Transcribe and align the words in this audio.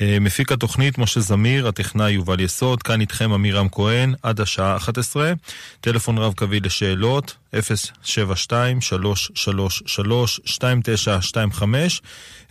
מפיק 0.00 0.52
התוכנית 0.52 0.98
משה 0.98 1.20
זמיר, 1.20 1.68
הטכנאי 1.68 2.10
יובל 2.10 2.40
יסוד, 2.40 2.82
כאן 2.82 3.00
איתכם 3.00 3.32
עמירם 3.32 3.68
כהן, 3.72 4.14
עד 4.22 4.40
השעה 4.40 4.76
11. 4.76 5.32
טלפון 5.80 6.18
רב 6.18 6.32
קווי 6.32 6.60
לשאלות, 6.60 7.36
072-333-2925, 7.54 7.58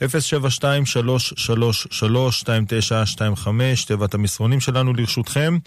072-333-2925, 0.02 0.06
תיבת 3.88 4.14
המסרונים 4.14 4.60
שלנו 4.60 4.94
לרשותכם, 4.94 5.58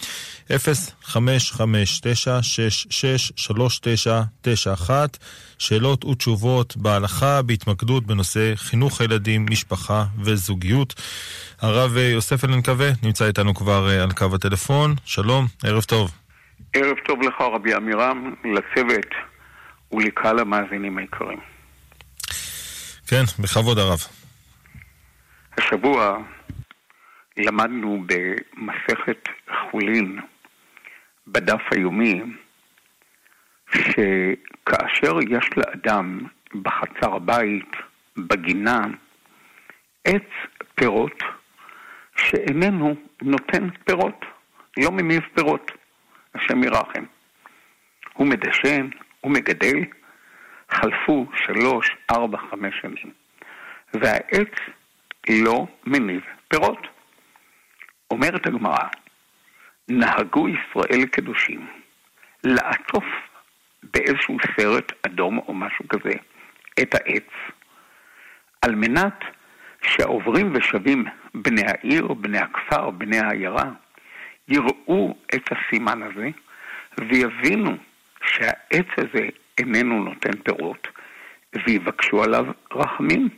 0559-663991, 0.49 0.53
שאלות 5.59 6.05
ותשובות 6.05 6.77
בהלכה, 6.77 7.43
בהתמקדות 7.43 8.07
בנושא 8.07 8.53
חינוך 8.57 9.01
הילדים, 9.01 9.47
משפחה 9.51 10.05
וזוגיות. 10.25 10.95
הרב 11.61 11.97
יוסף 11.97 12.45
אלנקווה 12.45 12.91
נמצא 13.03 13.27
איתנו 13.27 13.55
כבר 13.55 13.89
על 14.03 14.13
קו 14.13 14.27
הטלפון, 14.35 14.95
שלום, 15.05 15.47
ערב 15.63 15.83
טוב. 15.83 16.11
ערב 16.73 16.97
טוב 17.05 17.23
לך 17.23 17.41
רבי 17.41 17.75
עמירם, 17.75 18.35
לצוות 18.45 19.07
ולקהל 19.93 20.39
המאזינים 20.39 20.99
היקרים. 20.99 21.39
כן, 23.09 23.23
בכבוד 23.39 23.79
הרב. 23.79 23.99
השבוע 25.59 26.19
למדנו 27.37 28.05
במסכת 28.07 29.29
חולין, 29.71 30.21
בדף 31.27 31.61
היומי, 31.71 32.23
שכאשר 33.75 35.19
יש 35.31 35.45
לאדם 35.57 36.21
בחצר 36.63 37.15
הבית, 37.15 37.71
בגינה, 38.17 38.81
עץ 40.05 40.29
פירות 40.75 41.23
שאיננו 42.17 42.95
נותן 43.23 43.71
פירות, 43.85 44.25
לא 44.77 44.91
מניב 44.91 45.23
פירות. 45.35 45.80
השם 46.35 46.65
ירחם. 46.65 47.05
הוא 48.13 48.27
מדשן, 48.27 48.89
הוא 49.21 49.33
מגדל, 49.33 49.85
חלפו 50.71 51.27
שלוש, 51.37 51.91
ארבע, 52.11 52.39
חמש 52.51 52.75
שנים, 52.83 53.13
והעץ 53.95 54.55
לא 55.31 55.67
מניב 55.87 56.21
פירות. 56.49 56.87
אומרת 58.11 58.47
הגמרא, 58.47 58.89
נהגו 59.89 60.49
ישראל 60.49 61.07
קדושים 61.07 61.67
לעטוף 62.45 63.05
באיזשהו 63.83 64.37
סרט 64.57 64.93
אדום 65.07 65.39
או 65.39 65.55
משהו 65.55 65.89
כזה 65.89 66.13
את 66.83 66.95
העץ, 66.95 67.31
על 68.63 68.75
מנת 68.75 69.25
שהעוברים 69.83 70.53
ושבים 70.55 71.05
בני 71.35 71.63
העיר, 71.67 72.07
בני 72.07 72.39
הכפר, 72.39 72.91
בני 72.91 73.19
העיירה, 73.19 73.71
יראו 74.51 75.15
את 75.35 75.43
הסימן 75.53 76.03
הזה 76.03 76.29
ויבינו 76.99 77.77
שהעץ 78.25 78.87
הזה 78.97 79.29
איננו 79.59 80.05
נותן 80.05 80.43
פירות 80.45 80.89
ויבקשו 81.67 82.25
עליו 82.25 82.47
רחמים. 82.73 83.29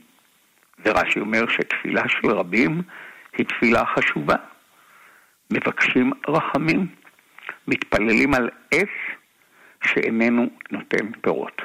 ורש"י 0.84 1.20
אומר 1.20 1.48
שתפילה 1.48 2.02
של 2.08 2.30
רבים 2.30 2.82
היא 3.38 3.46
תפילה 3.46 3.86
חשובה. 3.86 4.36
מבקשים 5.52 6.12
רחמים, 6.28 6.86
מתפללים 7.68 8.34
על 8.34 8.50
עץ 8.70 8.88
שאיננו 9.84 10.50
נותן 10.70 11.12
פירות. 11.20 11.62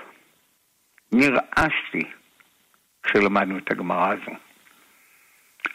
נרעשתי 1.11 2.03
כשלמדנו 3.03 3.57
את 3.57 3.71
הגמרא 3.71 4.13
הזו. 4.13 4.37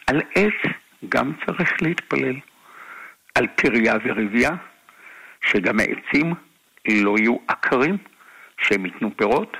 על 0.06 0.20
עץ 0.34 0.72
גם 1.08 1.32
צריך 1.46 1.82
להתפלל. 1.82 2.51
על 3.34 3.46
פריה 3.46 3.94
ורבייה, 4.04 4.50
שגם 5.44 5.80
העצים 5.80 6.34
לא 6.88 7.14
יהיו 7.18 7.36
עקרים, 7.48 7.96
שהם 8.58 8.86
ייתנו 8.86 9.10
פירות. 9.16 9.56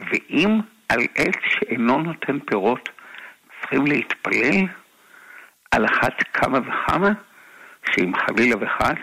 ואם 0.00 0.60
על 0.88 1.00
עץ 1.14 1.36
שאינו 1.48 1.98
נותן 1.98 2.38
פירות 2.40 2.88
צריכים 3.60 3.86
להתפלל, 3.86 4.66
על 5.70 5.84
אחת 5.86 6.22
כמה 6.32 6.58
וכמה, 6.58 7.10
שאם 7.90 8.12
חלילה 8.16 8.56
וחס, 8.60 8.98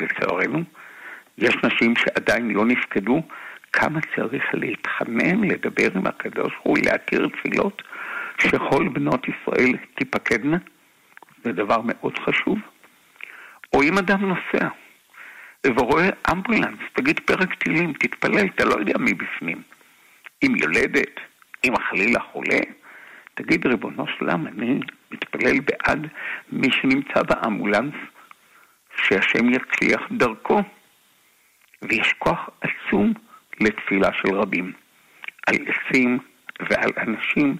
לצערנו, 0.00 0.62
יש 1.38 1.54
נשים 1.64 1.94
שעדיין 1.96 2.50
לא 2.50 2.64
נפקדו, 2.64 3.22
כמה 3.72 4.00
צריך 4.16 4.44
להתחנן, 4.52 5.44
לדבר 5.44 5.88
עם 5.94 6.06
הקדוש 6.06 6.36
ברוך 6.36 6.62
הוא, 6.62 6.78
להתיר 6.78 7.28
תפילות, 7.28 7.82
שכל 8.38 8.88
בנות 8.88 9.26
ישראל 9.28 9.72
תיפקדנה. 9.94 10.56
זה 11.44 11.52
דבר 11.52 11.80
מאוד 11.84 12.18
חשוב. 12.18 12.58
או 13.72 13.82
אם 13.82 13.98
אדם 13.98 14.20
נוסע 14.20 14.68
ורואה 15.66 16.08
אמבולנס, 16.32 16.78
תגיד 16.92 17.20
פרק 17.20 17.54
תהילים, 17.54 17.92
תתפלל, 17.92 18.46
אתה 18.54 18.64
לא 18.64 18.74
יודע 18.74 18.98
מי 18.98 19.14
בפנים. 19.14 19.62
אם 20.44 20.54
יולדת, 20.56 21.20
אם 21.64 21.76
חלילה 21.76 22.20
חולה, 22.20 22.60
תגיד 23.34 23.66
ריבונו 23.66 24.06
של 24.06 24.24
עולם, 24.24 24.46
אני 24.46 24.80
מתפלל 25.10 25.60
בעד 25.60 26.06
מי 26.52 26.68
שנמצא 26.72 27.22
באמבולנס, 27.22 27.94
שהשם 28.96 29.50
יצליח 29.50 30.00
דרכו. 30.10 30.62
ויש 31.82 32.12
כוח 32.18 32.50
עצום 32.60 33.12
לתפילה 33.60 34.08
של 34.12 34.34
רבים, 34.34 34.72
על 35.46 35.56
עצים 35.66 36.18
ועל 36.70 36.90
אנשים 36.96 37.56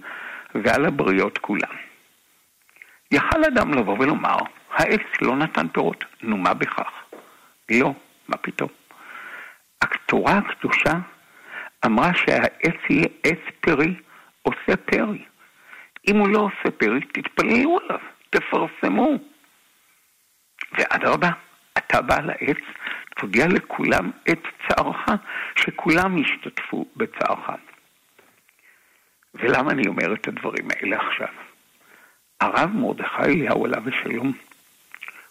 ועל 0.54 0.84
הבריות 0.84 1.38
כולם. 1.38 1.91
יכל 3.12 3.44
אדם 3.44 3.74
לבוא 3.74 3.96
ולומר, 3.98 4.36
העץ 4.70 5.06
לא 5.20 5.36
נתן 5.36 5.68
פירות, 5.68 6.04
נו 6.22 6.36
מה 6.36 6.54
בכך? 6.54 6.92
לא, 7.70 7.94
מה 8.28 8.36
פתאום? 8.36 8.68
התורה 9.82 10.38
הקדושה 10.38 10.92
אמרה 11.86 12.14
שהעץ 12.14 12.80
יהיה 12.90 13.06
עץ 13.22 13.38
פרי, 13.60 13.94
עושה 14.42 14.76
פרי. 14.84 15.24
אם 16.08 16.16
הוא 16.16 16.28
לא 16.28 16.38
עושה 16.38 16.70
פרי, 16.76 17.00
תתפללו 17.00 17.78
עליו, 17.78 17.98
תפרסמו. 18.30 19.18
ואדרבה, 20.72 21.30
אתה 21.78 22.02
בעל 22.02 22.30
העץ, 22.30 22.60
תודיע 23.16 23.46
לכולם 23.48 24.10
את 24.30 24.42
צערך, 24.68 25.08
שכולם 25.56 26.18
ישתתפו 26.18 26.86
בצערך. 26.96 27.50
ולמה 29.34 29.70
אני 29.70 29.82
אומר 29.86 30.14
את 30.14 30.28
הדברים 30.28 30.68
האלה 30.70 30.96
עכשיו? 30.96 31.51
הרב 32.42 32.70
מרדכי 32.74 33.22
אליהו 33.22 33.64
עליו 33.64 33.88
השלום 33.88 34.32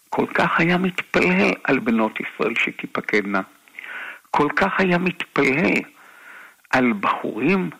כל 0.08 0.26
כך 0.34 0.60
היה 0.60 0.78
מתפלל 0.78 1.52
על 1.64 1.78
בנות 1.78 2.18
ישראל 2.20 2.54
שתיפקדנה. 2.54 3.40
כל 4.30 4.48
כך 4.56 4.80
היה 4.80 4.98
מתפלל 4.98 5.80
על 6.70 6.92
בחורים 7.00 7.70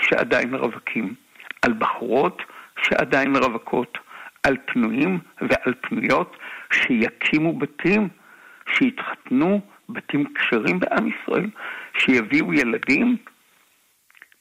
שעדיין 0.00 0.54
רווקים, 0.54 1.14
על 1.62 1.72
בחורות 1.72 2.42
שעדיין 2.82 3.36
רווקות, 3.36 3.98
על 4.42 4.56
פנויים 4.66 5.18
ועל 5.40 5.74
פנויות 5.80 6.36
שיקימו 6.72 7.58
בתים, 7.58 8.08
שיתחתנו, 8.76 9.60
בתים 9.88 10.24
כשרים 10.34 10.80
בעם 10.80 11.08
ישראל, 11.08 11.50
שיביאו 11.98 12.52
ילדים. 12.54 13.16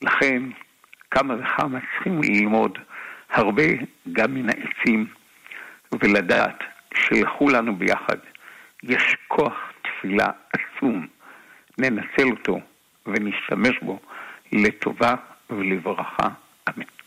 לכן, 0.02 0.44
כמה 1.12 1.36
וכמה 1.40 1.80
צריכים 1.80 2.22
ללמוד 2.22 2.78
הרבה 3.32 3.64
גם 4.14 4.34
מן 4.34 4.50
העצים, 4.50 5.08
ולדעת 6.02 6.64
שלכולנו 6.94 7.76
ביחד 7.76 8.18
יש 8.84 9.16
כוח 9.28 9.54
תפילה 9.82 10.28
עצום, 10.54 11.08
ננצל 11.78 12.28
אותו 12.32 12.60
ונשתמש 13.06 13.80
בו 13.82 14.00
לטובה 14.52 15.16
ולברכה. 15.50 16.28
אמן. 16.70 17.01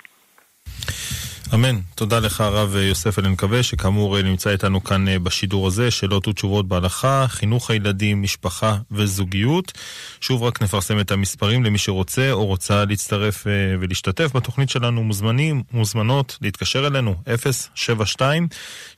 אמן. 1.54 1.80
תודה 1.94 2.18
לך 2.18 2.40
הרב 2.40 2.76
יוסף 2.76 3.18
אלנקווה, 3.18 3.62
שכאמור 3.62 4.22
נמצא 4.22 4.50
איתנו 4.50 4.84
כאן 4.84 5.08
אה, 5.08 5.18
בשידור 5.18 5.66
הזה, 5.66 5.90
שאלות 5.90 6.28
ותשובות 6.28 6.68
בהלכה, 6.68 7.26
חינוך 7.28 7.70
הילדים, 7.70 8.22
משפחה 8.22 8.76
וזוגיות. 8.90 9.72
שוב 10.20 10.42
רק 10.42 10.62
נפרסם 10.62 11.00
את 11.00 11.10
המספרים 11.10 11.64
למי 11.64 11.78
שרוצה 11.78 12.32
או 12.32 12.46
רוצה 12.46 12.84
להצטרף 12.84 13.46
אה, 13.46 13.52
ולהשתתף 13.80 14.30
בתוכנית 14.34 14.70
שלנו, 14.70 15.04
מוזמנים, 15.04 15.62
מוזמנות 15.72 16.38
להתקשר 16.42 16.86
אלינו, 16.86 17.14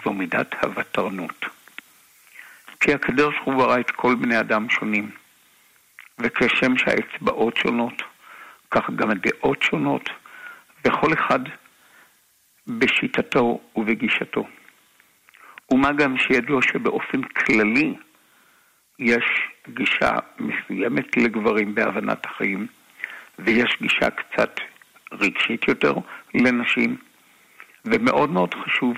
זו 0.05 0.13
מידת 0.13 0.55
הוותרנות. 0.63 1.45
כי 2.81 2.95
הקדוש 2.95 3.35
הוא 3.45 3.55
ברא 3.55 3.81
את 3.81 3.91
כל 3.91 4.15
בני 4.15 4.41
אדם 4.41 4.71
שונים, 4.71 5.11
וכשם 6.19 6.77
שהאצבעות 6.77 7.57
שונות, 7.57 8.03
כך 8.71 8.91
גם 8.91 9.11
הדעות 9.11 9.63
שונות, 9.63 10.11
וכל 10.85 11.13
אחד 11.13 11.41
בשיטתו 12.67 13.61
ובגישתו. 13.77 14.47
ומה 15.71 15.93
גם 15.93 16.19
שידוע 16.19 16.63
שבאופן 16.63 17.23
כללי 17.23 17.95
יש 18.99 19.25
גישה 19.69 20.13
מסוימת 20.39 21.17
לגברים 21.17 21.75
בהבנת 21.75 22.27
החיים, 22.27 22.67
ויש 23.39 23.77
גישה 23.83 24.11
קצת 24.11 24.61
רגשית 25.13 25.69
יותר 25.69 25.95
לנשים, 26.35 26.97
ומאוד 27.85 28.31
מאוד 28.31 28.55
חשוב, 28.55 28.97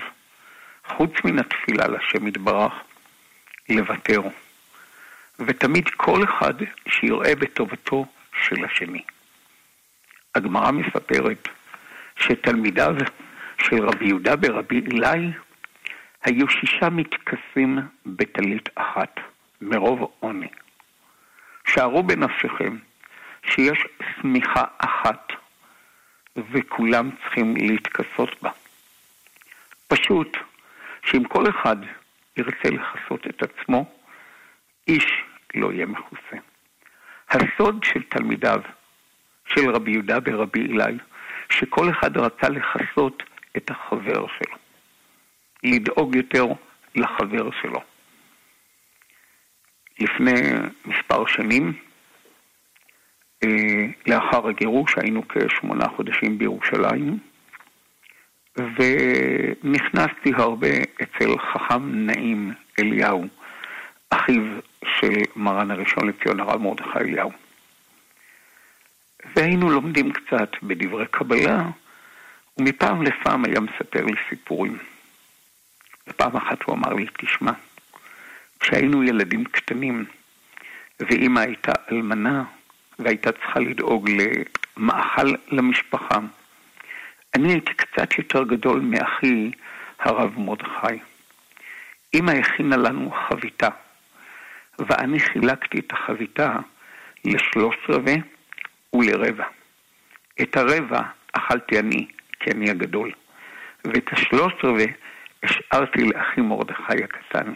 חוץ 0.87 1.11
מן 1.25 1.39
התפילה 1.39 1.87
לשם 1.87 2.27
יתברך, 2.27 2.73
לוותר. 3.69 4.21
ותמיד 5.39 5.89
כל 5.89 6.23
אחד 6.23 6.53
שיראה 6.87 7.35
בטובתו 7.35 8.05
של 8.43 8.65
השני. 8.65 9.03
הגמרא 10.35 10.71
מספרת 10.71 11.47
שתלמידיו 12.19 12.95
של 13.57 13.85
רבי 13.85 14.05
יהודה 14.05 14.35
ברבי 14.35 14.81
אלי 14.91 15.31
היו 16.23 16.49
שישה 16.49 16.89
מתכסים 16.89 17.79
בטלית 18.05 18.69
אחת, 18.75 19.19
מרוב 19.61 20.11
עוני. 20.19 20.47
שערו 21.67 22.03
בנפשכם 22.03 22.77
שיש 23.43 23.79
שמיכה 24.15 24.63
אחת 24.77 25.31
וכולם 26.51 27.09
צריכים 27.11 27.55
להתכסות 27.57 28.41
בה. 28.41 28.49
פשוט 29.87 30.37
שאם 31.03 31.23
כל 31.23 31.49
אחד 31.49 31.77
ירצה 32.37 32.69
לכסות 32.69 33.27
את 33.27 33.43
עצמו, 33.43 33.85
איש 34.87 35.05
לא 35.55 35.71
יהיה 35.71 35.85
מכוסה. 35.85 36.37
הסוד 37.29 37.83
של 37.83 38.03
תלמידיו, 38.03 38.61
של 39.45 39.69
רבי 39.69 39.91
יהודה 39.91 40.19
ברבי 40.19 40.65
אלי, 40.65 40.97
שכל 41.49 41.89
אחד 41.89 42.17
רצה 42.17 42.49
לכסות 42.49 43.23
את 43.57 43.71
החבר 43.71 44.25
שלו, 44.27 44.57
לדאוג 45.63 46.15
יותר 46.15 46.45
לחבר 46.95 47.49
שלו. 47.61 47.94
לפני 49.99 50.33
מספר 50.85 51.25
שנים, 51.25 51.73
אה, 53.43 53.85
לאחר 54.07 54.47
הגירוש, 54.47 54.97
היינו 54.97 55.23
כשמונה 55.27 55.87
חודשים 55.89 56.37
בירושלים, 56.37 57.19
ונכנסתי 58.57 60.31
הרבה 60.33 60.67
אצל 61.01 61.37
חכם 61.37 62.05
נעים 62.05 62.53
אליהו, 62.79 63.27
אחיו 64.09 64.43
של 64.99 65.21
מרן 65.35 65.71
הראשון 65.71 66.09
לציון 66.09 66.39
הרב 66.39 66.61
מרדכי 66.61 66.99
אליהו. 66.99 67.31
והיינו 69.35 69.69
לומדים 69.69 70.11
קצת 70.11 70.51
בדברי 70.63 71.05
קבלה, 71.11 71.63
ומפעם 72.57 73.03
לפעם 73.03 73.45
היה 73.45 73.59
מספר 73.59 74.05
לי 74.05 74.13
סיפורים. 74.29 74.77
ופעם 76.07 76.35
אחת 76.35 76.63
הוא 76.63 76.75
אמר 76.75 76.93
לי, 76.93 77.05
תשמע, 77.17 77.51
כשהיינו 78.65 79.03
ילדים 79.03 79.43
קטנים, 79.43 80.05
ואימא 80.99 81.39
הייתה 81.39 81.71
אלמנה, 81.91 82.43
והייתה 82.99 83.31
צריכה 83.31 83.59
לדאוג 83.59 84.09
למאכל 84.09 85.33
למשפחה, 85.47 86.19
אני 87.35 87.51
הייתי 87.51 87.73
קצת 87.73 88.17
יותר 88.17 88.43
גדול 88.43 88.79
מאחי 88.79 89.51
הרב 89.99 90.39
מרדכי. 90.39 90.99
אמא 92.13 92.31
הכינה 92.31 92.77
לנו 92.77 93.11
חביתה, 93.11 93.69
ואני 94.79 95.19
חילקתי 95.19 95.79
את 95.79 95.93
החביתה 95.93 96.55
לשלוש 97.25 97.75
רבעי 97.89 98.21
ולרבע. 98.93 99.45
את 100.41 100.57
הרבע 100.57 101.01
אכלתי 101.33 101.79
אני, 101.79 102.07
כי 102.39 102.51
אני 102.51 102.69
הגדול, 102.69 103.11
ואת 103.85 104.13
השלוש 104.13 104.53
רבעי 104.63 104.93
השארתי 105.43 106.03
לאחי 106.03 106.41
מרדכי 106.41 107.03
הקטן. 107.03 107.53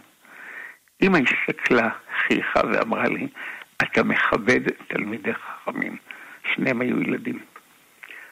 אמא 1.02 1.18
הסתכלה, 1.18 1.90
חייכה 2.28 2.60
ואמרה 2.74 3.08
לי, 3.10 3.28
אתה 3.82 4.04
מכבד 4.04 4.62
תלמידי 4.88 5.34
חכמים. 5.34 5.98
שניהם 6.56 6.82
היו 6.82 7.02
ילדים. 7.02 7.40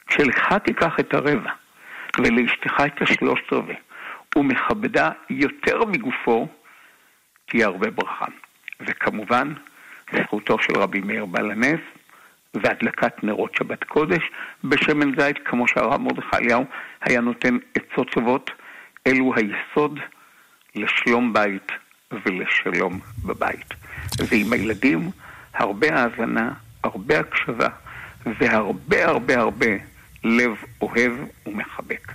כשלך 0.06 0.52
תיקח 0.52 1.00
את 1.00 1.14
הרבע 1.14 1.50
ולאשתך 2.18 2.82
את 2.86 3.02
השלושת 3.02 3.52
רבעי 3.52 3.76
ומכבדה 4.36 5.10
יותר 5.30 5.84
מגופו, 5.84 6.48
תהיה 7.46 7.66
הרבה 7.66 7.90
ברכה. 7.90 8.26
וכמובן, 8.80 9.52
זכותו 10.16 10.58
של 10.58 10.78
רבי 10.78 11.00
מאיר 11.00 11.26
בעל 11.26 11.50
הנס 11.50 11.80
והדלקת 12.54 13.24
נרות 13.24 13.54
שבת 13.54 13.84
קודש 13.84 14.30
בשמן 14.64 15.20
זית, 15.20 15.38
כמו 15.44 15.68
שהרב 15.68 16.00
מרדכי 16.00 16.36
אליהו 16.36 16.64
היה 17.00 17.20
נותן 17.20 17.58
עצות 17.74 18.10
טובות, 18.10 18.50
אלו 19.06 19.32
היסוד 19.36 20.00
לשלום 20.74 21.32
בית 21.32 21.72
ולשלום 22.12 23.00
בבית. 23.24 23.74
ועם 24.30 24.52
הילדים, 24.52 25.10
הרבה 25.54 25.86
האזנה, 25.94 26.52
הרבה 26.84 27.20
הקשבה 27.20 27.68
והרבה 28.40 29.06
הרבה 29.08 29.38
הרבה 29.38 29.66
לב 30.24 30.50
אוהב 30.80 31.12
ומחבק. 31.46 32.12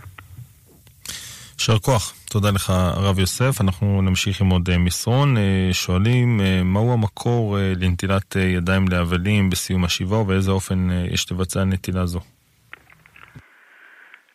יישר 1.60 1.80
כוח. 1.80 2.14
תודה 2.30 2.52
לך, 2.52 2.70
הרב 2.70 3.20
יוסף. 3.20 3.62
אנחנו 3.62 4.02
נמשיך 4.02 4.42
עם 4.42 4.50
עוד 4.50 4.70
אה, 4.70 4.78
מסרון. 4.78 5.38
אה, 5.38 5.70
שואלים, 5.72 6.42
אה, 6.42 6.64
מהו 6.64 6.94
המקור 6.94 7.58
לנטילת 7.76 8.36
ידיים 8.36 8.88
לאבלים 8.88 9.50
בסיום 9.50 9.84
השבעה, 9.84 10.20
ובאיזה 10.20 10.52
אופן 10.52 10.88
יש 11.12 11.32
לבצע 11.32 11.64
נטילה 11.64 12.06
זו? 12.06 12.20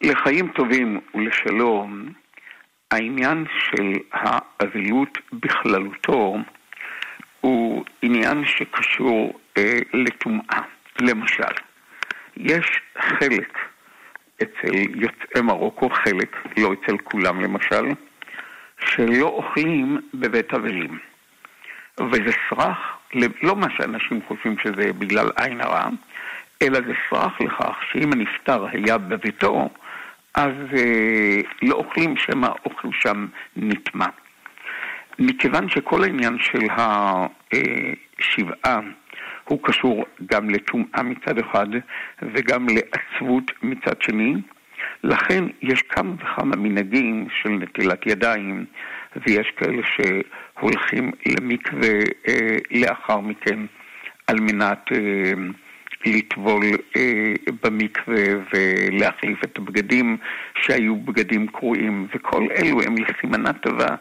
לחיים 0.02 0.52
טובים 0.54 1.00
ולשלום, 1.14 2.12
העניין 2.90 3.44
של 3.58 3.92
האבלות 4.12 5.18
בכללותו 5.32 6.36
הוא 7.40 7.84
עניין 8.02 8.44
שקשור 8.46 9.40
אה, 9.56 9.78
לטומאה. 9.92 10.60
למשל, 11.00 11.54
יש 12.36 12.80
חלק 12.98 13.58
אצל 14.42 14.74
יוצאי 14.94 15.40
מרוקו, 15.42 15.90
חלק, 15.90 16.36
לא 16.58 16.72
אצל 16.72 16.98
כולם 16.98 17.40
למשל, 17.40 17.84
שלא 18.84 19.26
אוכלים 19.26 20.00
בבית 20.14 20.54
אבלים. 20.54 20.98
וזה 22.00 22.32
סרח, 22.50 22.98
לא 23.42 23.56
מה 23.56 23.66
שאנשים 23.76 24.20
חושבים 24.28 24.56
שזה 24.62 24.92
בגלל 24.92 25.30
עין 25.36 25.60
הרע, 25.60 25.88
אלא 26.62 26.80
זה 26.80 26.92
סרח 27.10 27.40
לכך 27.40 27.76
שאם 27.92 28.12
הנפטר 28.12 28.66
היה 28.66 28.98
בביתו, 28.98 29.68
אז 30.38 30.52
אה, 30.76 31.40
לא 31.62 31.74
אוכלים 31.74 32.16
שמא 32.16 32.46
האוכל 32.46 32.88
שם 32.92 33.26
נטמע. 33.56 34.06
מכיוון 35.18 35.68
שכל 35.68 36.02
העניין 36.02 36.38
של 36.40 36.66
השבעה 36.78 38.80
הוא 39.44 39.58
קשור 39.62 40.04
גם 40.26 40.50
לטומאה 40.50 41.02
מצד 41.02 41.38
אחד 41.38 41.66
וגם 42.22 42.66
לעצבות 42.68 43.50
מצד 43.62 44.02
שני. 44.02 44.34
לכן 45.04 45.44
יש 45.62 45.82
כמה 45.82 46.12
וכמה 46.14 46.56
מנהגים 46.56 47.28
של 47.42 47.48
נטילת 47.48 48.06
ידיים, 48.06 48.64
ויש 49.26 49.50
כאלה 49.56 49.82
שהולכים 49.82 51.10
למקווה 51.26 51.98
אה, 52.28 52.56
לאחר 52.70 53.20
מכן 53.20 53.58
על 54.26 54.36
מנת 54.40 54.92
אה, 54.92 55.32
לטבול 56.06 56.64
אה, 56.96 57.32
במקווה 57.62 58.24
ולהחליף 58.52 59.44
את 59.44 59.58
הבגדים 59.58 60.16
שהיו 60.62 60.96
בגדים 60.96 61.46
קרועים, 61.46 62.06
וכל 62.14 62.46
אלו 62.56 62.80
הם 62.82 62.94
לסימנה 62.98 63.52
טובה 63.52 63.96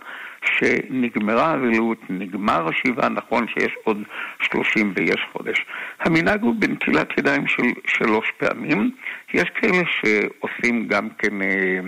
שנגמרה 0.45 1.45
האבלות, 1.45 1.97
נגמר 2.09 2.67
השבעה, 2.67 3.09
נכון 3.09 3.45
שיש 3.47 3.71
עוד 3.83 3.97
שלושים 4.41 4.93
ויש 4.95 5.21
חודש. 5.33 5.65
המנהג 5.99 6.41
הוא 6.41 6.55
בנטילת 6.59 7.17
ידיים 7.17 7.47
של 7.47 7.63
שלוש 7.87 8.31
פעמים, 8.37 8.91
יש 9.33 9.49
כאלה 9.55 9.83
שעושים 10.01 10.87
גם 10.87 11.09
כן... 11.17 11.41
אה, 11.41 11.79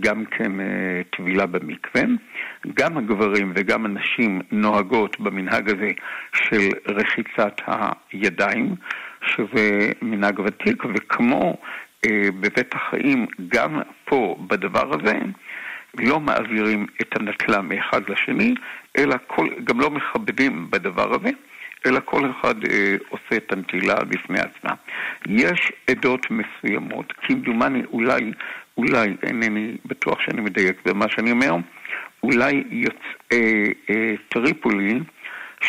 גם 0.00 0.24
כן 0.24 0.60
אה, 0.60 1.02
טבילה 1.16 1.46
במקווה. 1.46 2.02
גם 2.74 2.98
הגברים 2.98 3.52
וגם 3.56 3.84
הנשים 3.84 4.40
נוהגות 4.50 5.20
במנהג 5.20 5.70
הזה 5.70 5.90
של 6.34 6.68
רחיצת 6.88 7.60
הידיים, 8.12 8.74
שזה 9.24 9.90
מנהג 10.02 10.38
ותיק, 10.38 10.84
וכמו 10.94 11.56
אה, 12.06 12.28
בבית 12.40 12.74
החיים, 12.74 13.26
גם 13.48 13.80
פה 14.04 14.36
בדבר 14.46 14.94
הזה, 14.94 15.18
לא 15.98 16.20
מעבירים 16.20 16.86
את 17.00 17.16
הנטלה 17.16 17.62
מאחד 17.62 18.00
לשני, 18.08 18.54
אלא 18.98 19.16
כל, 19.26 19.48
גם 19.64 19.80
לא 19.80 19.90
מכבדים 19.90 20.70
בדבר 20.70 21.14
הזה. 21.14 21.30
אלא 21.86 22.00
כל 22.04 22.30
אחד 22.30 22.64
אה, 22.64 22.96
עושה 23.08 23.36
את 23.36 23.52
הנטילה 23.52 23.94
בפני 23.94 24.38
עצמה. 24.40 24.74
יש 25.26 25.72
עדות 25.90 26.26
מסוימות, 26.30 27.12
כמדומני 27.12 27.82
אולי, 27.92 28.32
אולי, 28.76 29.16
אינני 29.22 29.76
בטוח 29.84 30.20
שאני 30.20 30.40
מדייק 30.40 30.76
במה 30.84 31.06
שאני 31.08 31.30
אומר, 31.30 31.56
אולי 32.22 32.64
יוצאי 32.70 33.72
אה, 33.90 34.14
טריפולי, 34.28 35.00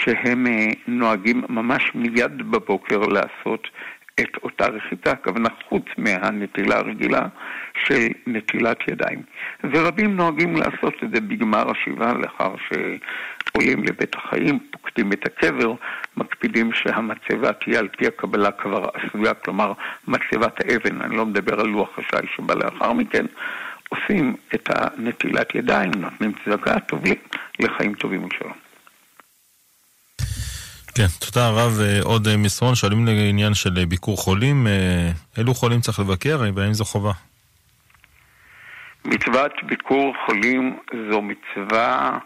שהם 0.03 0.47
אה, 0.47 0.67
נוהגים 0.87 1.43
ממש 1.49 1.91
מיד 1.95 2.51
בבוקר 2.51 2.99
לעשות 2.99 3.67
את 4.19 4.43
אותה 4.43 4.67
רחיצה, 4.67 5.11
הכוונה 5.11 5.49
חוץ 5.69 5.85
מהנטילה 5.97 6.77
הרגילה 6.77 7.21
של 7.85 8.07
נטילת 8.27 8.87
ידיים. 8.87 9.21
ורבים 9.63 10.15
נוהגים 10.15 10.55
לעשות 10.55 10.93
את 11.03 11.09
זה 11.13 11.21
בגמר 11.21 11.71
השבעה 11.71 12.13
לאחר 12.13 12.55
שעולים 12.67 13.83
לבית 13.83 14.15
החיים, 14.15 14.59
פוקדים 14.71 15.11
את 15.11 15.25
הקבר, 15.25 15.73
מקפידים 16.17 16.73
שהמצבה 16.73 17.53
תהיה 17.53 17.79
על 17.79 17.87
פי 17.87 18.07
הקבלה 18.07 18.51
כבר 18.51 18.85
עשויה, 18.93 19.33
כלומר 19.33 19.73
מצבת 20.07 20.59
האבן, 20.59 21.01
אני 21.01 21.15
לא 21.15 21.25
מדבר 21.25 21.59
על 21.59 21.67
לוח 21.67 21.99
השי 21.99 22.27
שבא 22.35 22.53
לאחר 22.53 22.93
מכן, 22.93 23.25
עושים 23.89 24.35
את 24.55 24.69
הנטילת 24.75 25.55
ידיים, 25.55 25.91
נותנים 25.97 26.31
צדקה, 26.45 26.79
טובים 26.79 27.15
לחיים 27.59 27.93
טובים 27.93 28.23
ושלום. 28.25 28.66
כן, 30.97 31.07
תודה 31.19 31.49
רב. 31.49 31.79
אה, 31.81 31.99
עוד 32.03 32.27
אה, 32.27 32.37
מסרון, 32.37 32.75
שואלים 32.75 33.05
לעניין 33.05 33.53
של 33.53 33.69
אה, 33.77 33.85
ביקור 33.85 34.17
חולים, 34.17 34.67
אילו 35.37 35.53
חולים 35.53 35.79
צריך 35.79 35.99
לבקר 35.99 36.37
והאם 36.55 36.73
זו 36.73 36.85
חובה? 36.85 37.11
מצוות 39.05 39.51
ביקור 39.63 40.13
חולים 40.25 40.77
זו 41.11 41.21
מצווה 41.21 42.17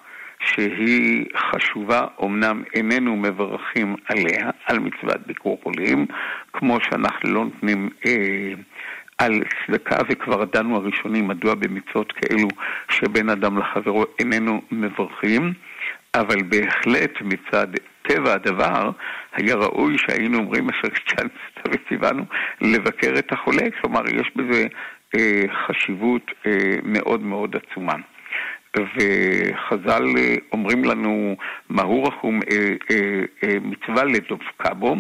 שהיא 0.46 1.26
חשובה, 1.38 2.06
אמנם 2.24 2.64
איננו 2.74 3.16
מברכים 3.16 3.96
עליה, 4.10 4.50
על 4.66 4.80
מצוות 4.80 5.28
ביקור 5.28 5.60
חולים, 5.64 6.06
כמו 6.54 6.78
שאנחנו 6.84 7.30
לא 7.30 7.44
נותנים 7.44 7.90
אה, 8.06 8.54
על 9.18 9.44
צדקה, 9.68 9.98
וכבר 10.10 10.46
דנו 10.46 10.76
הראשונים 10.76 11.28
מדוע 11.28 11.56
במצוות 11.56 12.12
כאלו 12.12 12.48
שבין 12.90 13.30
אדם 13.30 13.58
לחברו 13.58 14.06
איננו 14.20 14.62
מברכים, 14.72 15.54
אבל 16.14 16.44
בהחלט 16.44 17.12
מצד 17.22 17.68
טבע 18.02 18.34
הדבר, 18.34 18.92
היה 19.34 19.56
ראוי 19.56 19.98
שהיינו 19.98 20.38
אומרים 20.38 20.70
אשר 20.70 20.94
צ'אנסטה 21.08 21.62
וציוונו 21.70 22.24
לבקר 22.62 23.14
את 23.20 23.32
החולה, 23.32 23.72
כלומר 23.82 24.02
יש 24.10 24.32
בזה 24.36 24.68
אה, 25.16 25.44
חשיבות 25.68 26.32
אה, 26.46 26.76
מאוד 26.84 27.22
מאוד 27.22 27.56
עצומה. 27.56 27.96
וחז"ל 28.78 30.04
אה, 30.18 30.36
אומרים 30.52 30.84
לנו, 30.84 31.36
מהו 31.70 32.04
רחום 32.04 32.40
אה, 32.52 32.74
אה, 32.92 33.60
מצווה 33.62 34.04
לדבקה 34.04 34.74
בו 34.74 34.96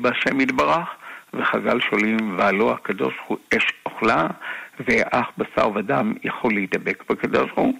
בהשם 0.00 0.40
יתברך, 0.40 0.88
וחז"ל 1.34 1.80
שואלים, 1.80 2.38
והלא 2.38 2.72
הקדוש 2.72 3.14
הוא 3.26 3.38
אש 3.56 3.72
אוכלה, 3.86 4.26
ואך 4.80 5.26
בשר 5.38 5.68
ודם 5.74 6.12
יכול 6.24 6.54
להידבק 6.54 7.04
בקדוש 7.10 7.50
הוא. 7.54 7.74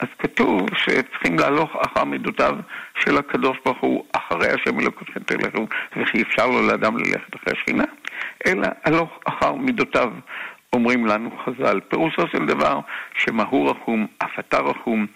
אז 0.00 0.08
כתוב 0.18 0.60
שצריכים 0.74 1.38
להלוך 1.38 1.76
אחר 1.76 2.04
מידותיו 2.04 2.54
של 2.98 3.18
הקדוש 3.18 3.58
ברוך 3.64 3.80
הוא, 3.80 4.04
אחרי 4.12 4.48
השם 4.48 4.80
אלוקיכם 4.80 5.20
תלכו, 5.20 5.66
וכי 5.96 6.22
אפשר 6.22 6.46
לו 6.46 6.66
לאדם 6.66 6.96
ללכת 6.96 7.36
אחרי 7.36 7.52
השכינה, 7.56 7.84
אלא 8.46 8.68
הלוך 8.84 9.18
אחר 9.24 9.52
מידותיו. 9.54 10.12
אומרים 10.72 11.06
לנו 11.06 11.30
חז"ל, 11.44 11.80
פירושו 11.88 12.22
של 12.32 12.46
דבר 12.46 12.80
שמהו 13.18 13.66
רחום, 13.66 14.06
אף 14.18 14.38
אתה 14.38 14.60
רחום, 14.60 15.06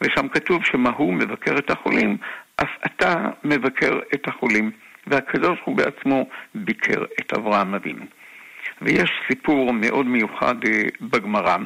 ושם 0.00 0.28
כתוב 0.28 0.64
שמהו 0.64 1.12
מבקר 1.12 1.58
את 1.58 1.70
החולים, 1.70 2.16
אף 2.56 2.68
אתה 2.86 3.14
מבקר 3.44 3.98
את 4.14 4.28
החולים, 4.28 4.70
והקדוש 5.06 5.58
הוא 5.64 5.76
בעצמו 5.76 6.28
ביקר 6.54 7.04
את 7.20 7.32
אברהם 7.32 7.74
אבינו. 7.74 8.04
ויש 8.82 9.10
סיפור 9.28 9.72
מאוד 9.72 10.06
מיוחד 10.06 10.64
אה, 10.64 10.82
בגמרא 11.00 11.56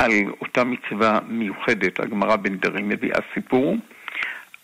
על 0.00 0.12
אותה 0.40 0.64
מצווה 0.64 1.18
מיוחדת, 1.28 2.00
הגמרא 2.00 2.36
בנדרים 2.36 2.88
מביאה 2.88 3.18
סיפור 3.34 3.76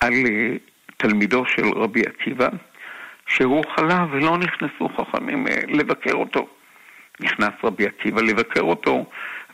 על 0.01 0.13
אה, 0.13 0.57
תלמידו 0.97 1.45
של 1.47 1.67
רבי 1.75 2.01
עקיבא, 2.01 2.49
שהוא 3.27 3.65
חלה 3.77 4.07
ולא 4.11 4.39
נכנסו 4.39 4.89
חכמים 4.89 5.47
אה, 5.47 5.61
לבקר 5.69 6.15
אותו. 6.15 6.49
נכנס 7.21 7.53
רבי 7.65 7.87
עקיבא 7.87 8.23
לבקר 8.23 8.61
אותו, 8.61 9.05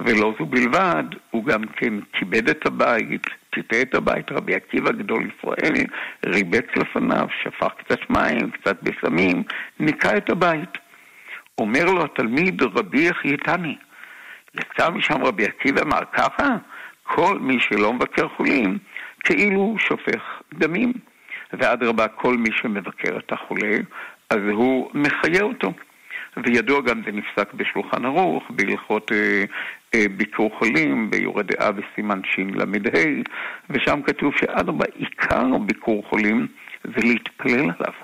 ולא 0.00 0.34
זו 0.38 0.46
בלבד, 0.46 1.04
הוא 1.30 1.44
גם 1.44 1.64
כן 1.76 1.94
כיבד 2.12 2.48
את 2.48 2.66
הבית, 2.66 3.26
ציטה 3.54 3.82
את 3.82 3.94
הבית, 3.94 4.32
רבי 4.32 4.54
עקיבא 4.54 4.92
גדול 4.92 5.28
ישראל, 5.36 5.84
ריבץ 6.26 6.66
לפניו, 6.76 7.26
שפך 7.42 7.72
קצת 7.78 8.10
מים, 8.10 8.50
קצת 8.50 8.82
בשמים, 8.82 9.42
ניקה 9.80 10.16
את 10.16 10.30
הבית. 10.30 10.78
אומר 11.58 11.84
לו 11.84 12.04
התלמיד, 12.04 12.62
רבי 12.62 13.08
יחייתני, 13.08 13.76
יצא 14.54 14.90
משם 14.90 15.24
רבי 15.24 15.44
עקיבא, 15.44 15.82
אמר 15.82 16.00
ככה, 16.12 16.56
כל 17.02 17.38
מי 17.38 17.60
שלא 17.60 17.92
מבקר 17.92 18.28
חולים, 18.28 18.78
כאילו 19.24 19.76
שופך 19.78 20.42
דמים. 20.54 20.92
ואדרבה, 21.52 22.08
כל 22.08 22.36
מי 22.36 22.50
שמבקר 22.52 23.18
את 23.18 23.32
החולה, 23.32 23.76
אז 24.30 24.38
הוא 24.52 24.90
מחיה 24.94 25.42
אותו. 25.42 25.72
וידוע 26.36 26.80
גם 26.80 27.02
זה 27.06 27.12
נפסק 27.12 27.54
בשולחן 27.54 28.04
ערוך, 28.04 28.50
בהלכות 28.50 29.12
אה, 29.12 29.44
אה, 29.94 30.04
ביקור 30.16 30.58
חולים, 30.58 31.10
ביורה 31.10 31.42
דעה 31.42 31.72
בסימן 31.72 32.20
של"ה, 32.24 32.64
ושם 33.70 34.02
כתוב 34.02 34.32
שאדרבה, 34.36 34.84
עיקר 34.94 35.58
ביקור 35.58 36.04
חולים 36.08 36.46
זה 36.84 37.06
להתפלל 37.08 37.60
עליו. 37.60 37.94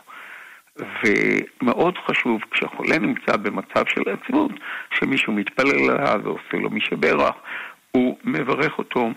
ומאוד 0.78 1.98
חשוב 1.98 2.40
כשהחולה 2.50 2.98
נמצא 2.98 3.36
במצב 3.36 3.84
של 3.88 4.02
עצבות, 4.10 4.52
שמישהו 4.90 5.32
מתפלל 5.32 5.90
עליו 5.90 6.20
ועושה 6.24 6.56
לו 6.56 6.70
מי 6.70 6.80
שברך, 6.80 7.34
הוא 7.90 8.18
מברך 8.24 8.78
אותו. 8.78 9.10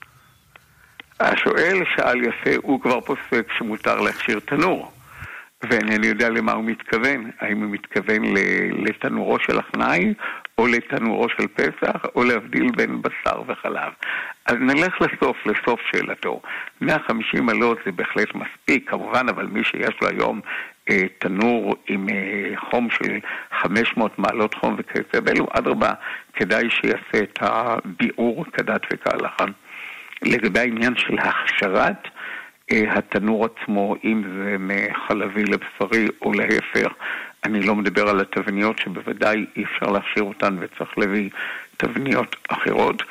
השואל 1.19 1.77
שאל 1.95 2.17
יפה, 2.23 2.49
הוא 2.63 2.81
כבר 2.81 3.01
פוסק 3.01 3.47
שמותר 3.57 3.99
להכשיר 4.01 4.39
תנור. 4.39 4.91
ואינני 5.63 6.07
יודע 6.07 6.29
למה 6.29 6.51
הוא 6.51 6.65
מתכוון, 6.65 7.31
האם 7.39 7.61
הוא 7.63 7.71
מתכוון 7.71 8.21
לתנורו 8.85 9.37
של 9.39 9.59
הכנאי, 9.59 10.13
או 10.57 10.67
לתנורו 10.67 11.27
של 11.29 11.47
פסח, 11.47 12.05
או 12.15 12.23
להבדיל 12.23 12.71
בין 12.75 13.01
בשר 13.01 13.41
וחלב. 13.47 13.93
אז 14.45 14.55
נלך 14.59 15.01
לסוף, 15.01 15.37
לסוף 15.45 15.79
שאלתו. 15.91 16.41
150 16.81 17.45
מעלות 17.45 17.77
זה 17.85 17.91
בהחלט 17.91 18.35
מספיק, 18.35 18.89
כמובן, 18.89 19.29
אבל 19.29 19.45
מי 19.45 19.63
שיש 19.63 20.01
לו 20.01 20.07
היום 20.07 20.41
אה, 20.89 21.01
תנור 21.19 21.75
עם 21.87 22.09
אה, 22.09 22.53
חום 22.69 22.89
של 22.89 23.19
500 23.61 24.19
מעלות 24.19 24.53
חום 24.53 24.75
וכיוצא 24.77 25.19
באלו, 25.19 25.47
אדרבה, 25.51 25.91
כדאי 26.33 26.69
שיעשה 26.69 27.23
את 27.23 27.39
הביעור 27.41 28.45
כדת 28.53 28.81
וכהלכה. 28.93 29.45
לגבי 30.21 30.59
העניין 30.59 30.95
של 30.95 31.19
הכשרת 31.19 32.07
התנור 32.71 33.45
עצמו, 33.45 33.95
אם 34.03 34.23
זה 34.37 34.55
מחלבי 34.59 35.43
לבשרי 35.43 36.07
או 36.21 36.33
להפך. 36.33 36.93
אני 37.43 37.61
לא 37.61 37.75
מדבר 37.75 38.09
על 38.09 38.19
התבניות 38.19 38.79
שבוודאי 38.79 39.45
אי 39.55 39.63
אפשר 39.63 39.91
להכשיר 39.91 40.23
אותן 40.23 40.57
וצריך 40.59 40.97
להביא 40.97 41.29
תבניות 41.77 42.35
אחרות. 42.49 43.03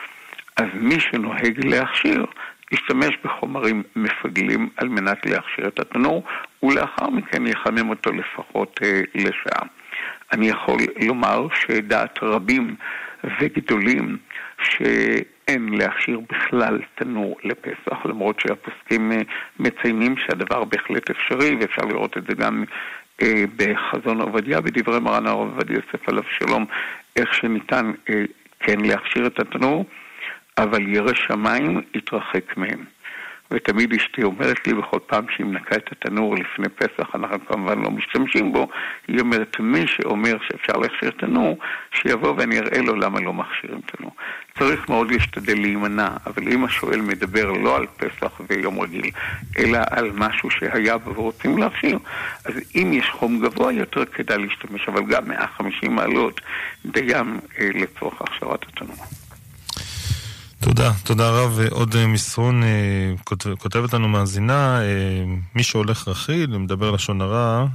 אז 0.57 0.67
מי 0.75 1.01
שנוהג 1.01 1.67
להכשיר, 1.67 2.27
ישתמש 2.73 3.19
בחומרים 3.25 3.83
מפגלים 3.97 4.69
על 4.77 4.89
מנת 4.89 5.27
להכשיר 5.27 5.69
את 5.69 5.81
התנור, 5.81 6.25
ולאחר 6.63 7.11
מכן 7.11 7.47
יחמם 7.47 7.91
אותו 7.91 8.11
לפחות 8.13 8.81
אה, 8.83 9.01
לשעה. 9.15 9.67
אני 10.33 10.49
יכול 10.49 10.81
לומר 11.07 11.47
שדעת 11.55 12.19
רבים 12.23 12.77
וגדולים 13.41 14.17
שאין 15.49 15.69
להכשיר 15.69 16.21
בכלל 16.31 16.79
תנור 16.95 17.37
לפסח, 17.45 18.07
למרות 18.07 18.41
שהפוסקים 18.41 19.13
אה, 19.13 19.19
מציינים 19.59 20.15
שהדבר 20.17 20.65
בהחלט 20.65 21.11
אפשרי, 21.11 21.57
ואפשר 21.61 21.83
לראות 21.83 22.19
את 22.19 22.23
זה 22.29 22.35
גם 22.35 22.65
אה, 23.23 23.45
בחזון 23.57 24.21
עובדיה, 24.21 24.61
בדברי 24.61 25.01
מרן 25.01 25.27
הרב 25.27 25.39
עובדיה 25.39 25.77
יוסף 25.77 26.09
עליו 26.09 26.23
שלום, 26.39 26.65
איך 27.17 27.35
שניתן 27.35 27.93
אה, 28.11 28.25
כן 28.61 28.81
להכשיר 28.81 29.27
את 29.27 29.41
התנור, 29.41 29.85
אבל 30.59 30.89
ירא 30.89 31.15
שמיים 31.15 31.81
יתרחק 31.95 32.57
מהם. 32.57 32.85
ותמיד 33.51 33.93
אשתי 33.93 34.23
אומרת 34.23 34.67
לי 34.67 34.75
בכל 34.75 34.99
פעם 35.07 35.25
שהיא 35.31 35.47
מנקה 35.47 35.77
את 35.77 35.93
התנור 35.93 36.35
לפני 36.35 36.69
פסח, 36.69 37.15
אנחנו 37.15 37.47
כמובן 37.47 37.83
לא 37.83 37.91
משתמשים 37.91 38.53
בו, 38.53 38.69
היא 39.09 39.21
אומרת, 39.21 39.57
מי 39.61 39.87
שאומר 39.87 40.37
שאפשר 40.49 40.73
להכשיר 40.73 41.11
תנור, 41.11 41.59
שיבוא 41.93 42.35
ואני 42.37 42.59
אראה 42.59 42.83
לו 42.83 42.95
למה 42.97 43.21
לא 43.21 43.33
מכשירים 43.33 43.81
תנור. 43.81 44.13
צריך 44.59 44.89
מאוד 44.89 45.11
להשתדל 45.11 45.61
להימנע, 45.61 46.09
אבל 46.27 46.53
אם 46.53 46.65
השואל 46.65 47.01
מדבר 47.01 47.53
לא 47.53 47.77
על 47.77 47.87
פסח 47.87 48.41
ויום 48.49 48.81
רגיל, 48.81 49.11
אלא 49.59 49.79
על 49.91 50.11
משהו 50.15 50.51
שהיה 50.51 50.97
ורוצים 51.05 51.59
להכשיר, 51.59 51.99
אז 52.45 52.55
אם 52.75 52.93
יש 52.93 53.11
חום 53.11 53.41
גבוה 53.41 53.73
יותר 53.73 54.05
כדאי 54.05 54.39
להשתמש, 54.39 54.89
אבל 54.89 55.03
גם 55.07 55.29
150 55.29 55.95
מעלות 55.95 56.41
דיים 56.85 57.41
אה, 57.61 57.69
לצורך 57.75 58.23
הכשרת 58.23 58.63
התנור. 58.63 58.97
תודה, 60.61 60.91
תודה 61.05 61.31
רב. 61.31 61.59
עוד 61.71 61.95
אה, 61.97 62.07
מסרון 62.07 62.63
אה, 62.63 63.13
כותבת 63.59 63.93
לנו 63.93 64.09
מאזינה, 64.09 64.81
אה, 64.83 65.25
מי 65.55 65.63
שהולך 65.63 66.09
רכיל 66.09 66.55
ומדבר 66.55 66.91
לשון 66.91 67.21
הרע, 67.21 67.67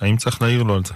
האם 0.00 0.16
צריך 0.16 0.42
להעיר 0.42 0.62
לו 0.62 0.74
על 0.74 0.84
זה? 0.84 0.94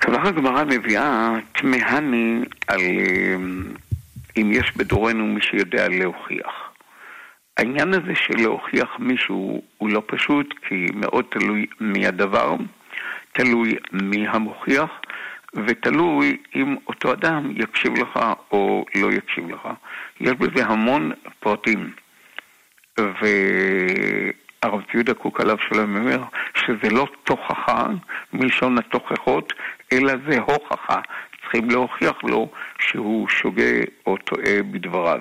כבר 0.00 0.28
הגמרא 0.28 0.64
מביאה, 0.64 1.34
תמהני 1.52 2.40
על 2.66 2.80
אם 4.36 4.50
יש 4.52 4.76
בדורנו 4.76 5.26
מי 5.26 5.40
שיודע 5.42 5.88
להוכיח. 5.88 6.52
העניין 7.56 7.94
הזה 7.94 8.14
של 8.14 8.36
להוכיח 8.36 8.88
מישהו 8.98 9.62
הוא 9.78 9.90
לא 9.90 10.02
פשוט, 10.06 10.54
כי 10.68 10.86
מאוד 10.94 11.24
תלוי 11.30 11.66
מי 11.80 12.06
הדבר, 12.06 12.56
תלוי 13.32 13.74
מי 13.92 14.28
המוכיח, 14.28 14.90
ותלוי 15.54 16.36
אם 16.54 16.76
אותו 16.86 17.12
אדם 17.12 17.50
יקשיב 17.56 17.92
לך 17.98 18.18
או 18.52 18.84
לא 18.94 19.12
יקשיב 19.12 19.50
לך. 19.50 19.68
יש 20.20 20.32
בזה 20.32 20.66
המון 20.66 21.12
פרטים. 21.40 21.92
והרב 22.98 24.82
ציודה 24.92 25.14
קוק 25.14 25.40
עליו 25.40 25.56
שלום 25.68 25.96
אומר 25.96 26.22
שזה 26.54 26.90
לא 26.94 27.06
תוכחה 27.24 27.86
מלשון 28.32 28.78
התוכחות, 28.78 29.52
אלא 29.92 30.12
זה 30.28 30.38
הוכחה. 30.38 31.00
צריכים 31.42 31.70
להוכיח 31.70 32.24
לו 32.24 32.50
שהוא 32.78 33.28
שוגה 33.28 33.80
או 34.06 34.16
טועה 34.16 34.62
בדבריו. 34.70 35.20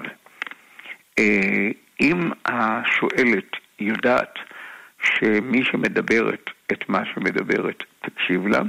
אה, 1.19 1.69
אם 2.01 2.31
השואלת 2.45 3.51
יודעת 3.79 4.39
שמי 5.03 5.63
שמדברת 5.63 6.49
את 6.71 6.89
מה 6.89 7.01
שמדברת 7.05 7.83
תקשיב 8.01 8.47
לה, 8.47 8.61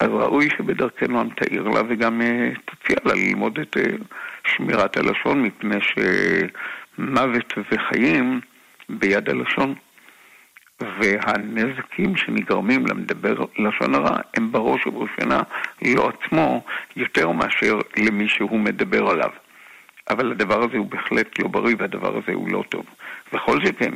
אז 0.00 0.08
ראוי 0.08 0.48
שבדרכנו 0.50 1.24
תעיר 1.36 1.68
לה 1.68 1.82
וגם 1.88 2.22
אה, 2.22 2.50
תציע 2.64 2.96
לה 3.04 3.14
ללמוד 3.14 3.58
את 3.58 3.76
אה, 3.76 3.82
שמירת 4.46 4.96
הלשון, 4.96 5.42
מפני 5.42 5.76
שמוות 5.80 7.54
וחיים 7.72 8.40
ביד 8.88 9.28
הלשון. 9.28 9.74
והנזקים 10.80 12.16
שנגרמים 12.16 12.86
למדבר 12.86 13.44
לשון 13.58 13.94
הרע 13.94 14.16
הם 14.34 14.52
בראש 14.52 14.86
ובראשונה 14.86 15.42
לא 15.82 16.08
עצמו 16.08 16.64
יותר 16.96 17.30
מאשר 17.30 17.78
למי 17.96 18.28
שהוא 18.28 18.60
מדבר 18.60 19.10
עליו. 19.10 19.30
אבל 20.10 20.30
הדבר 20.32 20.64
הזה 20.64 20.76
הוא 20.76 20.86
בהחלט 20.86 21.38
לא 21.38 21.48
בריא 21.48 21.76
והדבר 21.78 22.18
הזה 22.18 22.32
הוא 22.32 22.48
לא 22.52 22.64
טוב. 22.68 22.84
וכל 23.32 23.64
שכן, 23.64 23.92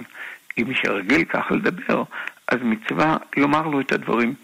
אם 0.59 0.65
מי 0.69 0.75
שרגיל 0.75 1.25
ככה 1.25 1.55
לדבר, 1.55 2.03
אז 2.49 2.59
מצווה 2.63 3.17
לומר 3.37 3.67
לו 3.67 3.81
את 3.81 3.93
הדברים. 3.93 4.35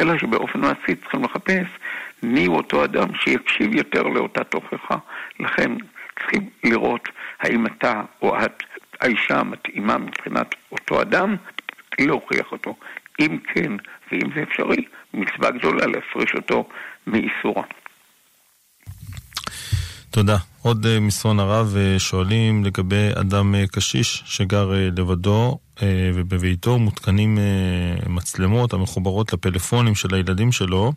אלא 0.00 0.18
שבאופן 0.18 0.60
מעשי 0.60 0.94
צריכים 1.02 1.24
לחפש 1.24 1.66
מי 2.22 2.44
הוא 2.46 2.56
אותו 2.56 2.84
אדם 2.84 3.14
שיקשיב 3.14 3.74
יותר 3.74 4.02
לאותה 4.02 4.44
תוכחה. 4.44 4.96
לכן 5.40 5.72
צריכים 6.18 6.50
לראות 6.64 7.08
האם 7.40 7.66
אתה 7.66 8.02
או 8.22 8.44
את 8.44 8.62
האישה 9.00 9.38
המתאימה 9.38 9.98
מבחינת 9.98 10.54
אותו 10.72 11.02
אדם, 11.02 11.36
להוכיח 12.00 12.52
אותו. 12.52 12.76
אם 13.20 13.38
כן, 13.54 13.72
ואם 14.12 14.28
זה 14.34 14.42
אפשרי, 14.42 14.84
מצווה 15.14 15.50
גדולה 15.50 15.86
להפריש 15.86 16.34
אותו 16.34 16.68
מאיסורה. 17.06 17.62
תודה. 20.10 20.36
עוד 20.66 20.86
אה, 20.86 21.00
מסרון 21.00 21.40
הרב 21.40 21.76
אה, 21.76 21.98
שואלים 21.98 22.64
לגבי 22.64 23.08
אדם 23.20 23.54
אה, 23.54 23.66
קשיש 23.66 24.22
שגר 24.26 24.72
לבדו 24.96 25.58
ובביתו 26.14 26.78
מותקנים 26.78 27.38
מצלמות 28.06 28.72
המחוברות 28.72 29.32
לפלאפונים 29.32 29.94
של 29.94 30.14
הילדים 30.14 30.52
שלו. 30.52 30.92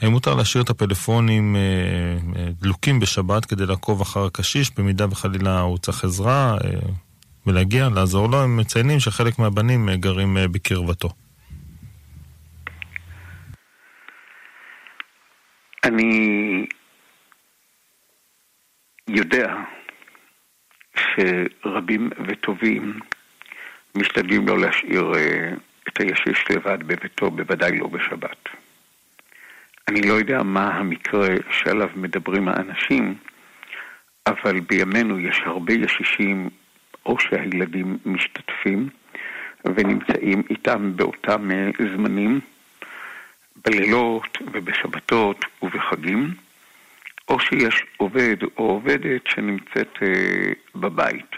האם 0.00 0.12
מותר 0.12 0.34
להשאיר 0.34 0.64
את 0.64 0.70
הפלאפונים 0.70 1.56
דלוקים 2.60 3.00
בשבת 3.00 3.44
כדי 3.44 3.66
לעקוב 3.66 4.00
אחר 4.00 4.24
הקשיש 4.24 4.70
במידה 4.76 5.06
וחלילה 5.10 5.60
הוא 5.60 5.78
צריך 5.78 6.04
עזרה 6.04 6.56
ולהגיע, 7.46 7.88
לעזור 7.88 8.28
לו? 8.28 8.42
הם 8.42 8.56
מציינים 8.56 9.00
שחלק 9.00 9.38
מהבנים 9.38 9.90
גרים 9.90 10.36
בקרבתו. 10.50 11.08
אני 15.84 16.66
יודע 19.12 19.54
שרבים 20.96 22.10
וטובים 22.26 22.98
משתדלים 23.94 24.48
לא 24.48 24.58
להשאיר 24.58 25.12
אה, 25.14 25.50
את 25.88 26.00
הישיש 26.00 26.44
לבד 26.50 26.82
בביתו, 26.82 27.30
בוודאי 27.30 27.78
לא 27.78 27.86
בשבת. 27.86 28.48
אני 29.88 30.02
לא 30.02 30.14
יודע 30.14 30.42
מה 30.42 30.68
המקרה 30.68 31.28
שעליו 31.50 31.88
מדברים 31.96 32.48
האנשים, 32.48 33.14
אבל 34.26 34.60
בימינו 34.60 35.20
יש 35.20 35.40
הרבה 35.44 35.72
ישישים, 35.72 36.50
או 37.06 37.20
שהילדים 37.20 37.98
משתתפים 38.06 38.88
ונמצאים 39.64 40.42
איתם 40.50 40.96
באותם 40.96 41.50
אה, 41.50 41.70
זמנים, 41.96 42.40
בלילות 43.64 44.38
ובשבתות 44.52 45.44
ובחגים, 45.62 46.34
או 47.28 47.40
שיש 47.40 47.84
עובד 47.96 48.36
או 48.42 48.66
עובדת 48.66 49.26
שנמצאת 49.26 49.92
אה, 50.02 50.52
בבית. 50.74 51.36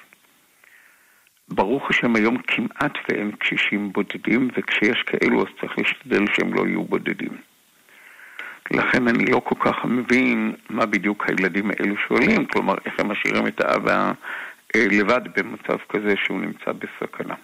ברוך 1.49 1.90
השם 1.90 2.16
היום 2.16 2.37
כמעט 2.38 2.99
ואין 3.09 3.33
קשישים 3.33 3.92
בודדים, 3.92 4.49
וכשיש 4.57 5.03
כאלו 5.03 5.40
אז 5.40 5.47
צריך 5.61 5.79
להשתדל 5.79 6.25
שהם 6.33 6.55
לא 6.55 6.66
יהיו 6.66 6.85
בודדים. 6.85 7.37
לכן 8.70 9.09
אני 9.09 9.25
לא 9.25 9.40
כל 9.44 9.55
כך 9.61 9.85
מבין 9.85 10.55
מה 10.70 10.87
בדיוק 10.87 11.29
הילדים 11.29 11.70
האלו 11.70 11.97
שואלים, 12.09 12.47
כלומר 12.47 12.75
איך 12.85 12.94
הם 12.99 13.09
משאירים 13.09 13.47
את 13.47 13.61
האבא 13.61 14.12
אה, 14.77 14.87
לבד 14.90 15.20
במצב 15.37 15.77
כזה 15.88 16.14
שהוא 16.16 16.40
נמצא 16.40 16.73
בסכנה. 16.73 17.35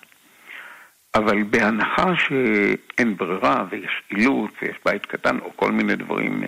אבל 1.15 1.43
בהנחה 1.43 2.13
שאין 2.17 3.17
ברירה 3.17 3.65
ויש 3.71 4.03
אילוץ 4.11 4.51
ויש 4.63 4.77
בית 4.85 5.07
קטן 5.07 5.39
או 5.39 5.57
כל 5.57 5.73
מיני 5.73 5.97
דברים 5.97 6.41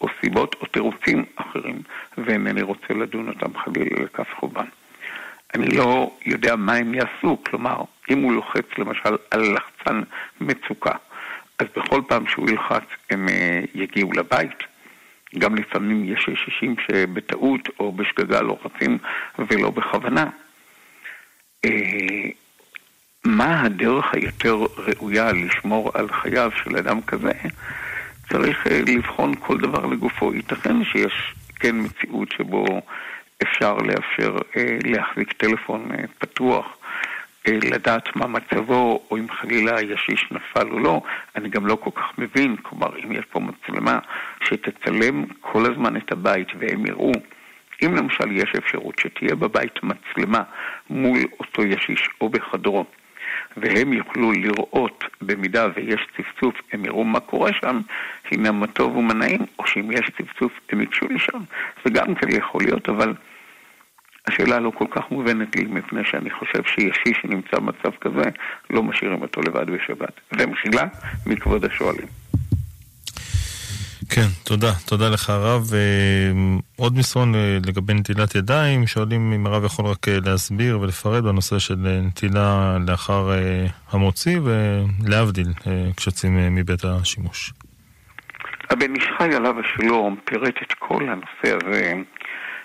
או 0.00 0.06
סיבות 0.20 0.56
או 0.60 0.66
תירוצים 0.66 1.24
אחרים, 1.36 1.82
ואינני 2.18 2.62
רוצה 2.62 2.94
לדון 2.94 3.28
אותם 3.28 3.58
חלילה 3.58 4.04
לכף 4.04 4.34
חובן. 4.40 4.66
אני 5.54 5.68
לא 5.68 6.16
יודע 6.26 6.56
מה 6.56 6.74
הם 6.74 6.94
יעשו, 6.94 7.38
כלומר, 7.46 7.82
אם 8.10 8.22
הוא 8.22 8.32
לוחץ 8.32 8.78
למשל 8.78 9.16
על 9.30 9.54
לחצן 9.54 10.02
מצוקה, 10.40 10.94
אז 11.58 11.66
בכל 11.76 12.00
פעם 12.08 12.26
שהוא 12.26 12.50
ילחץ 12.50 12.84
הם 13.10 13.28
אה, 13.28 13.60
יגיעו 13.74 14.12
לבית. 14.12 14.58
גם 15.38 15.54
לפעמים 15.54 16.12
יש 16.12 16.28
ישישים 16.28 16.76
שבטעות 16.86 17.68
או 17.80 17.92
בשגגה 17.92 18.40
לוחצים 18.40 18.98
ולא 19.38 19.70
בכוונה. 19.70 20.26
אה, 21.64 21.70
מה 23.24 23.62
הדרך 23.62 24.14
היותר 24.14 24.56
ראויה 24.76 25.32
לשמור 25.32 25.90
על 25.94 26.08
חייו 26.12 26.50
של 26.64 26.76
אדם 26.76 27.02
כזה? 27.02 27.32
צריך 28.32 28.66
אה, 28.66 28.80
לבחון 28.86 29.34
כל 29.38 29.58
דבר 29.58 29.86
לגופו. 29.86 30.34
ייתכן 30.34 30.84
שיש 30.84 31.34
כן 31.54 31.76
מציאות 31.80 32.32
שבו 32.32 32.64
אפשר 33.42 33.76
לאפשר 33.76 34.36
להחזיק 34.84 35.32
טלפון 35.32 35.90
פתוח 36.18 36.76
אה, 37.48 37.58
לדעת 37.62 38.16
מה 38.16 38.26
מצבו, 38.26 39.02
או 39.10 39.16
אם 39.16 39.26
חלילה 39.30 39.78
הישיש 39.78 40.28
נפל 40.30 40.68
או 40.70 40.78
לא. 40.78 41.00
אני 41.36 41.48
גם 41.48 41.66
לא 41.66 41.74
כל 41.74 41.90
כך 41.94 42.18
מבין, 42.18 42.56
כלומר, 42.62 42.90
אם 43.04 43.12
יש 43.12 43.24
פה 43.30 43.40
מצלמה 43.40 43.98
שתצלם 44.44 45.24
כל 45.40 45.72
הזמן 45.72 45.96
את 45.96 46.12
הבית 46.12 46.48
והם 46.58 46.86
יראו, 46.86 47.12
אם 47.84 47.94
למשל 47.94 48.32
יש 48.32 48.52
אפשרות 48.58 48.98
שתהיה 48.98 49.34
בבית 49.34 49.82
מצלמה 49.82 50.42
מול 50.90 51.18
אותו 51.40 51.62
ישיש 51.62 52.08
או 52.20 52.28
בחדרו, 52.28 52.84
והם 53.56 53.92
יוכלו 53.92 54.32
לראות 54.32 55.04
במידה 55.22 55.68
ויש 55.74 56.00
צפצוף, 56.16 56.54
הם 56.72 56.84
יראו 56.84 57.04
מה 57.04 57.20
קורה 57.20 57.50
שם, 57.60 57.80
הנה 58.30 58.52
מה 58.52 58.66
טוב 58.66 58.96
ומה 58.96 59.14
נעים, 59.14 59.40
או 59.58 59.66
שאם 59.66 59.90
יש 59.90 60.10
צפצוף 60.18 60.52
הם 60.70 60.80
ייגשו 60.80 61.06
לשם. 61.10 61.38
זה 61.84 61.90
גם 61.90 62.14
כן 62.14 62.28
יכול 62.36 62.62
להיות, 62.64 62.88
אבל... 62.88 63.14
השאלה 64.28 64.60
לא 64.60 64.70
כל 64.70 64.84
כך 64.90 65.10
מובנת 65.10 65.56
לי, 65.56 65.64
מפני 65.64 66.04
שאני 66.04 66.30
חושב 66.30 66.62
שישי 66.64 67.20
שנמצא 67.22 67.56
במצב 67.56 67.90
כזה, 68.00 68.30
לא 68.70 68.82
משאירים 68.82 69.22
אותו 69.22 69.40
לבד 69.40 69.70
בשבת. 69.70 70.20
ומחילה 70.32 70.84
מכבוד 71.26 71.64
השואלים. 71.64 72.06
כן, 74.10 74.26
תודה. 74.44 74.72
תודה 74.86 75.08
לך 75.08 75.30
הרב. 75.30 75.62
אה, 75.74 76.32
עוד 76.76 76.96
מסרון 76.96 77.34
אה, 77.34 77.58
לגבי 77.66 77.94
נטילת 77.94 78.34
ידיים, 78.34 78.86
שואלים 78.86 79.32
אם 79.32 79.46
הרב 79.46 79.64
יכול 79.64 79.84
רק 79.86 80.08
אה, 80.08 80.18
להסביר 80.24 80.80
ולפרט 80.80 81.24
בנושא 81.24 81.58
של 81.58 81.76
נטילה 82.06 82.76
לאחר 82.88 83.30
המוציא 83.90 84.40
ולהבדיל 84.44 85.46
כשיוצאים 85.96 86.54
מבית 86.54 86.84
השימוש. 86.84 87.52
הבן 88.70 88.94
איש 88.94 89.04
חי 89.18 89.34
עליו 89.34 89.54
השלום 89.60 90.16
פירט 90.24 90.54
את 90.62 90.72
כל 90.78 91.08
הנושא 91.08 91.58
הזה 91.66 91.92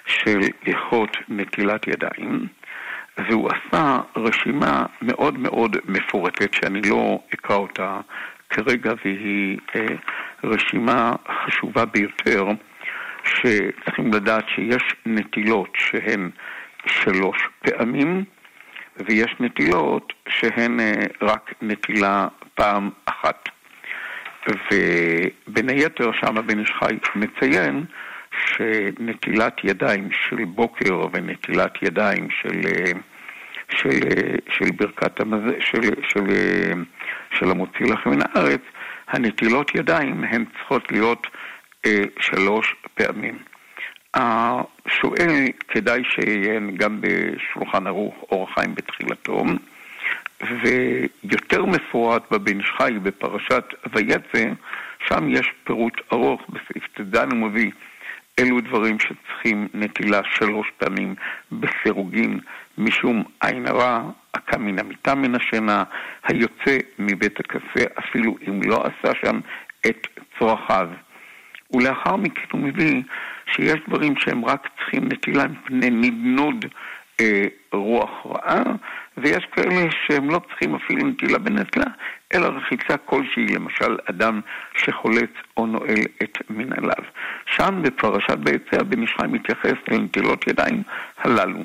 של 0.06 0.40
הלכות 0.68 1.18
נטילת 1.30 1.88
ידיים, 1.88 2.48
והוא 3.18 3.50
עשה 3.50 4.00
רשימה 4.16 4.86
מאוד 5.02 5.40
מאוד 5.40 5.78
מפורטת, 5.86 6.54
שאני 6.54 6.82
לא 6.82 7.20
אקרא 7.34 7.56
אותה 7.56 8.00
כרגע, 8.52 8.94
והיא 9.06 9.58
אה, 9.76 9.96
רשימה 10.44 11.12
חשובה 11.46 11.86
ביותר, 11.86 12.46
שצריכים 13.24 14.14
לדעת 14.14 14.46
שיש 14.56 14.84
נטילות 15.06 15.70
שהן 15.78 16.30
שלוש 16.86 17.38
פעמים, 17.60 18.24
ויש 18.98 19.36
נטילות 19.40 20.14
שהן 20.30 20.80
אה, 20.80 20.92
רק 21.22 21.54
נטילה 21.62 22.28
פעם 22.56 22.90
אחת. 23.06 23.50
ובין 24.48 25.70
היתר 25.70 26.12
שם 26.12 26.38
הבן 26.38 26.60
איש 26.60 26.72
חי 26.72 26.96
מציין 27.16 27.86
שנטילת 28.46 29.58
ידיים 29.64 30.10
של 30.12 30.46
בוקר 30.46 31.08
ונטילת 31.14 31.84
ידיים 31.84 32.28
של, 32.42 32.62
של, 33.72 34.00
של 34.58 34.72
ברכת 34.72 35.20
המז... 35.20 35.52
של, 35.60 35.82
של, 36.10 36.26
של 37.40 37.52
המוציא 37.52 37.86
לכם 37.86 38.10
מן 38.10 38.20
הארץ, 38.22 38.62
הנטילות 39.08 39.76
ידיים 39.76 40.24
הן 40.24 40.46
צריכות 40.46 40.92
להיות 40.92 41.28
אה, 41.86 42.04
שלוש 42.20 42.76
פעמים. 42.94 43.38
השואל, 44.14 45.48
כדאי 45.68 46.04
שיעיין 46.04 46.76
גם 46.78 47.02
בשולחן 47.02 47.88
ערוך 47.88 48.16
אור 48.32 48.48
החיים 48.52 48.76
בתחילתו, 48.76 49.44
ויותר 50.42 51.66
מפורט 51.66 52.32
בבן 52.32 52.62
חי 52.64 52.94
בפרשת 53.04 53.64
ויצא, 53.94 54.50
שם 55.08 55.30
יש 55.30 55.52
פירוט 55.64 55.94
ארוך 56.14 56.42
בסעיף 56.50 56.88
ט"ז 56.94 57.18
הוא 57.18 57.50
מביא 57.50 57.72
אלו 58.40 58.62
דברים 58.62 58.98
שצריכים 59.00 59.68
נטילה 59.74 60.22
שלוש 60.24 60.72
פעמים 60.78 61.16
בסירוגין, 61.52 62.40
משום 62.78 63.24
עין 63.42 63.68
הרע, 63.68 64.02
הקם 64.34 64.66
מן 64.66 64.80
המיטה 64.80 65.16
מן 65.16 65.36
השינה, 65.36 65.84
היוצא 66.24 66.78
מבית 67.00 67.40
הקפה, 67.40 67.82
אפילו 68.00 68.36
אם 68.48 68.62
לא 68.64 68.84
עשה 68.84 69.14
שם 69.22 69.40
את 69.86 70.08
צרכיו. 70.40 70.90
ולאחר 71.74 72.16
מכן 72.16 72.42
הוא 72.52 72.62
מביא 72.62 73.02
שיש 73.46 73.76
דברים 73.88 74.14
שהם 74.18 74.46
רק 74.46 74.68
צריכים 74.78 75.04
נטילה 75.06 75.48
מפני 75.48 75.90
נדנוד 75.90 76.66
אה, 77.22 77.46
רוח 77.74 78.26
רעה, 78.26 78.64
ויש 79.18 79.46
כאלה 79.52 79.82
שהם 80.08 80.30
לא 80.30 80.42
צריכים 80.48 80.76
אפילו 80.76 81.08
נטילה 81.08 81.40
בנטלה, 81.40 81.86
אלא 82.34 82.48
רחיצה 82.48 82.98
כלשהי, 82.98 83.46
למשל 83.46 83.98
אדם 84.10 84.42
שחולץ 84.76 85.32
או 85.58 85.66
נועל 85.66 86.04
את 86.24 86.38
מנהליו. 86.50 87.04
שם 87.46 87.82
בפרשת 87.82 88.38
ביצע 88.38 88.84
בן 88.84 89.04
ישחי 89.04 89.28
מתייחס 89.28 89.78
לנטילות 89.88 90.48
ידיים 90.48 90.84
הללו. 91.18 91.60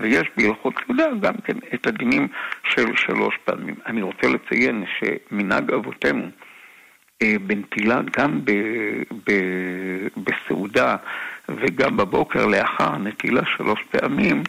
ויש 0.00 0.30
בהלכות 0.36 0.74
יהודה 0.88 1.04
גם 1.20 1.34
כן 1.44 1.56
את 1.74 1.86
הדינים 1.86 2.28
של 2.74 2.96
שלוש 2.96 3.38
פעמים. 3.44 3.74
אני 3.86 4.02
רוצה 4.02 4.28
לציין 4.28 4.84
שמנהג 4.98 5.72
אבותינו 5.72 6.28
אה, 7.22 7.34
בנטילה 7.46 8.00
גם 8.16 8.44
ב, 8.44 8.50
ב, 9.26 9.32
בסעודה 10.16 10.96
וגם 11.48 11.96
בבוקר 11.96 12.46
לאחר 12.46 12.96
נטילה 12.98 13.42
שלוש 13.56 13.80
פעמים, 13.90 14.42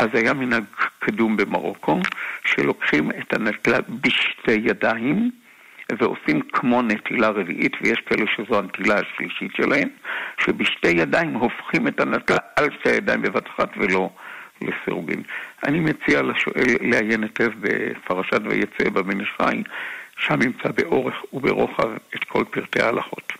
אז 0.00 0.08
היה 0.12 0.32
מנהג 0.32 0.64
קדום 0.98 1.36
במרוקו, 1.36 2.00
שלוקחים 2.44 3.10
את 3.10 3.32
הנטלה 3.32 3.78
בשתי 4.00 4.60
ידיים 4.64 5.30
ועושים 5.98 6.40
כמו 6.40 6.82
נטילה 6.82 7.28
רביעית, 7.28 7.72
ויש 7.82 8.00
כאלה 8.00 8.24
שזו 8.36 8.58
הנטילה 8.58 8.94
השלישית 8.98 9.52
שלהם, 9.56 9.88
שבשתי 10.38 10.88
ידיים 10.88 11.34
הופכים 11.34 11.88
את 11.88 12.00
הנטלה 12.00 12.38
על 12.56 12.68
שתי 12.78 12.90
הידיים 12.90 13.22
בבת 13.22 13.46
אחת 13.48 13.68
ולא 13.76 14.10
לסירוגין. 14.66 15.22
אני 15.66 15.80
מציע 15.80 16.22
לשואל 16.22 16.76
לעיין 16.80 17.22
היטב 17.22 17.50
בפרשת 17.60 18.40
ויצא 18.44 18.90
בבן 18.90 19.24
חי, 19.24 19.62
שם 20.18 20.34
נמצא 20.34 20.68
באורך 20.76 21.14
וברוחב 21.32 21.88
את 22.14 22.24
כל 22.24 22.44
פרטי 22.50 22.82
ההלכות. 22.82 23.32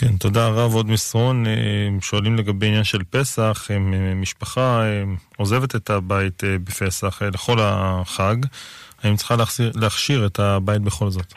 כן, 0.00 0.16
תודה 0.16 0.48
רב. 0.48 0.74
עוד 0.74 0.86
מסרון, 0.90 1.46
אה, 1.46 1.88
שואלים 2.00 2.36
לגבי 2.36 2.66
עניין 2.66 2.84
של 2.84 3.04
פסח, 3.10 3.68
אה, 3.70 3.78
משפחה 4.14 4.82
אה, 4.82 5.02
עוזבת 5.36 5.76
את 5.76 5.90
הבית 5.90 6.42
בפסח 6.44 7.22
לכל 7.22 7.56
החג, 7.60 8.36
האם 9.02 9.16
צריכה 9.16 9.36
להכשיר, 9.36 9.70
להכשיר 9.74 10.26
את 10.26 10.38
הבית 10.38 10.82
בכל 10.82 11.10
זאת? 11.10 11.34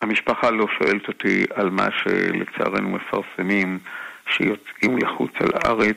המשפחה 0.00 0.50
לא 0.50 0.66
שואלת 0.78 1.08
אותי 1.08 1.44
על 1.54 1.70
מה 1.70 1.88
שלצערנו 1.90 2.88
מפרסמים, 2.88 3.78
שיוצאים 4.26 4.98
לחוץ 4.98 5.32
על 5.40 5.48
הארץ, 5.54 5.96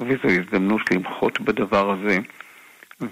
וזו 0.00 0.28
הזדמנות 0.28 0.90
למחות 0.90 1.40
בדבר 1.40 1.90
הזה. 1.90 2.18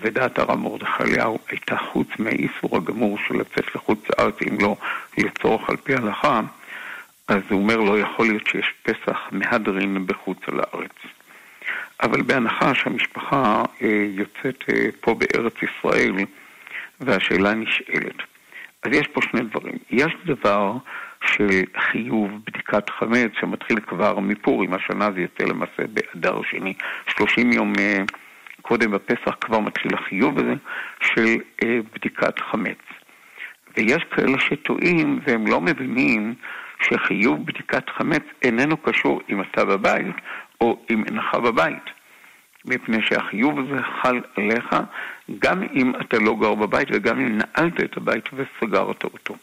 ודעת 0.01 0.39
הרב 0.39 0.59
מרדכי 0.59 1.03
אליהו 1.03 1.39
הייתה 1.49 1.77
חוץ 1.77 2.09
מהאיסור 2.19 2.77
הגמור 2.77 3.19
של 3.19 3.35
לצאת 3.35 3.75
לחוץ 3.75 3.99
לארץ, 4.19 4.35
אם 4.51 4.59
לא 4.61 4.77
לצורך 5.19 5.71
על 5.71 5.77
פי 5.77 5.95
ההלכה, 5.95 6.41
אז 7.29 7.43
הוא 7.49 7.63
אומר 7.63 7.77
לא 7.77 7.99
יכול 7.99 8.27
להיות 8.27 8.47
שיש 8.47 8.73
פסח 8.83 9.19
מהדרין 9.31 10.07
בחוץ 10.07 10.39
לארץ. 10.49 10.93
אבל 12.03 12.23
בהנחה 12.23 12.75
שהמשפחה 12.75 13.63
אה, 13.83 14.07
יוצאת 14.11 14.65
אה, 14.69 14.89
פה 15.01 15.15
בארץ 15.15 15.55
ישראל 15.63 16.13
והשאלה 17.01 17.55
נשאלת. 17.55 18.23
אז 18.83 18.93
יש 18.93 19.07
פה 19.07 19.21
שני 19.23 19.41
דברים. 19.41 19.79
יש 19.91 20.13
דבר 20.27 20.73
של 21.25 21.63
חיוב 21.79 22.31
בדיקת 22.47 22.91
חמץ 22.91 23.31
שמתחיל 23.41 23.81
כבר 23.81 24.19
מפורים, 24.19 24.75
השנה 24.75 25.09
זה 25.15 25.21
יוצא 25.21 25.45
למעשה 25.45 25.83
באדר 25.93 26.43
שני, 26.43 26.75
30 27.07 27.53
יום 27.53 27.73
אה, 27.79 27.99
קודם 28.63 28.91
בפסח 28.91 29.37
כבר 29.41 29.61
מתחיל 29.61 29.95
החיוב 29.95 30.39
הזה 30.39 30.55
של 31.01 31.37
בדיקת 31.95 32.39
חמץ. 32.39 32.79
ויש 33.77 34.05
כאלה 34.11 34.39
שטועים 34.39 35.21
והם 35.27 35.47
לא 35.47 35.61
מבינים 35.61 36.35
שחיוב 36.83 37.47
בדיקת 37.47 37.91
חמץ 37.91 38.23
איננו 38.43 38.77
קשור 38.77 39.21
אם 39.29 39.41
אתה 39.41 39.65
בבית 39.65 40.17
או 40.61 40.85
אם 40.91 41.05
אינך 41.05 41.35
בבית. 41.35 41.98
מפני 42.69 43.03
שהחיוב 43.03 43.59
הזה 43.59 43.83
חל 44.03 44.21
עליך 44.37 44.77
גם 45.39 45.63
אם 45.63 45.93
אתה 46.01 46.19
לא 46.19 46.37
גר 46.41 46.55
בבית 46.55 46.89
וגם 46.93 47.21
אם 47.21 47.39
נעלת 47.39 47.81
את 47.81 47.97
הבית 47.97 48.29
וסגרת 48.33 49.05
אותו. 49.05 49.35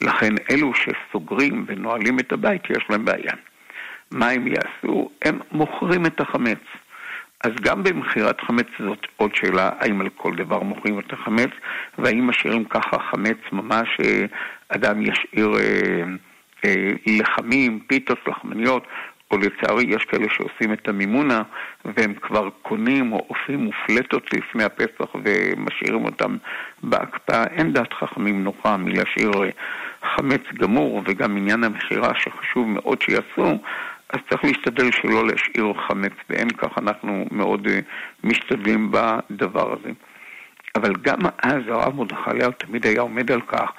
לכן 0.00 0.34
אלו 0.50 0.72
שסוגרים 0.74 1.64
ונועלים 1.68 2.18
את 2.18 2.32
הבית, 2.32 2.62
יש 2.70 2.84
להם 2.90 3.04
בעיה. 3.04 3.32
מה 4.10 4.28
הם 4.28 4.46
יעשו? 4.46 5.10
הם 5.24 5.38
מוכרים 5.52 6.06
את 6.06 6.20
החמץ. 6.20 6.58
אז 7.44 7.52
גם 7.62 7.82
במכירת 7.82 8.40
חמץ 8.40 8.66
זאת 8.78 9.06
עוד 9.16 9.34
שאלה, 9.34 9.70
האם 9.78 10.00
על 10.00 10.08
כל 10.08 10.36
דבר 10.36 10.62
מוכרים 10.62 10.98
את 10.98 11.12
החמץ, 11.12 11.50
והאם 11.98 12.26
משאירים 12.26 12.64
ככה 12.64 12.98
חמץ 13.10 13.36
ממש, 13.52 13.88
אה, 14.04 14.24
אדם 14.68 15.02
ישאיר 15.02 15.50
אה, 15.58 16.02
אה, 16.64 16.92
לחמים, 17.06 17.80
פיתות, 17.86 18.18
לחמניות, 18.26 18.86
או 19.30 19.38
לצערי 19.38 19.84
יש 19.88 20.04
כאלה 20.04 20.26
שעושים 20.30 20.72
את 20.72 20.88
המימונה 20.88 21.42
והם 21.84 22.14
כבר 22.14 22.48
קונים 22.62 23.12
או 23.12 23.26
עושים 23.28 23.60
מופלטות 23.60 24.32
לפני 24.32 24.64
הפסח 24.64 25.14
ומשאירים 25.14 26.04
אותם 26.04 26.36
בהקפאה. 26.82 27.44
אין 27.44 27.72
דעת 27.72 27.92
חכמים 27.92 28.44
נוחה 28.44 28.76
מלהשאיר 28.76 29.30
אה, 29.44 29.50
חמץ 30.02 30.42
גמור 30.54 31.02
וגם 31.06 31.36
עניין 31.36 31.64
המכירה 31.64 32.10
שחשוב 32.14 32.68
מאוד 32.68 33.02
שיעשו, 33.02 33.58
אז 34.10 34.20
צריך 34.30 34.44
להשתדל 34.44 34.90
שלא 34.92 35.26
להשאיר 35.26 35.72
חמץ 35.88 36.12
ואין 36.30 36.48
כך 36.50 36.78
אנחנו 36.78 37.26
מאוד 37.30 37.66
uh, 37.66 37.70
משתדלים 38.24 38.90
בדבר 38.90 39.72
הזה. 39.72 39.90
אבל 40.76 40.92
גם 41.02 41.18
אז 41.42 41.62
הרב 41.68 41.94
מרדכי 41.94 42.30
אליהו 42.30 42.52
תמיד 42.52 42.86
היה 42.86 43.00
עומד 43.00 43.32
על 43.32 43.40
כך 43.40 43.70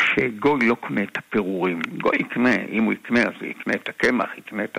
שגוי 0.00 0.66
לא 0.66 0.74
קונה 0.74 1.02
את 1.02 1.18
הפירורים. 1.18 1.80
גוי 1.98 2.16
יקנה, 2.16 2.54
אם 2.72 2.84
הוא 2.84 2.92
יקנה 2.92 3.20
אז 3.20 3.32
הוא 3.40 3.48
יקנה 3.48 3.74
את 3.74 3.88
הקמח, 3.88 4.38
יקנה 4.38 4.64
את 4.64 4.78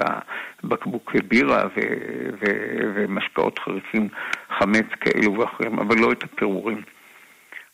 הבקבוק 0.63 1.15
בירה 1.27 1.65
ו- 1.65 2.29
ו- 2.41 2.91
ומשקאות 2.95 3.59
חריפים, 3.59 4.07
חמץ 4.57 4.85
כאלו 5.01 5.33
ואחרים, 5.33 5.79
אבל 5.79 5.99
לא 5.99 6.11
את 6.11 6.23
הפירורים. 6.23 6.81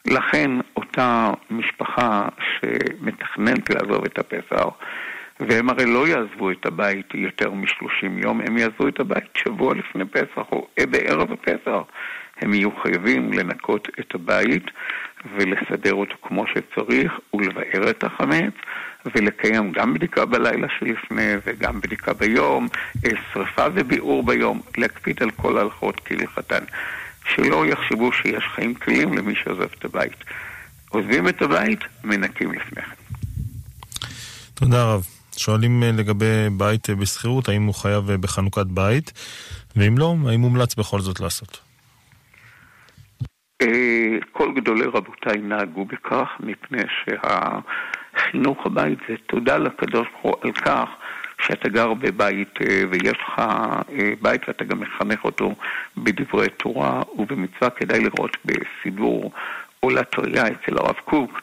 לכן 0.06 0.52
אותה 0.76 1.32
משפחה 1.50 2.28
שמתכננת 2.40 3.70
לעזוב 3.70 4.06
את 4.06 4.20
הפסח, 4.20 4.66
והם 5.40 5.70
הרי 5.70 5.86
לא 5.86 6.08
יעזבו 6.08 6.52
את 6.52 6.66
הבית 6.66 7.14
יותר 7.14 7.52
משלושים 7.52 8.18
יום, 8.18 8.42
הם 8.42 8.58
יעזבו 8.58 8.88
את 8.88 9.00
הבית 9.00 9.30
שבוע 9.38 9.74
לפני 9.76 10.06
פסח 10.06 10.52
או 10.52 10.68
בערב 10.90 11.32
הפסח. 11.32 11.82
הם 12.42 12.54
יהיו 12.54 12.70
חייבים 12.84 13.34
לנקות 13.34 13.88
את 14.00 14.16
הבית 14.16 14.64
ולסדר 15.38 15.94
אותו 15.94 16.16
כמו 16.22 16.46
שצריך 16.48 17.12
ולבאר 17.34 17.90
את 17.90 18.04
החמץ 18.04 18.54
ולקיים 19.16 19.72
גם 19.72 19.94
בדיקה 19.94 20.26
בלילה 20.26 20.68
שלפני 20.80 21.34
וגם 21.46 21.82
בדיקה 21.82 22.14
ביום, 22.14 22.68
אה, 23.06 23.12
שרפה 23.34 23.66
וביעור 23.74 24.24
ביום, 24.24 24.62
להקפיד 24.78 25.24
על 25.24 25.32
כל 25.32 25.58
ההלכות 25.58 26.02
כהלכתן. 26.06 26.64
שלא 27.36 27.66
יחשבו 27.66 28.12
שיש 28.12 28.44
חיים 28.56 28.74
קלים 28.74 29.18
למי 29.18 29.34
שעוזב 29.36 29.68
את 29.80 29.86
הבית. 29.86 30.24
עוזבים 30.90 31.28
את 31.28 31.42
הבית, 31.42 31.80
מנקים 32.04 32.54
לפני 32.54 32.82
כן. 32.82 32.92
תודה 34.54 34.84
רב. 34.84 35.06
שואלים 35.38 35.84
אה, 35.84 35.92
לגבי 35.92 36.50
בית 36.58 36.90
אה, 36.90 36.96
בשכירות, 36.96 37.50
האם 37.50 37.66
הוא 37.66 37.76
חייב 37.76 38.04
בחנוכת 38.12 38.66
בית, 38.66 39.12
ואם 39.76 39.98
לא, 39.98 40.16
האם 40.28 40.40
מומלץ 40.40 40.76
בכל 40.76 41.02
זאת 41.02 41.20
לעשות? 41.20 41.67
אה, 43.62 44.18
כל 44.32 44.54
גדולי 44.54 44.86
רבותיי 44.86 45.38
נהגו 45.38 45.86
בכך, 45.86 46.28
מפני 46.40 46.84
שהחינוך 46.88 48.66
הבית 48.66 49.00
זה 49.08 49.16
תודה 49.28 49.58
לקדוש 49.58 50.08
ברוך 50.12 50.22
הוא 50.22 50.36
על 50.42 50.52
כך 50.52 50.90
שאתה 51.42 51.70
גר 51.70 51.94
בבית 51.94 52.62
אה, 52.62 52.84
ויש 52.90 53.18
לך 53.28 53.40
אה, 53.40 54.14
בית 54.22 54.42
ואתה 54.48 54.64
גם 54.64 54.80
מחנך 54.80 55.24
אותו 55.26 55.56
בדברי 55.98 56.50
תורה 56.50 57.02
ובמצווה, 57.18 57.70
כדאי 57.70 58.00
לראות 58.00 58.38
בסידור 58.46 59.32
עולה 59.80 60.04
טריה 60.04 60.48
אצל 60.48 60.78
הרב 60.78 60.96
קוק, 61.06 61.42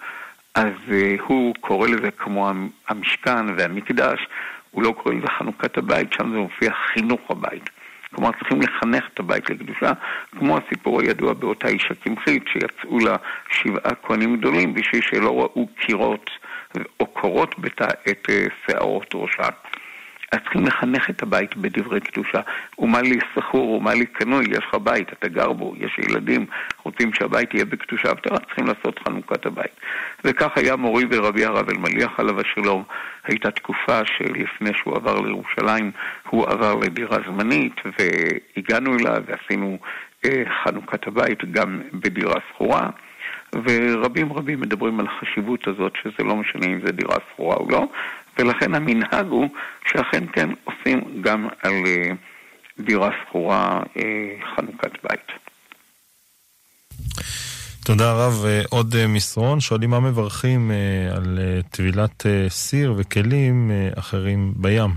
אז 0.55 0.72
הוא 1.27 1.55
קורא 1.61 1.88
לזה 1.88 2.11
כמו 2.11 2.50
המשכן 2.88 3.46
והמקדש, 3.57 4.27
הוא 4.70 4.83
לא 4.83 4.94
קורא 5.03 5.14
לזה 5.14 5.27
חנוכת 5.38 5.79
הבית, 5.79 6.12
שם 6.12 6.31
זה 6.33 6.38
מופיע 6.38 6.72
חינוך 6.92 7.20
הבית. 7.31 7.70
כלומר 8.14 8.31
צריכים 8.38 8.61
לחנך 8.61 9.05
את 9.14 9.20
הבית 9.20 9.50
לקדושה, 9.50 9.92
כמו 10.38 10.59
הסיפור 10.59 11.00
הידוע 11.00 11.33
באותה 11.33 11.68
אישה 11.68 11.94
קמחית 11.94 12.44
שיצאו 12.53 12.98
לה 12.98 13.16
שבעה 13.50 13.94
כהנים 14.03 14.37
גדולים 14.37 14.74
בשביל 14.74 15.03
שלא 15.03 15.40
ראו 15.40 15.66
קירות 15.81 16.31
או 17.00 17.07
קורות 17.07 17.59
בתא 17.59 17.88
את 18.11 18.27
אה, 18.31 18.46
שערות 18.66 19.14
ראשה. 19.14 19.48
אז 20.35 20.40
צריכים 20.40 20.66
לחנך 20.66 21.11
את 21.11 21.23
הבית 21.23 21.57
בדברי 21.57 22.01
קדושה. 22.01 22.40
ומה 22.79 23.03
לי 23.03 23.18
סחור 23.35 23.70
ומה 23.70 23.94
לי 23.94 24.07
קנוי, 24.07 24.44
יש 24.51 24.59
לך 24.59 24.75
בית, 24.75 25.12
אתה 25.12 25.29
גר 25.29 25.53
בו, 25.53 25.75
יש 25.77 25.99
ילדים, 25.99 26.47
רוצים 26.83 27.12
שהבית 27.12 27.55
יהיה 27.55 27.64
בקדושה, 27.64 28.09
ואתה 28.09 28.38
צריכים 28.38 28.66
לעשות 28.66 28.99
חנוכת 29.09 29.47
הבית. 29.47 29.77
וכך 30.25 30.51
היה 30.57 30.77
מורי 30.77 31.05
ורבי 31.11 31.44
הרב 31.44 31.68
אלמליח 31.70 32.20
עליו 32.20 32.40
השלום. 32.40 32.83
הייתה 33.25 33.51
תקופה 33.51 34.01
שלפני 34.05 34.70
שהוא 34.75 34.97
עבר 34.97 35.20
לירושלים, 35.20 35.90
הוא 36.29 36.47
עבר 36.49 36.75
לדירה 36.75 37.18
זמנית, 37.27 37.75
והגענו 37.85 38.99
אליו 38.99 39.23
ועשינו 39.27 39.79
אה, 40.25 40.42
חנוכת 40.64 41.07
הבית 41.07 41.53
גם 41.53 41.81
בדירה 41.92 42.40
שכורה. 42.49 42.90
ורבים 43.55 44.33
רבים 44.33 44.61
מדברים 44.61 45.01
על 45.01 45.07
החשיבות 45.07 45.68
הזאת, 45.68 45.92
שזה 46.03 46.25
לא 46.25 46.37
משנה 46.37 46.66
אם 46.66 46.81
זה 46.87 46.92
דירה 46.92 47.16
שכורה 47.31 47.57
או 47.57 47.66
לא, 47.70 47.88
ולכן 48.38 48.75
המנהג 48.75 49.27
הוא 49.27 49.49
שאכן 49.87 50.25
כן 50.33 50.51
עושים 50.64 51.23
גם 51.23 51.49
על 51.62 51.73
אה, 51.87 52.11
דירה 52.79 53.11
שכורה 53.23 53.83
אה, 53.97 54.03
חנוכת 54.57 54.92
בית. 55.03 55.27
תודה 57.85 58.12
רב. 58.12 58.44
אה, 58.44 58.62
עוד 58.70 58.94
מסרון, 59.09 59.61
שואלים 59.61 59.90
מה 59.90 60.01
מברכים 60.01 60.70
על 61.16 61.38
טבילת 61.70 62.27
סיר 62.49 62.94
וכלים 62.97 63.70
אחרים 63.99 64.53
בים. 64.57 64.90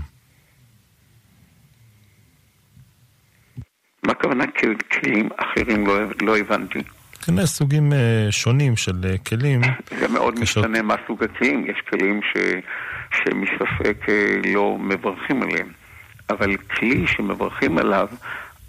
מה 4.02 4.12
הכוונה 4.12 4.44
כלים 4.90 5.28
אחרים? 5.36 5.86
לא, 5.86 5.94
לא 6.22 6.38
הבנתי. 6.38 6.78
כנראה 7.26 7.46
סוגים 7.46 7.92
שונים 8.30 8.76
של 8.76 9.16
כלים. 9.28 9.60
זה 10.00 10.08
מאוד 10.08 10.40
משנה 10.40 10.82
מה 10.82 10.94
סוג 11.06 11.24
הכלים. 11.24 11.64
יש 11.66 11.80
כלים 11.90 12.20
ש... 12.22 12.36
שמספק 13.16 14.08
אה, 14.08 14.36
לא 14.54 14.76
מברכים 14.80 15.42
עליהם. 15.42 15.68
אבל 16.30 16.56
כלי 16.56 17.06
שמברכים 17.06 17.78
עליו, 17.78 18.08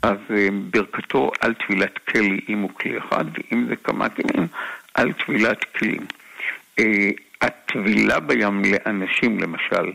אז 0.01 0.17
אה, 0.29 0.47
ברכתו 0.71 1.31
על 1.39 1.53
טבילת 1.53 1.97
כלי 1.97 2.39
אם 2.49 2.59
הוא 2.59 2.69
כלי 2.73 2.97
אחד, 2.97 3.25
ואם 3.33 3.65
זה 3.69 3.75
כמה 3.75 4.09
כלים, 4.09 4.47
על 4.93 5.13
טבילת 5.13 5.63
כלים. 5.63 6.05
אה, 6.79 7.09
הטבילה 7.41 8.19
בים 8.19 8.61
לאנשים, 8.65 9.39
למשל, 9.39 9.91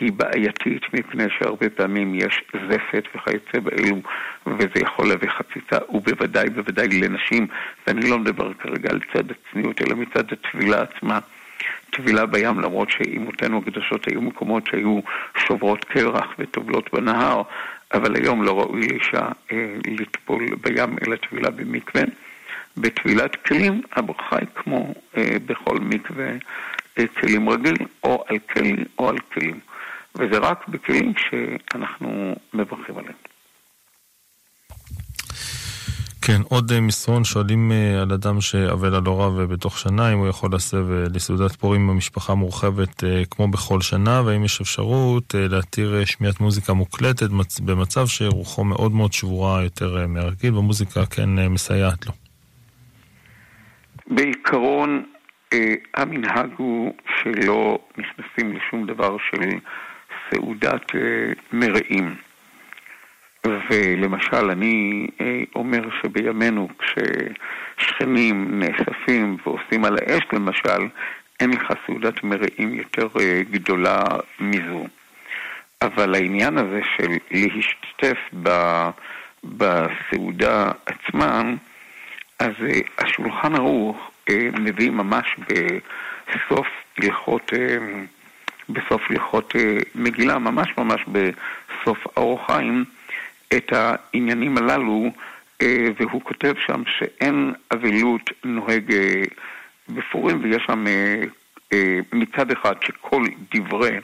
היא 0.00 0.12
בעייתית 0.12 0.82
מפני 0.94 1.24
שהרבה 1.38 1.70
פעמים 1.70 2.14
יש 2.14 2.42
זפת 2.68 3.04
וכיוצא 3.14 3.60
באלו 3.60 3.96
וזה 4.46 4.80
יכול 4.80 5.08
להביא 5.08 5.28
חציצה 5.28 5.78
ובוודאי 5.88 6.50
בוודאי 6.50 6.88
לנשים 6.88 7.46
ואני 7.86 8.10
לא 8.10 8.18
מדבר 8.18 8.52
כרגע 8.54 8.90
על 8.90 9.00
צד 9.12 9.24
הצניעות 9.30 9.82
אלא 9.82 9.96
מצד 9.96 10.24
הטבילה 10.32 10.82
עצמה 10.82 11.18
טבילה 11.90 12.26
בים, 12.26 12.60
למרות 12.60 12.90
שאימותינו 12.90 13.58
הקדושות 13.58 14.08
היו 14.08 14.20
מקומות 14.20 14.66
שהיו 14.66 15.00
שוברות 15.46 15.84
קרח 15.84 16.34
וטובלות 16.38 16.90
בנהר, 16.92 17.42
אבל 17.94 18.16
היום 18.16 18.42
לא 18.42 18.58
ראוי 18.58 18.80
לאישה 18.88 19.28
אה, 19.52 19.74
לטבול 19.86 20.46
בים 20.60 20.96
אלא 21.06 21.16
טבילה 21.16 21.50
במקווה. 21.50 22.02
בטבילת 22.76 23.36
כלים 23.36 23.82
הברכה 23.92 24.36
היא 24.36 24.48
כמו 24.54 24.94
אה, 25.16 25.36
בכל 25.46 25.78
מקווה 25.80 26.30
אה, 26.98 27.06
כלים 27.06 27.48
רגיל, 27.48 27.76
או 28.02 28.24
על 28.28 28.38
כלי 28.38 28.76
או 28.98 29.08
על 29.08 29.18
כלים. 29.18 29.60
וזה 30.14 30.38
רק 30.38 30.68
בכלים 30.68 31.12
שאנחנו 31.16 32.34
מברכים 32.54 32.98
עליהם. 32.98 33.14
כן, 36.22 36.40
עוד 36.48 36.72
אה, 36.72 36.80
מסרון 36.80 37.24
שואלים 37.24 37.72
אה, 37.72 38.02
על 38.02 38.12
אדם 38.12 38.40
שאבל 38.40 38.94
על 38.94 39.02
הוריו 39.06 39.48
בתוך 39.48 39.78
שנה, 39.78 40.12
אם 40.12 40.18
הוא 40.18 40.28
יכול 40.28 40.48
להסב 40.52 40.86
לסעודת 41.14 41.52
פורים 41.56 41.88
במשפחה 41.88 42.34
מורחבת 42.34 43.04
כמו 43.30 43.48
בכל 43.48 43.80
שנה, 43.80 44.22
והאם 44.26 44.44
יש 44.44 44.60
אפשרות 44.60 45.34
להתיר 45.38 46.04
שמיעת 46.04 46.40
מוזיקה 46.40 46.72
מוקלטת 46.72 47.30
במצב 47.64 48.06
שרוחו 48.06 48.64
מאוד 48.64 48.92
מאוד 48.92 49.12
שבורה 49.12 49.62
יותר 49.62 50.06
מהרגיל, 50.08 50.54
ומוזיקה 50.54 51.06
כן 51.06 51.48
מסייעת 51.48 52.06
לו. 52.06 52.12
בעיקרון, 54.06 55.04
המנהג 55.94 56.50
הוא 56.56 56.94
שלא 57.22 57.78
נכנסים 57.98 58.56
לשום 58.56 58.86
דבר 58.86 59.16
של 59.30 59.58
סעודת 60.30 60.84
מרעים. 61.52 62.14
ולמשל, 63.44 64.50
אני 64.50 65.06
אה, 65.20 65.42
אומר 65.54 65.80
שבימינו 66.02 66.68
כששכנים 66.78 68.60
נאספים 68.60 69.36
ועושים 69.46 69.84
על 69.84 69.96
האש 70.00 70.22
למשל, 70.32 70.88
אין 71.40 71.50
לך 71.50 71.72
סעודת 71.86 72.24
מרעים 72.24 72.74
יותר 72.74 73.08
אה, 73.20 73.42
גדולה 73.50 74.02
מזו. 74.40 74.86
אבל 75.82 76.14
העניין 76.14 76.58
הזה 76.58 76.80
של 76.96 77.12
להשתתף 77.30 78.18
בסעודה 79.44 80.70
עצמה, 80.86 81.42
אז 82.38 82.52
אה, 82.68 82.80
השולחן 82.98 83.54
ערוך 83.54 84.10
מביא 84.58 84.90
ממש 84.90 85.36
בסוף 86.28 86.66
הלכות, 86.98 87.52
בסוף 88.72 89.02
הלכות 89.10 89.54
מגילה, 89.94 90.38
ממש 90.38 90.68
ממש 90.78 91.04
בסוף 91.08 92.06
אור 92.16 92.46
חיים, 92.46 92.84
את 93.56 93.72
העניינים 93.72 94.58
הללו, 94.58 95.10
אה, 95.62 95.86
והוא 96.00 96.22
כותב 96.22 96.54
שם 96.66 96.82
שאין 96.98 97.52
אבלות 97.74 98.30
נוהג 98.44 98.92
אה, 98.92 99.22
בפורים, 99.88 100.40
ויש 100.42 100.62
שם 100.66 100.84
אה, 101.72 101.98
מצד 102.12 102.50
אחד 102.50 102.74
שכל 102.82 103.22
דברי 103.54 103.98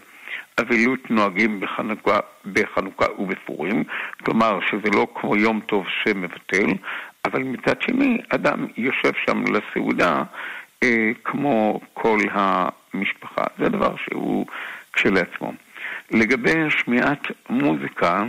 אבלות 0.61 1.11
נוהגים 1.11 1.61
בחנוכה, 1.61 2.19
בחנוכה 2.53 3.07
ובפורים, 3.19 3.85
כלומר 4.25 4.59
שזה 4.71 4.91
לא 4.95 5.07
כמו 5.15 5.37
יום 5.37 5.61
טוב 5.61 5.87
שמבטל, 6.03 6.73
אבל 7.25 7.43
מצד 7.43 7.83
שני, 7.83 8.19
אדם 8.29 8.67
יושב 8.77 9.13
שם 9.27 9.45
לסעודה 9.45 10.23
אה, 10.83 11.11
כמו 11.25 11.81
כל 11.95 12.19
המשפחה. 12.97 13.45
זה 13.59 13.69
דבר 13.69 13.95
שהוא 13.97 14.47
כשלעצמו. 14.93 15.53
לגבי 16.11 16.71
שמיעת 16.71 17.27
מוזיקה, 17.51 18.25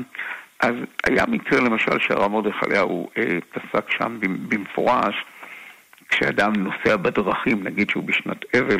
אז 0.59 0.75
היה 1.03 1.25
מקרה 1.27 1.59
למשל 1.59 1.99
שהרב 1.99 2.31
מרדכי 2.31 2.65
אליהו 2.65 3.09
אה, 3.17 3.37
פסק 3.53 3.91
שם 3.91 4.17
במפורש, 4.21 5.15
כשאדם 6.09 6.53
נוסע 6.55 6.95
בדרכים, 6.95 7.63
נגיד 7.63 7.89
שהוא 7.89 8.03
בשנת 8.03 8.55
אבל 8.55 8.77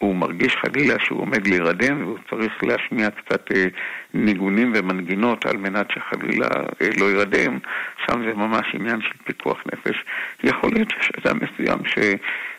והוא 0.00 0.14
מרגיש 0.14 0.56
חלילה 0.56 0.94
שהוא 0.98 1.20
עומד 1.20 1.46
להירדם 1.46 2.02
והוא 2.02 2.18
צריך 2.30 2.64
להשמיע 2.64 3.10
קצת 3.10 3.52
אה, 3.52 3.66
ניגונים 4.14 4.72
ומנגינות 4.76 5.46
על 5.46 5.56
מנת 5.56 5.86
שחלילה 5.90 6.48
אה, 6.82 6.88
לא 7.00 7.04
יירדם, 7.04 7.58
שם 8.06 8.22
זה 8.28 8.34
ממש 8.34 8.66
עניין 8.74 9.00
של 9.00 9.14
פיקוח 9.24 9.58
נפש. 9.72 10.04
יכול 10.44 10.70
להיות 10.74 10.90
שיש 10.90 11.10
אדם 11.20 11.38
מסוים 11.42 11.78
ש... 11.86 11.98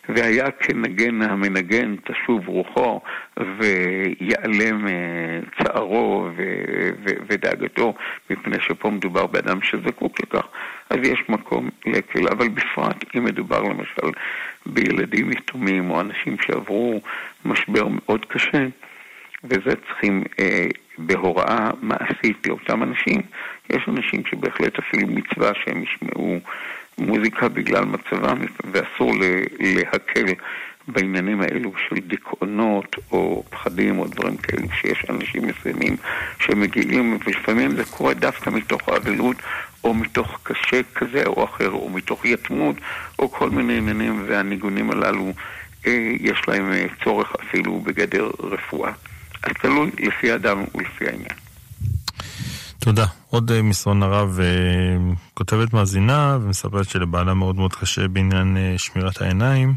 והיה 0.10 0.52
כנגן 0.52 1.22
המנגן 1.22 1.96
תשוב 2.04 2.48
רוחו 2.48 3.02
ויעלם 3.38 4.88
אה, 4.88 5.39
צערו 5.63 6.30
ודאגתו 7.30 7.93
מפני 8.30 8.58
שפה 8.60 8.89
מדובר 8.89 9.28
באדם 9.28 9.62
שזקוק 9.62 10.20
לכך, 10.22 10.48
אז 10.89 10.98
יש 11.04 11.20
מקום 11.30 11.70
להקל. 11.86 12.28
אבל 12.28 12.50
בפרט 12.50 13.04
אם 13.17 13.24
מדובר 13.24 13.62
למשל 13.62 14.12
בילדים 14.65 15.32
יתומים 15.32 15.91
או 15.91 16.02
אנשים 16.02 16.38
שעברו 16.41 17.02
משבר 17.46 17.88
מאוד 17.88 18.26
קשה, 18.26 18.65
וזה 19.43 19.76
צריכים 19.88 20.24
אה, 20.39 20.67
בהוראה 20.98 21.70
מעשית 21.82 22.48
לאותם 22.48 22.84
אנשים, 22.84 23.22
יש 23.70 23.84
אנשים 23.88 24.24
שבהחלט 24.26 24.80
אפילו 24.80 25.08
מצווה 25.08 25.52
שהם 25.54 25.84
ישמעו 25.84 26.39
מוזיקה 26.97 27.49
בגלל 27.49 27.86
מצבם, 27.86 28.38
ואסור 28.71 29.13
להקל 29.60 30.25
בעניינים 30.88 31.41
האלו 31.41 31.71
של 31.89 31.95
דיכאונות 31.95 32.95
או 33.12 33.43
פחדים 33.49 33.99
או 33.99 34.07
דברים 34.07 34.38
כאלו 34.38 34.67
שיש 34.81 35.05
אנשים 35.10 35.47
מסוימים 35.47 35.97
שמגיעים, 36.39 37.17
ולפעמים 37.25 37.75
זה 37.75 37.83
קורה 37.86 38.13
דווקא 38.13 38.49
מתוך 38.49 38.89
האבלות 38.89 39.36
או 39.83 39.93
מתוך 39.93 40.39
קשה 40.43 40.81
כזה 40.95 41.23
או 41.25 41.43
אחר, 41.43 41.69
או 41.69 41.89
מתוך 41.89 42.25
יתמות, 42.25 42.75
או 43.19 43.31
כל 43.31 43.49
מיני 43.49 43.77
עניינים, 43.77 44.23
והניגונים 44.27 44.91
הללו, 44.91 45.33
אה, 45.88 46.12
יש 46.19 46.41
להם 46.47 46.71
אה, 46.71 46.86
צורך 47.03 47.36
אפילו 47.41 47.79
בגדר 47.79 48.29
רפואה. 48.39 48.91
אז 49.43 49.51
תלוי 49.62 49.91
לפי 49.99 50.31
האדם 50.31 50.63
ולפי 50.75 51.05
העניין. 51.05 51.38
תודה. 52.88 53.06
עוד 53.30 53.52
אה, 53.52 53.62
מסרון 53.62 54.04
הרב 54.04 54.39
אה, 54.39 55.13
כותבת 55.34 55.73
מאזינה 55.73 56.38
ומספרת 56.41 56.89
שלבעלה 56.89 57.34
מאוד 57.34 57.56
מאוד 57.56 57.76
קשה 57.76 58.08
בעניין 58.08 58.58
אה, 58.58 58.73
שמירת 58.78 59.21
העיניים. 59.21 59.73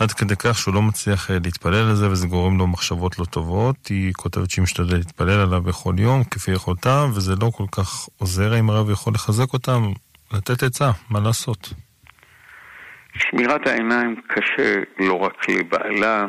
עד 0.00 0.12
כדי 0.12 0.36
כך 0.36 0.58
שהוא 0.58 0.74
לא 0.74 0.82
מצליח 0.82 1.30
להתפלל 1.30 1.88
על 1.88 1.94
זה 1.94 2.10
וזה 2.10 2.26
גורם 2.26 2.58
לו 2.58 2.66
מחשבות 2.66 3.18
לא 3.18 3.24
טובות. 3.24 3.86
היא 3.86 4.12
כותבת 4.12 4.50
שהיא 4.50 4.62
משתדלת 4.62 4.92
להתפלל 4.92 5.40
עליו 5.40 5.62
בכל 5.62 5.94
יום 5.98 6.24
כפי 6.24 6.50
יכולתה 6.50 7.04
וזה 7.14 7.34
לא 7.42 7.50
כל 7.56 7.66
כך 7.72 8.08
עוזר 8.18 8.58
אם 8.58 8.70
הרב 8.70 8.90
יכול 8.90 9.12
לחזק 9.14 9.52
אותם, 9.52 9.82
לתת 10.32 10.62
עצה, 10.62 10.90
מה 11.10 11.20
לעשות? 11.20 11.72
שמירת 13.18 13.66
העיניים 13.66 14.20
קשה 14.28 14.74
לא 14.98 15.14
רק 15.14 15.48
לבעלה. 15.48 16.26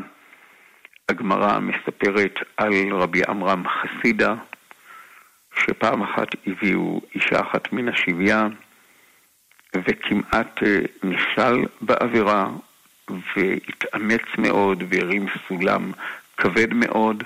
הגמרא 1.10 1.60
מספרת 1.60 2.40
על 2.58 2.74
רבי 2.92 3.22
עמרם 3.28 3.64
חסידה, 3.68 4.34
שפעם 5.66 6.02
אחת 6.02 6.28
הביאו 6.48 7.02
אישה 7.16 7.42
אחת 7.42 7.74
מן 7.74 7.90
השביה 7.90 8.48
וכמעט 9.76 10.64
אה, 10.64 10.80
נכשל 11.04 11.66
בעבירה 11.82 12.50
והתאמץ 13.36 14.22
מאוד 14.38 14.84
והרים 14.90 15.26
סולם 15.48 15.92
כבד 16.38 16.74
מאוד. 16.74 17.24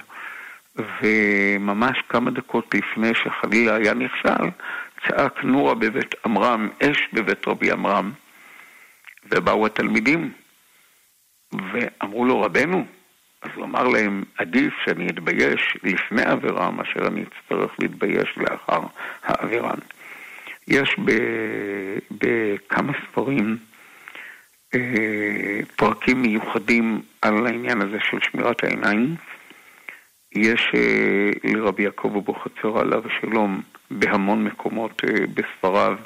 וממש 0.76 1.98
כמה 2.10 2.32
דקות 2.32 2.76
לפני 2.76 3.12
שחלילה 3.16 3.76
היה 3.76 3.94
נכשל 3.94 4.50
צעק 5.08 5.44
נורה 5.44 5.76
בבית 5.76 6.16
עמרם, 6.26 6.70
אש 6.84 7.08
בבית 7.14 7.48
רבי 7.48 7.72
עמרם 7.72 8.12
ובאו 9.32 9.66
התלמידים 9.66 10.32
ואמרו 11.54 12.26
לו 12.26 12.42
רבנו 12.42 12.86
אז 13.42 13.50
הוא 13.56 13.66
אמר 13.66 13.88
להם, 13.88 14.24
עדיף 14.38 14.74
שאני 14.86 15.08
אתבייש 15.08 15.78
לפני 15.84 16.24
עבירה 16.24 16.72
מאשר 16.72 17.08
אני 17.08 17.24
אצטרך 17.24 17.72
להתבייש 17.80 18.38
לאחר 18.38 18.82
העבירה. 19.24 19.74
יש 20.68 20.96
בכמה 22.12 22.94
ספרים 23.08 23.58
אה, 24.76 25.60
פרקים 25.76 26.22
מיוחדים 26.22 27.02
על 27.22 27.48
העניין 27.48 27.82
הזה 27.82 27.98
של 28.10 28.18
שמירת 28.22 28.64
העיניים. 28.64 29.16
יש 30.36 30.72
אה, 30.76 31.30
לרבי 31.44 31.84
יעקב 31.84 32.14
אבוחצירא 32.18 32.82
עליו 32.82 33.04
השלום 33.08 33.62
בהמון 33.92 34.44
מקומות 34.44 35.02
אה, 35.04 35.26
בספריו, 35.34 35.98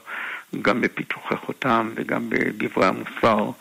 גם 0.62 0.82
בפיתוחי 0.82 1.36
חותם 1.36 1.90
וגם 1.96 2.30
בדברי 2.30 2.86
המוסר. 2.86 3.52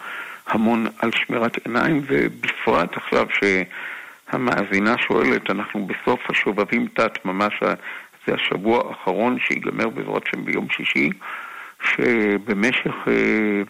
המון 0.46 0.86
על 0.98 1.10
שמירת 1.14 1.66
עיניים, 1.66 2.02
ובפרט 2.06 2.96
עכשיו 2.96 3.26
שהמאזינה 4.30 4.98
שואלת, 4.98 5.50
אנחנו 5.50 5.86
בסוף 5.86 6.20
השובבים 6.30 6.88
תת, 6.94 7.24
ממש 7.24 7.54
זה 8.26 8.34
השבוע 8.34 8.88
האחרון 8.88 9.38
שיגמר 9.40 9.88
בעזרת 9.88 10.26
שם 10.26 10.44
ביום 10.44 10.66
שישי, 10.70 11.10
שבמשך 11.82 12.94
אה, 13.08 13.62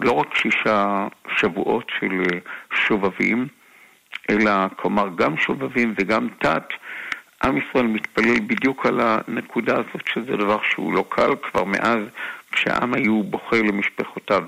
לא 0.00 0.12
רק 0.12 0.36
שישה 0.36 1.08
שבועות 1.36 1.90
של 2.00 2.22
אה, 2.22 2.38
שובבים, 2.74 3.46
אלא 4.30 4.50
כלומר 4.76 5.08
גם 5.16 5.36
שובבים 5.36 5.94
וגם 5.98 6.28
תת, 6.38 6.64
עם 7.44 7.56
ישראל 7.56 7.86
מתפלל 7.86 8.40
בדיוק 8.46 8.86
על 8.86 9.00
הנקודה 9.00 9.72
הזאת, 9.74 10.06
שזה 10.14 10.36
דבר 10.36 10.58
שהוא 10.70 10.92
לא 10.92 11.04
קל 11.08 11.30
כבר 11.42 11.64
מאז 11.64 11.98
כשהעם 12.52 12.94
היו 12.94 13.22
בוכה 13.22 13.56
למשפחותיו. 13.56 14.44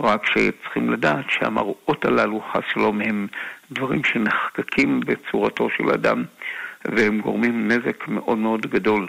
רק 0.00 0.26
שצריכים 0.26 0.90
לדעת 0.90 1.24
שהמראות 1.30 2.04
הללו, 2.04 2.40
חס 2.52 2.62
שלום, 2.72 3.00
הם 3.00 3.26
דברים 3.72 4.04
שנחקקים 4.04 5.00
בצורתו 5.00 5.68
של 5.76 5.90
אדם, 5.90 6.24
והם 6.84 7.20
גורמים 7.20 7.68
נזק 7.68 8.08
מאוד 8.08 8.38
מאוד 8.38 8.66
גדול. 8.66 9.08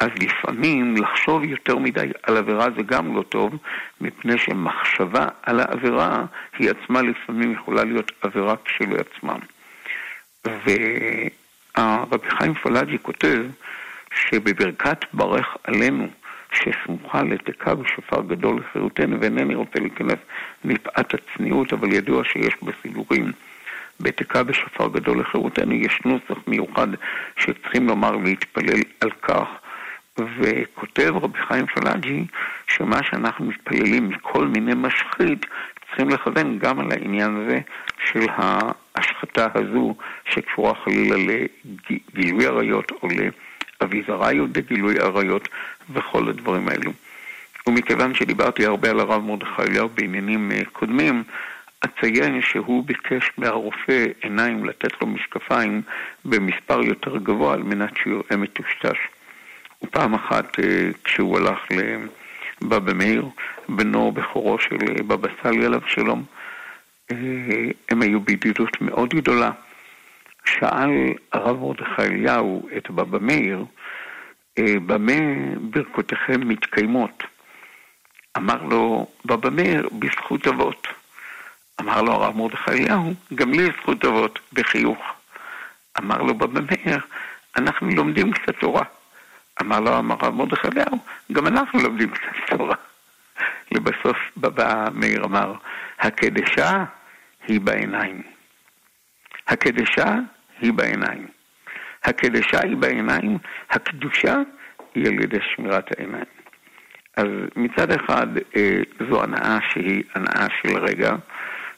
אז 0.00 0.08
לפעמים 0.20 0.96
לחשוב 0.96 1.44
יותר 1.44 1.78
מדי 1.78 2.06
על 2.22 2.36
עבירה 2.36 2.66
זה 2.76 2.82
גם 2.82 3.16
לא 3.16 3.22
טוב, 3.22 3.54
מפני 4.00 4.38
שמחשבה 4.38 5.26
על 5.42 5.60
העבירה 5.60 6.24
היא 6.58 6.70
עצמה 6.70 7.02
לפעמים 7.02 7.52
יכולה 7.52 7.84
להיות 7.84 8.12
עבירה 8.20 8.54
כשלעצמה. 8.64 9.34
ורבי 10.44 12.30
חיים 12.30 12.54
פלאג'י 12.54 12.98
כותב 13.02 13.42
שבברכת 14.14 15.04
ברך 15.12 15.56
עלינו, 15.64 16.08
שסמוכה 16.52 17.22
לתקה 17.22 17.74
בשופר 17.74 18.22
גדול 18.22 18.60
לחירותנו, 18.60 19.20
ואינני 19.20 19.54
רוצה 19.54 19.80
להיכנס 19.80 20.18
מפאת 20.64 21.14
הצניעות, 21.14 21.72
אבל 21.72 21.92
ידוע 21.92 22.24
שיש 22.24 22.54
בסידורים. 22.62 23.32
בתקה 24.00 24.42
בשופר 24.42 24.88
גדול 24.88 25.20
לחירותנו 25.20 25.74
יש 25.74 26.00
נוסח 26.04 26.42
מיוחד 26.46 26.88
שצריכים 27.36 27.86
לומר 27.86 28.16
להתפלל 28.16 28.80
על 29.00 29.10
כך, 29.10 29.48
וכותב 30.18 31.12
רבי 31.22 31.38
חיים 31.48 31.66
פלאג'י 31.66 32.24
שמה 32.66 33.02
שאנחנו 33.02 33.44
מתפללים 33.44 34.08
מכל 34.08 34.46
מיני 34.46 34.72
משחית 34.74 35.46
צריכים 35.86 36.08
לכוון 36.08 36.58
גם 36.58 36.80
על 36.80 36.92
העניין 36.92 37.36
הזה 37.36 37.58
של 38.04 38.26
ההשחתה 38.36 39.46
הזו 39.54 39.94
שקשורה 40.24 40.74
חלילה 40.74 41.16
לגילוי 41.90 42.46
עריות 42.46 42.92
או 43.02 43.08
לאביזריות 43.80 44.52
דגילוי 44.52 44.98
עריות 44.98 45.48
וכל 45.92 46.28
הדברים 46.28 46.68
האלו. 46.68 46.92
ומכיוון 47.66 48.14
שדיברתי 48.14 48.66
הרבה 48.66 48.90
על 48.90 49.00
הרב 49.00 49.22
מרדכי 49.22 49.62
אליהו 49.62 49.88
בעניינים 49.88 50.52
אה, 50.52 50.60
קודמים, 50.72 51.22
אציין 51.80 52.42
שהוא 52.42 52.84
ביקש 52.84 53.30
מהרופא 53.38 54.06
עיניים 54.22 54.64
לתת 54.64 55.00
לו 55.00 55.06
משקפיים 55.06 55.82
במספר 56.24 56.82
יותר 56.82 57.16
גבוה 57.16 57.54
על 57.54 57.62
מנת 57.62 57.96
שהוא 57.96 58.12
יראה 58.12 58.36
מטושטש. 58.36 58.98
ופעם 59.82 60.14
אחת 60.14 60.60
אה, 60.60 60.90
כשהוא 61.04 61.38
הלך 61.38 61.58
לבבא 62.62 62.92
מאיר, 62.92 63.24
בנו 63.68 64.12
בכורו 64.12 64.58
של 64.58 64.76
אה, 64.88 65.02
בבא 65.02 65.28
סאלי 65.42 65.64
עליו 65.66 65.80
שלום, 65.86 66.24
הם 67.88 68.02
היו 68.02 68.20
בידידות 68.20 68.80
מאוד 68.80 69.14
גדולה. 69.14 69.50
שאל 70.44 70.90
הרב 71.32 71.58
מרדכי 71.58 72.02
אליהו 72.02 72.68
את 72.76 72.90
בבא 72.90 73.18
מאיר, 73.20 73.64
במה 74.58 75.12
ברכותיכם 75.60 76.48
מתקיימות? 76.48 77.22
אמר 78.36 78.62
לו 78.62 79.06
בבא 79.24 79.50
מאיר, 79.50 79.88
בזכות 79.98 80.46
אבות. 80.46 80.88
אמר 81.80 82.02
לו 82.02 82.12
הרב 82.12 82.36
מרדכי 82.36 82.70
אליהו, 82.70 83.14
גם 83.34 83.52
לי 83.52 83.68
זכות 83.82 84.04
אבות, 84.04 84.38
בחיוך. 84.52 84.98
אמר 85.98 86.22
לו 86.22 86.34
בבא 86.34 86.60
מאיר, 86.60 87.00
אנחנו 87.56 87.88
לומדים 87.88 88.32
קצת 88.32 88.54
תורה. 88.60 88.84
אמר 89.60 89.80
לו 89.80 89.90
הרב 89.90 90.34
מרדכי 90.34 90.68
אליהו, 90.68 90.98
גם 91.32 91.46
אנחנו 91.46 91.82
לומדים 91.82 92.10
קצת 92.10 92.56
תורה. 92.56 92.76
לבסוף 93.72 94.16
בבא 94.36 94.88
מאיר 94.94 95.24
אמר, 95.24 95.54
הקדשה 95.98 96.84
היא 97.46 97.60
בעיניים. 97.60 98.22
הקדשה 99.50 100.14
היא 100.60 100.72
בעיניים. 100.72 101.26
הקדשה 102.04 102.58
היא 102.62 102.76
בעיניים, 102.76 103.38
הקדושה 103.70 104.34
היא 104.94 105.06
על 105.06 105.14
ידי 105.14 105.38
שמירת 105.54 105.98
העיניים. 105.98 106.24
אז 107.16 107.26
מצד 107.56 107.92
אחד 107.92 108.26
אה, 108.56 108.80
זו 109.10 109.22
הנאה 109.22 109.58
שהיא 109.70 110.02
הנאה 110.14 110.46
של 110.62 110.78
רגע, 110.78 111.12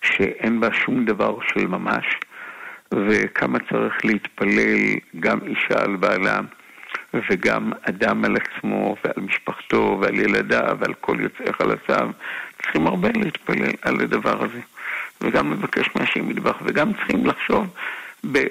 שאין 0.03 0.61
בה 0.61 0.69
שום 0.73 1.05
דבר 1.05 1.39
של 1.49 1.67
ממש, 1.67 2.05
וכמה 2.95 3.59
צריך 3.71 4.05
להתפלל 4.05 4.79
גם 5.21 5.39
אישה 5.47 5.83
על 5.85 5.97
בעלה 5.97 6.41
וגם 7.15 7.73
אדם 7.83 8.25
על 8.25 8.37
עצמו 8.37 8.97
ועל 9.05 9.25
משפחתו 9.25 9.99
ועל 10.03 10.15
ילדיו 10.15 10.77
ועל 10.81 10.95
כל 10.95 11.17
יוצאי 11.21 11.53
חלציו. 11.53 12.11
צריכים 12.63 12.87
הרבה 12.87 13.09
להתפלל 13.15 13.73
על 13.83 14.01
הדבר 14.01 14.45
הזה, 14.45 14.61
וגם 15.23 15.53
לבקש 15.53 15.89
מהשם 15.95 16.29
מטבח, 16.29 16.57
וגם 16.65 16.93
צריכים 16.93 17.27
לחשוב 17.27 17.67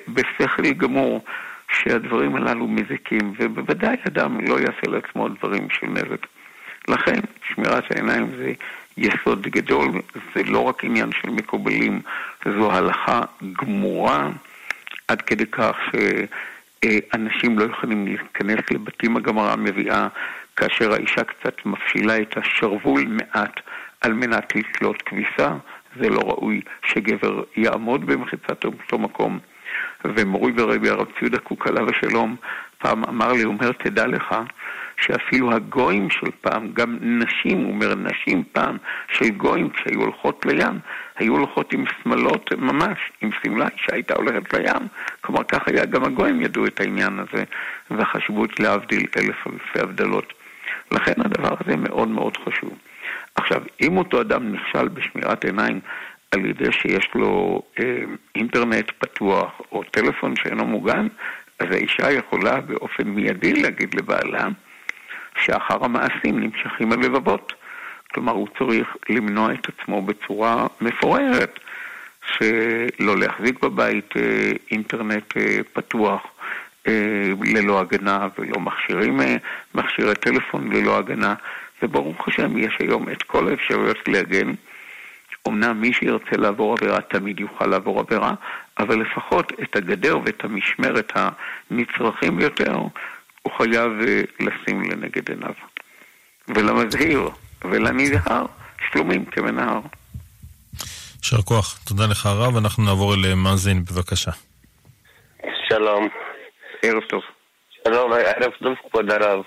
בשכל 0.07 0.72
גמור 0.78 1.26
שהדברים 1.72 2.36
הללו 2.36 2.67
מזיקים, 2.67 3.34
ובוודאי 3.38 3.95
אדם 4.07 4.47
לא 4.47 4.59
יעשה 4.59 4.88
לעצמו 4.88 5.30
דברים 5.30 5.67
של 5.69 5.88
נזק. 5.88 6.26
לכן, 6.88 7.19
שמירת 7.47 7.84
העיניים 7.91 8.28
זה 8.38 8.53
יסוד 8.97 9.41
גדול, 9.41 9.91
זה 10.36 10.43
לא 10.43 10.59
רק 10.59 10.84
עניין 10.84 11.09
של 11.22 11.30
מקובלים, 11.30 12.01
זו 12.45 12.72
הלכה 12.72 13.22
גמורה 13.61 14.30
עד 15.07 15.22
כדי 15.22 15.45
כך 15.45 15.76
שאנשים 15.91 17.59
לא 17.59 17.63
יכולים 17.63 18.05
להיכנס 18.05 18.59
לבתים, 18.72 19.17
הגמרא 19.17 19.55
מביאה 19.55 20.07
כאשר 20.55 20.93
האישה 20.93 21.24
קצת 21.24 21.65
מפשילה 21.65 22.22
את 22.22 22.38
השרוול 22.38 23.05
מעט 23.07 23.59
על 24.01 24.13
מנת 24.13 24.55
לתלות 24.55 25.01
כביסה, 25.01 25.49
זה 26.00 26.10
לא 26.10 26.20
ראוי 26.20 26.62
שגבר 26.86 27.44
יעמוד 27.56 28.06
במחיצת 28.06 28.66
אותו 28.66 28.98
מקום. 28.98 29.39
ומורי 30.06 30.52
ורבי 30.58 30.89
הרב 30.89 31.08
ציודה 31.20 31.39
קוק 31.39 31.68
עליו 31.68 31.89
השלום 31.89 32.36
פעם 32.82 33.04
אמר 33.04 33.34
לי, 33.34 33.44
אומר, 33.44 33.72
תדע 33.72 34.08
לך 34.08 34.36
שאפילו 34.98 35.52
הגויים 35.52 36.10
של 36.10 36.28
פעם, 36.42 36.72
גם 36.74 36.98
נשים, 37.02 37.58
הוא 37.58 37.72
אומר, 37.72 37.96
נשים 37.96 38.44
פעם 38.52 38.78
של 39.18 39.30
גויים 39.30 39.70
כשהיו 39.70 40.02
הולכות 40.02 40.46
לים, 40.46 40.80
היו 41.18 41.34
הולכות 41.34 41.74
עם 41.74 41.84
שמלות 42.04 42.54
ממש, 42.54 42.98
עם 43.22 43.30
שמלה 43.44 43.68
שהייתה 43.76 44.14
הולכת 44.16 44.54
לים. 44.54 44.88
כלומר, 45.22 45.44
כך 45.44 45.68
היה, 45.68 45.86
גם 45.86 46.04
הגויים 46.04 46.42
ידעו 46.42 46.66
את 46.66 46.80
העניין 46.80 47.20
הזה, 47.20 47.44
והחשיבות 47.92 48.60
להבדיל 48.60 49.06
אלף 49.18 49.48
אלפי 49.48 49.80
הבדלות. 49.80 50.34
לכן 50.92 51.14
הדבר 51.18 51.56
הזה 51.60 51.76
מאוד 51.78 52.08
מאוד 52.08 52.38
חשוב. 52.38 52.74
עכשיו, 53.36 53.62
אם 53.82 53.98
אותו 53.98 54.22
אדם 54.22 54.54
נכשל 54.54 54.88
בשמירת 54.88 55.46
עיניים 55.46 55.80
על 56.32 56.46
ידי 56.46 56.72
שיש 56.72 57.10
לו 57.16 57.62
אה, 57.80 58.04
אינטרנט 58.36 58.92
פתוח 59.00 59.62
או 59.72 59.84
טלפון 59.84 60.36
שאינו 60.36 60.66
מוגן, 60.66 61.08
אז 61.60 61.68
האישה 61.72 62.12
יכולה 62.12 62.62
באופן 62.62 63.08
מיידי 63.08 63.54
להגיד 63.54 63.96
לבעלה 63.96 64.48
שאחר 65.42 65.86
המעשים 65.86 66.40
נמשכים 66.40 66.92
הלבבות. 66.92 67.54
כלומר, 68.14 68.32
הוא 68.32 68.48
צריך 68.60 68.88
למנוע 69.10 69.54
את 69.54 69.68
עצמו 69.70 70.02
בצורה 70.02 70.68
מפוארת, 70.82 71.60
שלא 72.26 73.18
להחזיק 73.18 73.64
בבית 73.64 74.14
אה, 74.18 74.52
אינטרנט 74.72 75.38
אה, 75.38 75.58
פתוח 75.74 76.22
אה, 76.88 77.32
ללא 77.44 77.80
הגנה 77.80 78.28
ולא 78.40 78.60
מכשירים, 78.60 79.20
מכשירי 79.76 80.16
טלפון 80.16 80.72
ללא 80.72 80.98
הגנה, 80.98 81.36
וברוך 81.84 82.28
השם 82.28 82.58
יש 82.58 82.74
היום 82.80 83.10
את 83.10 83.24
כל 83.24 83.48
האפשרויות 83.48 84.08
להגן. 84.08 84.54
אמנם 85.48 85.82
מי 85.82 85.94
שירצה 85.94 86.38
לעבור 86.38 86.76
עבירה 86.80 87.02
תמיד 87.02 87.40
יוכל 87.40 87.66
לעבור 87.66 88.00
עבירה, 88.00 88.34
אבל 88.80 89.02
לפחות 89.02 89.52
את 89.64 89.76
הגדר 89.76 90.18
ואת 90.26 90.44
המשמרת 90.44 91.12
הנצרכים 91.16 92.38
ביותר 92.38 92.76
הוא 93.42 93.54
חייב 93.58 93.92
אה, 94.08 94.22
לשים 94.40 94.82
לנגד 94.92 95.30
עיניו. 95.30 95.54
ולמזהיר 96.48 97.30
ולנזהר 97.66 98.46
שלומים 98.92 99.26
כמנהר. 99.26 99.80
יישר 101.24 101.42
כוח. 101.42 101.80
תודה 101.88 102.04
לך 102.12 102.26
הרב. 102.26 102.58
אנחנו 102.58 102.84
נעבור 102.84 103.14
אל 103.14 103.36
מאזין, 103.36 103.84
בבקשה. 103.86 104.32
שלום. 105.70 106.08
ערב 106.82 107.04
טוב. 107.10 107.22
שלום, 107.84 108.12
ערב 108.14 108.52
טוב 108.64 108.74
כבוד 108.90 109.12
הרב. 109.12 109.44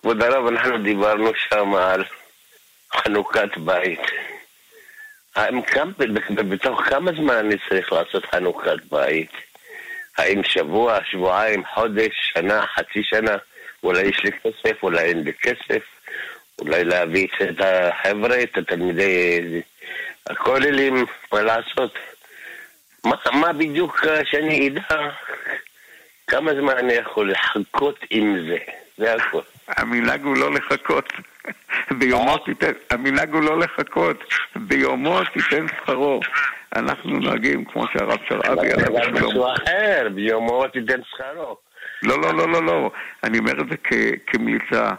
כבוד 0.00 0.22
הרב, 0.22 0.46
אנחנו 0.46 0.78
דיברנו 0.78 1.30
שם 1.34 1.74
על 1.74 2.04
חנוכת 2.96 3.58
בית. 3.58 4.00
האם 5.36 5.62
כמה, 5.62 5.92
בתוך 6.28 6.80
כמה 6.80 7.12
זמן 7.12 7.34
אני 7.34 7.54
צריך 7.68 7.92
לעשות 7.92 8.26
חנוכת 8.26 8.84
בית? 8.90 9.30
האם 10.18 10.44
שבוע, 10.44 10.98
שבועיים, 11.10 11.62
חודש, 11.74 12.32
שנה, 12.34 12.66
חצי 12.66 13.02
שנה? 13.02 13.36
אולי 13.82 14.02
יש 14.02 14.24
לי 14.24 14.30
כסף, 14.32 14.82
אולי 14.82 15.02
אין 15.02 15.22
לי 15.24 15.32
כסף, 15.32 15.82
אולי 16.58 16.84
להביא 16.84 17.26
את 17.42 17.60
החבר'ה, 17.60 18.42
את 18.42 18.58
התלמידי 18.58 19.40
הכוללים, 20.26 21.06
מה 21.32 21.42
לעשות? 21.42 21.98
מה, 23.04 23.16
מה 23.32 23.52
בדיוק 23.52 24.04
שאני 24.24 24.68
אדע 24.68 25.10
כמה 26.26 26.54
זמן 26.54 26.78
אני 26.78 26.92
יכול 26.92 27.30
לחכות 27.30 27.98
עם 28.10 28.48
זה? 28.48 28.58
זה 28.98 29.14
הכול. 29.14 29.42
המנהג 29.68 30.24
הוא 30.24 30.36
לא 30.36 30.52
לחכות. 30.52 31.12
ביומו 31.98 32.38
תיתן, 32.38 32.72
המנהג 32.90 33.34
הוא 33.34 33.42
לא 33.42 33.58
לחכות, 33.58 34.24
ביומו 34.56 35.20
תיתן 35.24 35.66
שכרו. 35.68 36.20
אנחנו 36.76 37.10
נוהגים 37.10 37.64
כמו 37.64 37.84
שהרב 37.92 38.18
שרעבי 38.28 38.72
עליו 38.72 38.98
השלום. 38.98 39.16
אבל 39.16 39.28
משהו 39.28 39.46
אחר, 39.52 40.08
ביומו 40.14 40.68
תיתן 40.68 41.00
שכרו. 41.10 41.56
לא, 42.02 42.20
לא, 42.22 42.34
לא, 42.34 42.48
לא, 42.52 42.62
לא. 42.62 42.90
אני 43.24 43.38
אומר 43.38 43.60
את 43.60 43.66
זה 43.70 43.76
כמליצה. 44.26 44.90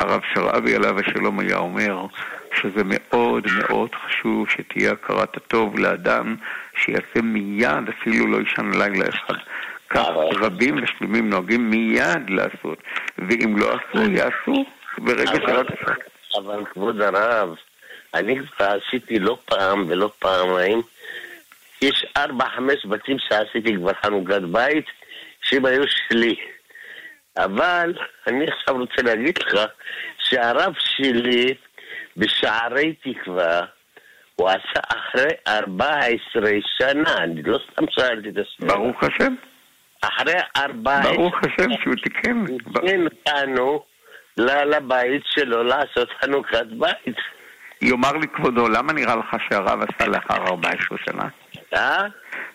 הרב 0.00 0.20
שרעבי 0.34 0.74
עליו 0.74 0.98
השלום 1.00 1.38
היה 1.38 1.56
אומר 1.56 2.06
שזה 2.54 2.82
מאוד 2.84 3.46
מאוד 3.58 3.90
חשוב 3.94 4.48
שתהיה 4.48 4.92
הכרת 4.92 5.36
הטוב 5.36 5.78
לאדם 5.78 6.36
שיעשה 6.76 7.22
מיד, 7.22 7.88
אפילו 7.88 8.26
לא 8.26 8.38
ישן 8.42 8.70
לילה 8.74 9.08
אחד. 9.08 9.34
כך 9.88 10.08
רבים 10.40 10.82
ושלמים 10.82 11.30
נוהגים 11.30 11.70
מיד 11.70 12.30
לעשות, 12.30 12.78
ואם 13.18 13.56
לא 13.58 13.74
עשו, 13.74 14.02
יעשו 14.10 14.64
ברגע 14.98 15.26
שרק 15.26 15.70
אפשר. 15.70 15.92
אבל 16.38 16.64
כבוד 16.64 17.00
הרב, 17.00 17.54
אני 18.14 18.36
כבר 18.46 18.66
עשיתי 18.66 19.18
לא 19.18 19.38
פעם 19.44 19.84
ולא 19.88 20.10
פעמיים, 20.18 20.82
יש 21.82 22.06
ארבע, 22.16 22.48
חמש 22.48 22.86
בתים 22.86 23.16
שעשיתי 23.18 23.76
כבר 23.76 23.92
חנוכת 24.02 24.42
בית, 24.42 24.84
שהם 25.42 25.64
היו 25.64 25.82
שלי. 25.88 26.36
אבל 27.36 27.94
אני 28.26 28.44
עכשיו 28.48 28.76
רוצה 28.76 29.02
להגיד 29.02 29.38
לך 29.38 29.60
שהרב 30.18 30.74
שלי 30.78 31.54
בשערי 32.16 32.94
תקווה, 32.94 33.60
הוא 34.36 34.48
עשה 34.48 34.80
אחרי 34.88 35.30
14 35.48 36.50
שנה, 36.78 37.16
אני 37.18 37.42
לא 37.42 37.58
סתם 37.72 37.84
שאלתי 37.90 38.28
את 38.28 38.34
השאלה. 38.38 38.74
ברוך 38.74 39.02
השם. 39.02 39.34
אחרי 40.08 40.34
14... 40.56 41.12
ברוך 41.12 41.34
השם 41.38 41.70
שהוא 41.82 41.94
תיקן. 41.94 42.46
תיקן 42.46 43.04
אותנו 43.04 43.82
לבית 44.46 45.22
שלו 45.34 45.62
לעשות 45.62 46.08
חנוכת 46.20 46.66
בית. 46.66 47.16
יאמר 47.82 48.12
לי 48.12 48.26
כבודו, 48.28 48.68
למה 48.68 48.92
נראה 48.92 49.16
לך 49.16 49.36
שהרב 49.50 49.80
עשה 49.82 50.10
לאחר 50.10 50.46
14 50.46 50.98
שנה? 51.06 51.28
אה? 51.74 52.06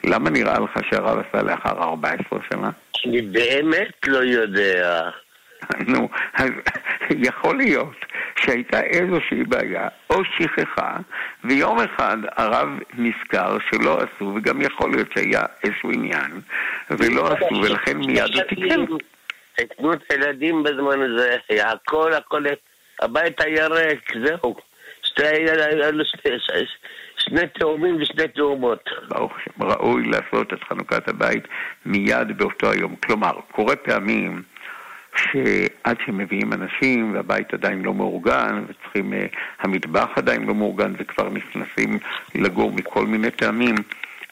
למה 0.04 0.30
נראה 0.30 0.60
לך 0.60 0.72
שהרב 0.90 1.18
עשה 1.20 1.44
לאחר 1.44 1.84
14 1.84 2.40
שנה? 2.52 2.70
אני 3.06 3.22
באמת 3.22 4.08
לא 4.08 4.18
יודע. 4.18 5.10
נו, 5.88 6.10
אז 6.34 6.50
יכול 7.10 7.58
להיות 7.58 8.06
שהייתה 8.36 8.82
איזושהי 8.82 9.44
בעיה, 9.44 9.88
או 10.10 10.22
שכחה, 10.26 10.98
ויום 11.44 11.80
אחד 11.80 12.18
הרב 12.38 12.70
נזכר 12.94 13.58
שלא 13.72 13.98
עשו, 13.98 14.34
וגם 14.36 14.62
יכול 14.62 14.92
להיות 14.92 15.08
שהיה 15.16 15.42
איזשהו 15.64 15.92
עניין, 15.92 16.42
ולא 16.90 17.28
עשו, 17.28 17.56
ולכן 17.56 17.98
מיד 17.98 18.36
הוא 18.36 18.44
תיקן. 18.44 18.86
תקנו 19.56 19.94
את 19.94 20.00
הילדים 20.10 20.64
בזמן 20.64 21.02
הזה, 21.02 21.38
הכל, 21.64 22.14
הכל, 22.14 22.44
הבית 23.02 23.42
היה 23.42 23.68
ריק, 23.68 24.12
זהו. 24.26 24.56
שני 27.18 27.48
תאומים 27.60 28.02
ושני 28.02 28.28
תאומות. 28.28 28.90
ברוך 29.08 29.32
השם, 29.38 29.64
ראוי 29.64 30.04
לעשות 30.06 30.54
את 30.54 30.64
חנוכת 30.64 31.08
הבית 31.08 31.48
מיד 31.86 32.38
באותו 32.38 32.72
היום. 32.72 32.96
כלומר, 32.96 33.32
קורה 33.52 33.76
פעמים 33.76 34.44
שעד 35.16 35.98
שמביאים 36.06 36.54
אנשים 36.54 37.14
והבית 37.14 37.54
עדיין 37.54 37.82
לא 37.82 37.94
מאורגן 37.94 38.64
וצריכים, 38.68 39.14
uh, 39.14 39.38
המטבח 39.60 40.10
עדיין 40.16 40.44
לא 40.44 40.56
מאורגן 40.56 40.94
וכבר 40.98 41.30
נכנסים 41.30 42.00
לגור 42.36 42.72
מכל 42.72 43.06
מיני 43.06 43.32
טעמים, 43.32 43.76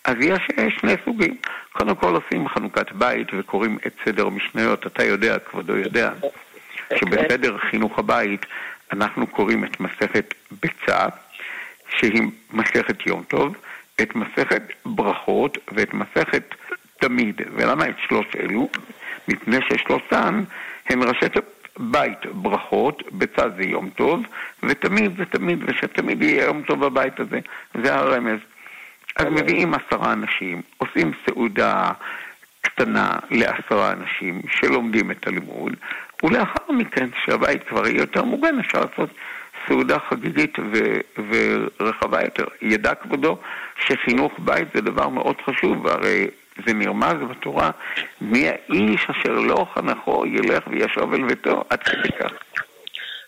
אז 0.06 0.16
יש 0.20 0.42
שני 0.80 0.94
סוגים. 1.06 1.38
קודם 1.72 1.96
כל 1.96 2.16
עושים 2.16 2.48
חנוכת 2.48 2.92
בית 2.92 3.28
וקוראים 3.34 3.78
את 3.88 3.94
סדר 4.06 4.28
המשניות. 4.28 4.88
אתה 4.88 5.04
יודע, 5.04 5.40
כבודו 5.40 5.78
יודע, 5.78 6.12
שבסדר 6.96 7.58
חינוך 7.58 8.00
הבית 8.00 8.46
אנחנו 8.94 9.28
קוראים 9.28 9.64
את 9.64 9.80
מסכת 9.80 10.34
ביצה, 10.52 11.08
שהיא 11.98 12.22
מסכת 12.54 13.06
יום 13.06 13.24
טוב, 13.24 13.56
את 14.02 14.16
מסכת 14.16 14.62
ברכות 14.86 15.58
ואת 15.72 15.94
מסכת 15.94 16.56
תמיד. 17.00 17.42
ולמה 17.56 17.90
את 17.90 17.96
שלוש 18.08 18.28
אלו? 18.40 18.70
מפני 19.28 19.58
ששלושתן 19.62 20.44
הן 20.90 21.04
ראשי 21.04 21.26
בית 21.80 22.26
ברכות, 22.26 23.04
בצד 23.12 23.50
זה 23.58 23.64
יום 23.64 23.90
טוב, 23.90 24.24
ותמיד 24.64 25.18
זה 25.18 25.26
תמיד, 25.26 25.60
ושתמיד 25.68 26.22
יהיה 26.22 26.46
יום 26.46 26.62
טוב 26.62 26.86
בבית 26.86 27.20
הזה. 27.20 27.40
זה 27.84 27.96
הרמז. 27.96 28.40
אז 29.16 29.26
מביאים 29.26 29.74
עשרה 29.74 30.14
אנשים, 30.14 30.62
עושים 30.78 31.12
סעודה 31.26 31.92
קטנה 32.62 33.20
לעשרה 33.32 33.92
אנשים 33.92 34.42
שלומדים 34.52 35.12
את 35.12 35.28
הלימוד, 35.28 35.74
ולאחר 36.24 36.72
מכן, 36.72 37.10
כשהבית 37.12 37.64
כבר 37.64 37.88
יהיה 37.88 38.00
יותר 38.00 38.24
מוגן, 38.24 38.60
אפשר 38.60 38.80
לעשות 38.80 39.10
סעודה 39.68 39.98
חגיגית 40.10 40.58
ו- 40.60 41.22
ורחבה 41.30 42.22
יותר. 42.22 42.46
ידע 42.62 42.96
כבודו 42.96 43.38
שחינוך 43.86 44.34
בית 44.40 44.68
זה 44.74 44.82
דבר 44.82 45.10
מאוד 45.10 45.36
חשוב, 45.46 45.86
והרי 45.86 46.28
זה 46.68 46.74
נרמז 46.74 47.16
בתורה, 47.30 47.72
מי 48.22 48.50
האיש 48.50 49.08
אשר 49.10 49.34
לא 49.34 49.66
חנכו 49.74 50.26
ילך 50.26 50.64
וישוב 50.68 51.14
אל 51.14 51.24
ביתו, 51.24 51.64
עד 51.70 51.84
כדי 51.84 52.12
כך. 52.12 52.32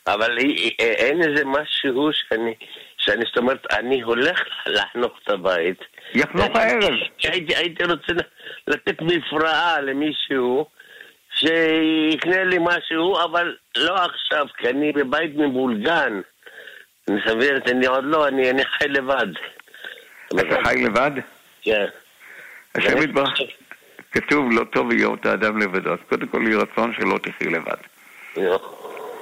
אבל 0.08 0.38
אין 0.80 1.22
איזה 1.24 1.46
משהו 1.46 2.10
שאני, 2.14 2.54
שאני 2.98 3.26
זאת 3.26 3.38
אומרת, 3.38 3.74
אני 3.74 4.02
הולך 4.02 4.44
לחנוך 4.68 5.12
את 5.24 5.30
הבית. 5.30 5.84
יחנוך 6.14 6.56
הערב. 6.56 6.94
הייתי, 7.24 7.56
הייתי 7.56 7.84
רוצה 7.84 8.14
לתת 8.68 9.02
מפרעה 9.02 9.82
למישהו 9.82 10.66
שיקנה 11.34 12.44
לי 12.44 12.58
משהו, 12.60 13.24
אבל 13.26 13.56
לא 13.78 13.96
עכשיו, 13.96 14.46
כי 14.58 14.70
אני 14.70 14.92
בבית 14.92 15.36
מבולגן. 15.36 16.22
אני 17.10 17.20
סביר, 17.28 17.60
אני 17.68 17.86
עוד 17.86 18.04
לא, 18.04 18.28
אני, 18.28 18.50
אני 18.50 18.66
חי 18.66 18.88
לבד. 18.88 19.28
אתה 20.40 20.64
חי 20.64 20.76
לבד? 20.84 21.12
כן. 21.62 21.86
השם 22.76 23.02
יתברך, 23.02 23.40
כתוב 24.12 24.52
לא 24.52 24.64
טוב 24.64 24.92
להיות 24.92 25.26
האדם 25.26 25.58
לבדו, 25.58 25.92
אז 25.92 26.00
קודם 26.10 26.28
כל 26.28 26.44
יהי 26.48 26.56
רצון 26.56 26.94
שלא 26.94 27.18
תחי 27.18 27.46
לבד. 27.46 27.78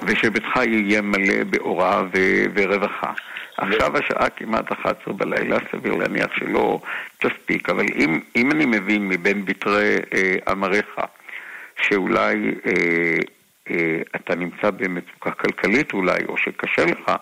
ושביתך 0.02 0.56
יהיה 0.56 1.02
מלא 1.02 1.44
באורה 1.44 2.02
ו- 2.14 2.44
ורווחה. 2.54 3.12
עכשיו 3.56 3.96
השעה 3.96 4.30
כמעט 4.30 4.72
11 4.72 5.14
בלילה, 5.14 5.56
סביר 5.72 5.94
להניח 5.94 6.30
שלא 6.36 6.80
תספיק, 7.18 7.70
אבל 7.70 7.84
אם, 7.94 8.20
אם 8.36 8.50
אני 8.50 8.66
מבין 8.66 9.08
מבין 9.08 9.44
בתרי 9.44 9.96
אה, 10.14 10.52
אמריך 10.52 11.00
שאולי 11.82 12.54
אה, 12.66 13.18
אה, 13.70 14.02
אתה 14.16 14.34
נמצא 14.34 14.70
במצוקה 14.70 15.30
כלכלית 15.30 15.92
אולי, 15.92 16.24
או 16.28 16.38
שקשה 16.38 16.84
לך 16.84 17.12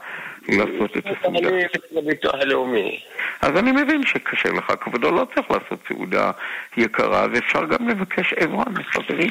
לעשות 0.48 0.96
את 0.96 1.04
הסעודה. 1.06 1.48
אני 1.48 1.64
לביטוח 1.92 2.34
הלאומי. 2.34 3.00
אז 3.40 3.56
אני 3.56 3.72
מבין 3.72 4.06
שקשה 4.06 4.52
לך, 4.52 4.72
כבודו 4.80 5.10
לא 5.10 5.26
צריך 5.34 5.50
לעשות 5.50 5.78
סעודה 5.88 6.30
יקרה, 6.76 7.26
ואפשר 7.32 7.64
גם 7.64 7.88
לבקש 7.88 8.32
עזרה 8.32 8.64
מחברים, 8.78 9.30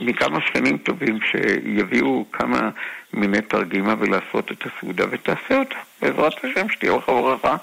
מכמה 0.00 0.40
שכנים 0.40 0.78
טובים 0.78 1.18
שיביאו 1.20 2.24
כמה 2.32 2.70
מיני 3.12 3.40
תרגימה 3.40 3.94
ולעשות 3.98 4.52
את 4.52 4.66
הסעודה 4.66 5.04
ותעשה 5.10 5.58
אותה, 5.58 5.76
בעזרת 6.02 6.44
השם, 6.44 6.68
שתהיה 6.68 6.96
לך 6.96 7.08
ברכה. 7.08 7.56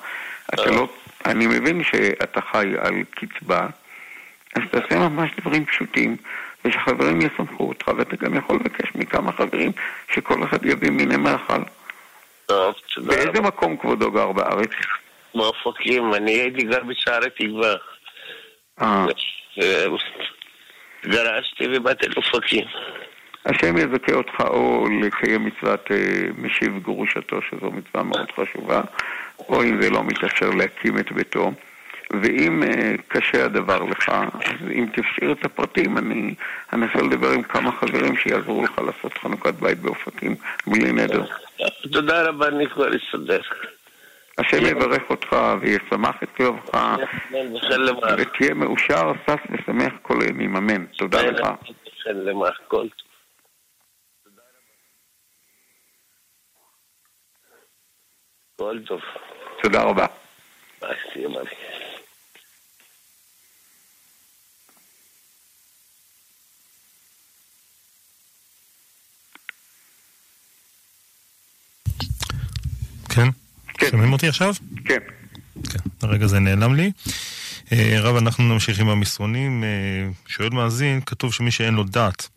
אתה 0.54 0.72
לא, 0.72 0.88
אני 1.26 1.48
מבין 1.48 1.84
שאתה 1.84 2.42
חי 2.42 2.74
על 2.80 2.94
קצבה, 3.10 3.68
אז 4.56 4.62
תעשה 4.72 5.10
ממש 5.10 5.32
דברים 5.42 5.66
פשוטים. 5.66 6.18
ושחברים 6.66 7.22
יסמכו 7.22 7.64
אותך, 7.64 7.92
ואתה 7.98 8.16
גם 8.16 8.36
יכול 8.36 8.56
לבקש 8.56 8.96
מכמה 8.96 9.32
חברים 9.32 9.72
שכל 10.14 10.44
אחד 10.44 10.66
יביא 10.66 10.90
מיני 10.90 11.18
מאכל. 11.18 11.62
באיזה 13.06 13.42
מקום 13.42 13.78
כבודו 13.78 14.12
גר 14.12 14.32
בארץ? 14.32 14.70
מאופקים, 15.36 16.14
אני 16.14 16.32
הייתי 16.32 16.64
גר 16.64 16.84
בשערי 16.84 17.30
תקווה. 17.30 17.76
אה, 18.82 19.06
גרשתי 21.06 21.68
ובאתי 21.74 22.08
לאופקים. 22.08 22.66
השם 23.46 23.78
יזכה 23.78 24.14
אותך 24.14 24.40
או 24.40 24.86
לקיים 25.02 25.46
מצוות 25.46 25.92
אה, 25.92 25.98
משיב 26.38 26.80
גרושתו, 26.84 27.42
שזו 27.42 27.72
מצווה 27.72 28.04
מאוד 28.04 28.32
חשובה, 28.32 28.82
או 29.50 29.64
אם 29.64 29.82
זה 29.82 29.90
לא 29.90 30.04
מתאפשר 30.04 30.50
להקים 30.50 30.98
את 30.98 31.12
ביתו. 31.12 31.52
ואם 32.14 32.64
אה, 32.64 32.96
קשה 33.08 33.46
הדבר 33.46 33.84
לך, 33.84 34.10
אז 34.10 34.70
אם 34.72 34.86
תשאיר 34.94 35.32
את 35.32 35.46
הפרטים, 35.46 35.98
אני 35.98 36.36
אנסה 36.74 37.02
לדבר 37.02 37.32
עם 37.32 37.44
כמה 37.44 37.72
חברים 37.72 38.18
שיעזרו 38.18 38.64
לך 38.64 38.80
לעשות 38.80 39.14
חנוכת 39.14 39.54
בית 39.54 39.80
באופקים 39.80 40.36
בלי 40.68 40.92
נדר. 40.92 41.24
תודה 41.92 42.24
רבה, 42.24 42.48
אני 42.48 42.70
כבר 42.70 42.88
אסתדר. 42.96 43.42
השם 44.38 44.66
יברך 44.66 45.10
אותך 45.10 45.36
וישמח 45.62 46.24
את 46.24 46.40
למח. 46.40 47.10
ותהיה 48.18 48.54
מאושר, 48.54 49.12
שש 49.28 49.40
ושמח 49.52 49.94
כל 50.02 50.22
הימים, 50.22 50.56
אמן. 50.56 50.86
תודה 50.86 51.22
לך. 51.22 51.48
כל 52.68 52.88
טוב. 52.90 53.08
כל 58.58 58.80
טוב. 58.86 59.02
תודה 59.64 59.84
רבה. 59.84 60.06
ביי, 60.82 60.96
תהיה 61.14 61.30
בריא. 61.30 61.87
כן? 73.18 73.30
כן. 73.74 73.90
שומעים 73.92 74.14
אותי 74.14 74.28
עכשיו? 74.28 74.54
כן. 74.86 75.00
כן, 75.72 75.80
הרגע 76.02 76.28
זה 76.28 76.40
נעלם 76.40 76.76
לי. 76.76 76.92
אה, 77.72 77.98
רב, 78.02 78.16
אנחנו 78.16 78.44
נמשיך 78.44 78.80
עם 78.80 78.90
המסרונים. 78.90 79.64
אה, 79.64 80.10
שואל 80.28 80.50
מאזין, 80.50 81.02
כתוב 81.02 81.34
שמי 81.34 81.52
שאין 81.52 81.74
לו 81.74 81.84
דת, 81.84 82.30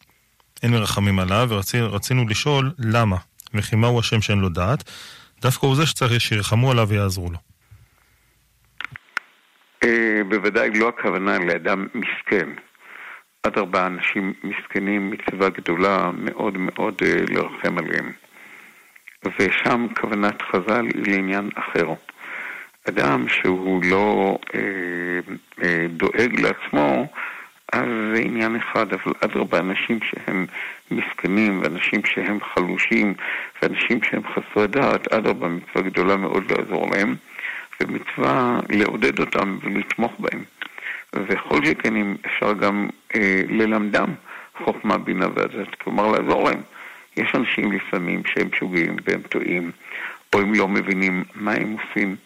אין 0.62 0.70
מרחמים 0.70 1.18
עליו, 1.18 1.47
ורצינו 1.51 2.28
לשאול 2.28 2.70
למה, 2.78 3.16
וכי 3.55 3.76
מהו 3.76 3.99
השם 3.99 4.20
שאין 4.20 4.39
לו 4.39 4.49
דת. 4.49 4.91
דווקא 5.43 5.66
הוא 5.66 5.76
זה 5.76 5.87
שצריך 5.87 6.20
שירחמו 6.20 6.70
עליו 6.70 6.89
ויעזרו 6.89 7.31
לו. 7.31 7.39
אה, 9.85 10.20
בוודאי 10.28 10.70
לא 10.70 10.89
הכוונה 10.89 11.39
לאדם 11.39 11.87
מסכן. 11.95 12.49
אדרבה, 13.43 13.87
אנשים 13.87 14.33
מסכנים, 14.45 15.11
מצווה 15.11 15.49
גדולה 15.49 16.11
מאוד 16.14 16.59
מאוד 16.59 16.95
לרחם 17.28 17.78
עליהם. 17.78 18.12
ושם 19.25 19.87
כוונת 20.01 20.43
חז"ל 20.43 20.87
היא 20.95 21.03
לעניין 21.07 21.51
אחר. 21.55 21.95
אדם 22.89 23.29
שהוא 23.29 23.83
לא 23.85 24.39
אה, 24.55 24.61
אה, 25.62 25.87
דואג 25.89 26.41
לעצמו, 26.41 27.07
אז 27.73 27.89
זה 28.14 28.21
עניין 28.21 28.57
אחד, 28.57 28.93
אבל 28.93 29.12
אדרבה, 29.21 29.59
אנשים 29.59 29.99
שהם 30.03 30.47
מסכנים, 30.91 31.61
ואנשים 31.62 32.01
שהם 32.05 32.39
חלושים, 32.55 33.14
ואנשים 33.62 34.03
שהם 34.03 34.23
חסרי 34.35 34.66
דעת, 34.66 35.12
אדרבה, 35.12 35.49
מצווה 35.49 35.83
גדולה 35.83 36.16
מאוד 36.16 36.53
לעזור 36.53 36.91
להם, 36.91 37.16
ומצווה 37.81 38.61
לעודד 38.68 39.21
אותם 39.21 39.59
ולתמוך 39.62 40.12
בהם. 40.18 40.45
וכל 41.14 41.64
שכן 41.64 41.97
אם 41.97 42.16
אפשר 42.27 42.53
גם 42.53 42.89
אה, 43.14 43.43
ללמדם 43.49 44.14
חוכמה, 44.64 44.99
בינה 44.99 45.27
והדת, 45.35 45.75
כלומר 45.75 46.07
לעזור 46.07 46.45
להם. 46.45 46.61
יש 47.23 47.35
אנשים 47.35 47.73
לפעמים 47.73 48.23
שהם 48.27 48.49
שוגעים 48.59 48.97
והם 49.05 49.21
טועים, 49.21 49.71
או 50.35 50.41
הם 50.41 50.55
לא 50.55 50.68
מבינים 50.68 51.25
מה 51.35 51.53
הם 51.53 51.77
עושים. 51.81 52.16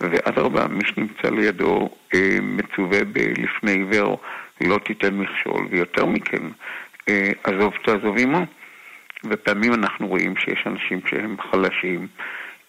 ואדרבה, 0.00 0.68
מי 0.68 0.84
שנמצא 0.84 1.30
לידו 1.30 1.88
אה, 2.14 2.38
מצווה 2.42 3.04
בלפני 3.04 3.72
עיוור, 3.72 4.18
לא 4.60 4.78
תיתן 4.78 5.14
מכשול, 5.14 5.66
ויותר 5.70 6.06
מכן, 6.06 6.42
אה, 7.08 7.30
עזוב 7.44 7.74
תעזוב 7.84 8.18
עמו. 8.18 8.46
ופעמים 9.24 9.74
אנחנו 9.74 10.08
רואים 10.08 10.36
שיש 10.36 10.66
אנשים 10.66 11.00
שהם 11.06 11.36
חלשים, 11.50 12.06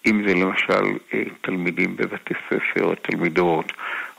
אם 0.05 0.24
זה 0.28 0.34
למשל 0.34 0.97
אה, 1.13 1.24
תלמידים 1.41 1.95
בבתי 1.95 2.34
ספר, 2.49 2.93
תלמידות, 3.01 3.74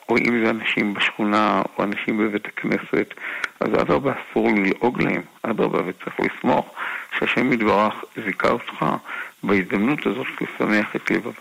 או 0.08 0.18
אם 0.18 0.44
זה 0.44 0.50
אנשים 0.50 0.94
בשכונה, 0.94 1.62
או 1.78 1.84
אנשים 1.84 2.18
בבית 2.18 2.46
הכנסת, 2.46 3.14
אז 3.60 3.68
אדרבה 3.68 4.12
אסור 4.12 4.48
ללעוג 4.48 5.02
להם, 5.02 5.22
אדרבה 5.42 5.78
וצריך 5.86 6.20
לסמוך 6.20 6.74
שהשם 7.18 7.52
יתברך 7.52 7.94
זיכה 8.24 8.50
אותך 8.50 8.84
בהזדמנות 9.42 10.06
הזאת 10.06 10.26
לשמח 10.40 10.96
את 10.96 11.10
לבבם. 11.10 11.32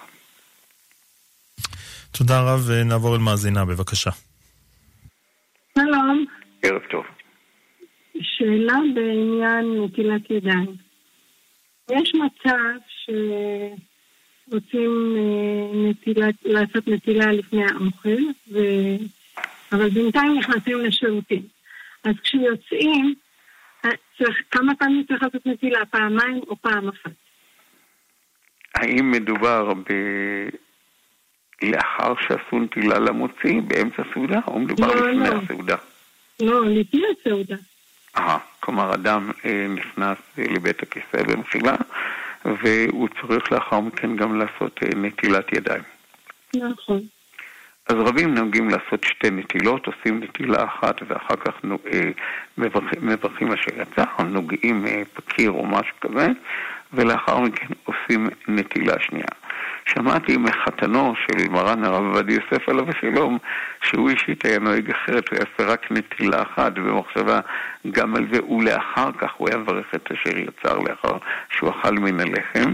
תודה 2.12 2.42
רב, 2.42 2.60
ונעבור 2.68 3.16
אל 3.16 3.22
מאזינה, 3.22 3.66
בבקשה. 3.66 4.12
שלום. 5.78 6.26
ערב 6.64 6.82
טוב. 6.92 7.06
שאלה 8.22 8.78
בעניין 8.96 9.84
נטילת 9.84 10.32
ידיים. 10.32 10.76
יש 11.92 12.14
מצב 12.16 12.78
שרוצים 13.06 13.91
אה, 14.54 14.58
נטילת, 15.74 16.36
לעשות 16.46 16.88
נטילה 16.88 17.32
לפני 17.32 17.64
האוכל, 17.64 18.22
ו... 18.52 18.60
אבל 19.72 19.90
בינתיים 19.90 20.38
נכנסים 20.38 20.78
לשירותים. 20.78 21.42
אז 22.04 22.16
כשיוצאים, 22.24 23.14
אה, 23.86 23.90
צריך, 24.18 24.36
כמה 24.52 24.76
פעמים 24.76 25.04
צריך 25.08 25.24
לעשות 25.24 25.46
נטילה? 25.46 25.86
פעמיים 25.86 26.42
או 26.48 26.56
פעם 26.56 26.88
אחת? 26.88 27.12
האם 28.76 29.12
מדובר 29.12 29.74
ב... 29.74 29.94
לאחר 31.62 32.14
שעשו 32.28 32.60
נטילה 32.60 33.00
למוציא, 33.00 33.62
באמצע 33.68 34.04
סעודה, 34.14 34.40
או 34.48 34.60
מדובר 34.60 34.88
לא, 34.88 35.12
לפני 35.12 35.30
לא. 35.30 35.42
הסעודה? 35.44 35.76
לא, 36.42 36.66
לפני 36.66 37.04
הסעודה. 37.20 37.56
אה, 38.18 38.38
כלומר 38.60 38.94
אדם 38.94 39.32
אה, 39.46 39.66
נכנס 39.70 40.18
אה, 40.40 40.44
לבית 40.44 40.84
הכיסא 40.84 41.24
במחילה, 41.28 41.76
והוא 42.46 43.08
צריך 43.22 43.52
לאחר 43.52 43.80
מכן 43.80 44.16
גם 44.16 44.36
לעשות 44.40 44.80
אה, 44.84 44.90
נטילת 44.96 45.54
ידיים. 45.54 45.84
נכון. 46.56 47.02
אז 47.90 47.96
רבים 47.96 48.34
נוהגים 48.34 48.70
לעשות 48.70 49.04
שתי 49.04 49.30
נטילות, 49.32 49.88
עושים 49.88 50.24
נטילה 50.24 50.64
אחת 50.64 51.02
ואחר 51.08 51.36
כך 51.36 51.54
נו- 51.64 51.80
אה, 51.94 52.12
מברכים, 52.58 53.08
מברכים 53.08 53.52
אשר 53.52 53.82
יצא, 53.82 54.04
או 54.20 54.24
נוגעים 54.24 54.86
אה, 54.88 55.02
פקיר 55.14 55.52
או 55.52 55.66
משהו 55.66 55.96
כזה, 56.02 56.28
ולאחר 56.94 57.40
מכן 57.40 57.68
עושים 57.84 58.30
נטילה 58.48 58.94
שנייה. 59.00 59.26
שמעתי 59.94 60.38
מחתנו 60.38 61.14
של 61.16 61.50
מרן 61.50 61.84
הרב 61.84 62.04
עובדיה 62.04 62.36
יוסף 62.36 62.70
עליו 62.70 62.90
השלום, 62.90 63.38
שהוא 63.82 64.10
אישית 64.10 64.46
היה 64.46 64.60
נוהג 64.60 64.92
אחרת, 64.92 65.30
הוא 65.30 65.38
יעשה 65.40 65.74
רק 65.74 65.92
נטילה 65.92 66.42
אחת 66.42 66.74
במחשבה 66.74 67.40
גם 67.92 68.16
על 68.16 68.28
זה, 68.34 68.44
ולאחר 68.46 69.12
כך 69.18 69.32
הוא 69.38 69.50
היה 69.50 69.58
מברך 69.58 69.86
את 69.96 70.12
אשר 70.12 70.38
יצר 70.38 70.80
לאחר 70.80 71.18
שהוא 71.50 71.70
אכל 71.70 71.94
מן 71.94 72.20
הלחם. 72.20 72.74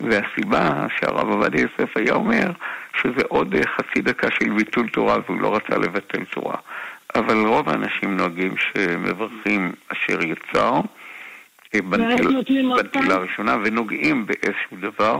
והסיבה 0.00 0.86
שהרב 0.96 1.28
עובדיה 1.28 1.60
יוסף 1.60 1.96
היה 1.96 2.14
אומר 2.14 2.50
שזה 3.00 3.22
עוד 3.28 3.54
חצי 3.76 4.02
דקה 4.02 4.28
של 4.30 4.50
ביטול 4.50 4.88
תורה 4.88 5.16
והוא 5.26 5.40
לא 5.40 5.56
רצה 5.56 5.78
לבטל 5.78 6.24
תורה. 6.24 6.56
אבל 7.14 7.46
רוב 7.46 7.68
האנשים 7.68 8.16
נוהגים 8.16 8.54
שמברכים 8.56 9.72
אשר 9.88 10.18
יצר 10.24 10.80
בנטיל- 11.74 12.42
בנטילה? 12.76 13.14
הראשונה 13.14 13.56
ונוגעים 13.64 14.26
באיזשהו 14.26 14.76
דבר, 14.80 15.18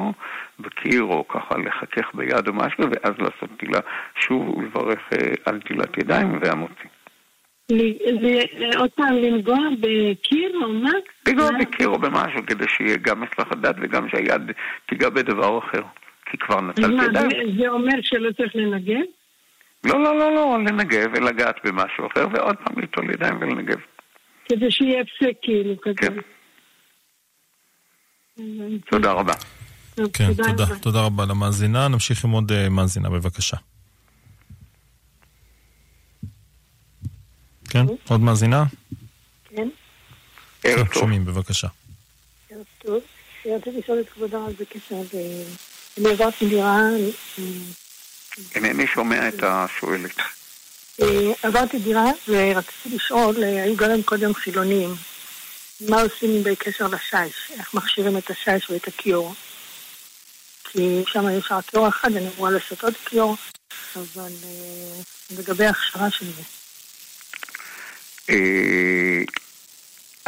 בקיר 0.61 1.03
או 1.03 1.29
ככה 1.29 1.55
לחכך 1.59 2.15
ביד 2.15 2.49
או 2.49 2.53
משהו, 2.53 2.85
ואז 2.91 3.13
לעשות 3.19 3.53
נטילה 3.53 3.81
שוב 4.21 4.49
ולברך 4.59 4.99
אה, 5.13 5.19
על 5.45 5.55
נטילת 5.57 5.99
ידיים 5.99 6.39
והמוציא. 6.41 6.89
אה, 7.73 8.79
עוד 8.79 8.91
פעם 8.91 9.15
לנגוע 9.15 9.57
בקיר 9.81 10.53
או 10.65 10.73
מה? 10.73 10.91
לגוע 11.29 11.51
מה? 11.51 11.59
בקיר 11.59 11.89
או 11.89 11.99
במשהו 11.99 12.47
כדי 12.47 12.65
שיהיה 12.69 12.97
גם 12.97 13.23
הסלח 13.23 13.53
הדעת 13.53 13.77
וגם 13.81 14.09
שהיד 14.09 14.43
תיגע 14.87 15.09
בדבר 15.09 15.59
אחר. 15.59 15.83
כי 16.31 16.37
כבר 16.39 16.61
נטלת 16.61 17.03
ידיים. 17.09 17.59
זה- 17.59 17.69
אומר 17.69 17.93
שלא 18.03 18.33
צריך 18.33 18.57
לנגב? 18.57 19.01
לא, 19.85 20.03
לא, 20.03 20.19
לא, 20.19 20.35
לא, 20.35 20.59
לנגב 20.59 21.07
ולגעת 21.17 21.57
במשהו 21.65 22.07
אחר, 22.07 22.27
ועוד 22.33 22.57
פעם 22.57 22.79
ליטול 22.81 23.11
ידיים 23.11 23.35
ולנגב. 23.41 23.79
כדי 24.49 24.71
שיהיה 24.71 25.01
הפסק 25.01 25.33
כאילו 25.43 25.75
כזה. 25.83 25.95
כן. 25.97 26.15
תודה 28.91 29.13
רבה. 29.13 29.35
כן, 30.13 30.35
תודה. 30.35 30.67
תודה 30.81 31.01
רבה 31.01 31.25
למאזינה. 31.25 31.89
נמשיך 31.89 32.25
עם 32.25 32.31
עוד 32.31 32.53
אה, 32.53 32.69
מאזינה, 32.69 33.11
בבקשה. 33.11 33.57
כן, 37.69 37.87
עוד 38.09 38.21
מאזינה? 38.21 38.65
כן, 39.49 39.69
ערב 40.65 40.77
כן, 40.79 40.85
טוב. 40.85 40.95
שומעים, 40.95 41.25
בבקשה. 41.25 41.69
ערב 42.51 42.65
טוב. 42.79 43.01
רציתי 43.47 43.79
לשאול 43.79 44.01
את 44.01 44.09
כבוד 44.09 44.35
הרב 44.35 44.53
בקשר 44.61 45.01
ל... 45.15 45.17
אני 45.99 46.09
עברתי 46.11 46.49
דירה, 46.49 46.79
אה, 46.79 47.45
אינני 48.55 48.87
שומע 48.87 49.29
את 49.29 49.43
השואלת. 49.43 50.17
אה, 51.03 51.33
עברתי 51.43 51.79
דירה 51.79 52.05
ורציתי 52.29 52.97
לשאול, 52.97 53.45
אה, 53.45 53.63
היו 53.63 53.77
גרים 53.77 54.03
קודם 54.03 54.35
חילונים, 54.35 54.91
מה 55.81 56.03
עושים 56.03 56.43
בקשר 56.45 56.87
לשיש? 56.87 57.51
איך 57.59 57.75
מכשירים 57.75 58.19
את 58.19 58.31
השיש 58.31 58.71
ואת 58.71 58.89
הכיור? 58.89 59.35
כי 60.65 61.05
שם 61.07 61.25
יש 61.39 61.53
רק 61.53 61.65
כיור 61.65 61.89
אחד, 61.89 62.17
אני 62.17 62.29
אמורה 62.29 62.51
לעשות 62.51 62.85
עוד 62.85 62.95
כיור, 63.05 63.37
אבל 63.97 64.33
אה, 64.45 65.01
לגבי 65.39 65.67
ההכשרה 65.67 66.11
של 66.11 66.27
זה. 66.33 66.43
אה, 68.31 69.23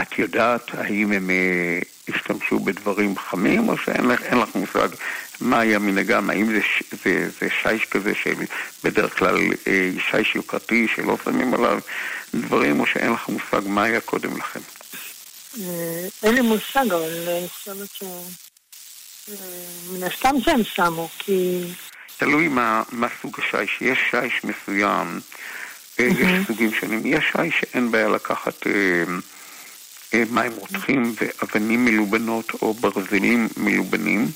את 0.03 0.19
יודעת 0.19 0.75
האם 0.75 1.13
הם 1.13 1.31
אה, 1.31 1.79
השתמשו 2.09 2.59
בדברים 2.59 3.19
חמים, 3.19 3.69
או 3.69 3.79
שאין 3.79 4.05
לך, 4.05 4.21
לך 4.23 4.55
מושג 4.55 4.89
מה 5.41 5.61
היה 5.61 5.79
מנהגם? 5.79 6.31
האם 6.31 6.47
זה, 6.47 6.61
זה, 7.05 7.31
זה 7.41 7.49
שיש 7.63 7.85
כזה 7.85 8.15
של 8.15 8.35
בדרך 8.85 9.19
כלל 9.19 9.39
שיש 9.99 10.35
יוקרתי 10.35 10.89
שלא 10.95 11.17
שמים 11.25 11.55
עליו 11.55 11.79
דברים, 12.35 12.81
או 12.81 12.87
שאין 12.87 13.13
לך 13.13 13.29
מושג 13.29 13.69
מה 13.69 13.85
היה 13.85 14.01
קודם 14.01 14.37
לכן? 14.37 14.61
אה, 15.61 16.09
אין 16.23 16.35
לי 16.35 16.41
מושג, 16.41 16.93
אבל 16.93 17.29
אני 17.29 17.49
חושבת 17.49 17.89
ש... 17.95 18.03
אה, 18.03 19.35
מן 19.93 20.03
הסתם 20.03 20.35
שהם 20.45 20.65
שמו, 20.65 21.09
כי... 21.19 21.65
תלוי 22.19 22.49
מה, 22.49 22.83
מה 22.93 23.07
סוג 23.23 23.37
השיש. 23.39 23.79
יש 23.81 23.99
שיש 24.11 24.45
מסוים, 24.45 25.21
אה, 26.01 26.05
יש 26.05 26.47
סוגים 26.47 26.73
שונים. 26.73 27.03
יש 27.05 27.25
שיש 27.33 27.61
שאין 27.61 27.91
בעיה 27.91 28.09
לקחת 28.09 28.67
אה, 28.67 28.73
אה, 30.15 30.25
מים 30.31 30.53
רותחים 30.53 31.15
ואבנים 31.21 31.85
מלובנות 31.85 32.53
או 32.63 32.75
ברזלים 32.75 33.49
מלובנים. 33.57 34.31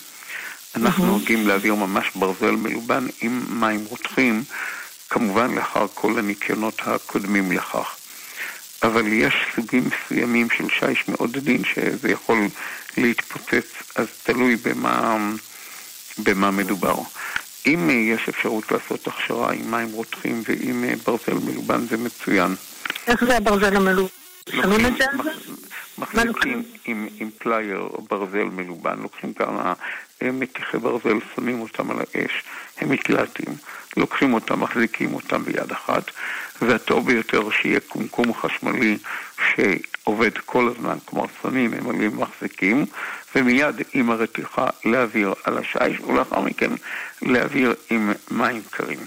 אנחנו 0.74 1.06
נוהגים 1.06 1.48
להעביר 1.48 1.74
ממש 1.74 2.06
ברזל 2.14 2.50
מלובן 2.50 3.06
עם 3.20 3.44
מים 3.48 3.84
רותחים, 3.88 4.44
כמובן 5.10 5.54
לאחר 5.54 5.86
כל 5.94 6.18
הניקיונות 6.18 6.80
הקודמים 6.86 7.52
לכך. 7.52 7.96
אבל 8.82 9.12
יש 9.12 9.34
סוגים 9.56 9.84
מסוימים 9.86 10.50
של 10.50 10.68
שיש 10.68 11.08
מאוד 11.08 11.36
עדין 11.36 11.64
שזה 11.64 12.10
יכול 12.10 12.48
להתפוצץ, 12.96 13.82
אז 13.96 14.06
תלוי 14.22 14.56
במה, 14.56 15.16
במה 16.18 16.50
מדובר. 16.50 16.94
אם 17.66 17.90
יש 17.90 18.28
אפשרות 18.28 18.72
לעשות 18.72 19.06
הכשרה 19.06 19.52
עם 19.52 19.70
מים 19.70 19.88
רותחים 19.92 20.42
ועם 20.48 20.84
אה, 20.84 20.94
ברזל 21.06 21.44
מלובן 21.44 21.86
זה 21.86 21.96
מצוין. 21.96 22.54
איך 23.06 23.24
זה 23.24 23.36
הברזל 23.36 23.76
המלוב? 23.76 24.10
שמים 24.50 24.86
את 24.86 24.92
זה 24.98 25.04
מחזיקים? 25.98 26.62
עם, 26.84 27.08
עם 27.18 27.30
פלייר 27.38 27.88
ברזל 28.10 28.44
מלובן, 28.44 28.98
לוקחים 29.02 29.34
כמה 29.34 29.72
אה, 30.22 30.30
מתיחי 30.32 30.78
ברזל, 30.78 31.18
שמים 31.36 31.60
אותם 31.60 31.90
על 31.90 31.96
האש, 31.98 32.42
הם 32.80 32.90
מקלטים, 32.90 33.54
לוקחים 33.96 34.34
אותם, 34.34 34.60
מחזיקים 34.60 35.14
אותם 35.14 35.44
ביד 35.44 35.72
אחת, 35.72 36.10
והטוב 36.66 37.06
ביותר 37.06 37.50
שיהיה 37.50 37.80
קומקום 37.80 38.34
חשמלי 38.34 38.98
שעובד 39.48 40.38
כל 40.38 40.68
הזמן, 40.68 40.96
כלומר 41.04 41.26
שמים, 41.42 41.74
הם 41.74 41.84
עולים 41.84 42.20
מחזיקים, 42.20 42.86
ומיד 43.34 43.74
עם 43.94 44.10
הרתיחה 44.10 44.66
להעביר 44.84 45.34
על 45.44 45.58
השיש, 45.58 46.00
ולאחר 46.00 46.40
מכן 46.40 46.70
להעביר 47.22 47.74
עם 47.90 48.12
מים 48.30 48.62
קרים. 48.70 48.98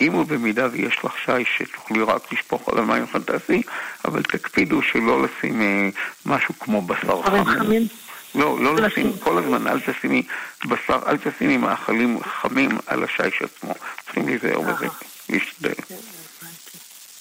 אם 0.00 0.14
ובמידה 0.14 0.68
ויש 0.72 0.98
לך 1.04 1.12
שיש 1.24 1.48
שתוכלי 1.58 2.02
רק 2.02 2.32
לשפוך 2.32 2.68
עליו 2.68 2.86
מים 2.86 3.06
פנטסטי, 3.06 3.62
אבל 4.04 4.22
תקפידו 4.22 4.82
שלא 4.82 5.22
לשים 5.22 5.62
אה, 5.62 5.88
משהו 6.26 6.54
כמו 6.58 6.82
בשר 6.82 7.22
חמים. 7.22 7.86
לא, 8.34 8.58
לא 8.60 8.76
לשים, 8.76 9.12
כל 9.18 9.38
הזמן 9.38 9.66
אל 9.66 9.80
תשימי 9.80 10.22
בשר, 10.64 10.98
אל 11.06 11.16
תשימי 11.16 11.56
מאכלים 11.56 12.18
חמים 12.22 12.70
על 12.86 13.04
השיש 13.04 13.42
עצמו. 13.42 13.74
צריכים 14.04 14.26
להיזהר 14.28 14.60
בזה, 14.60 14.86
להשתדל. 15.28 15.72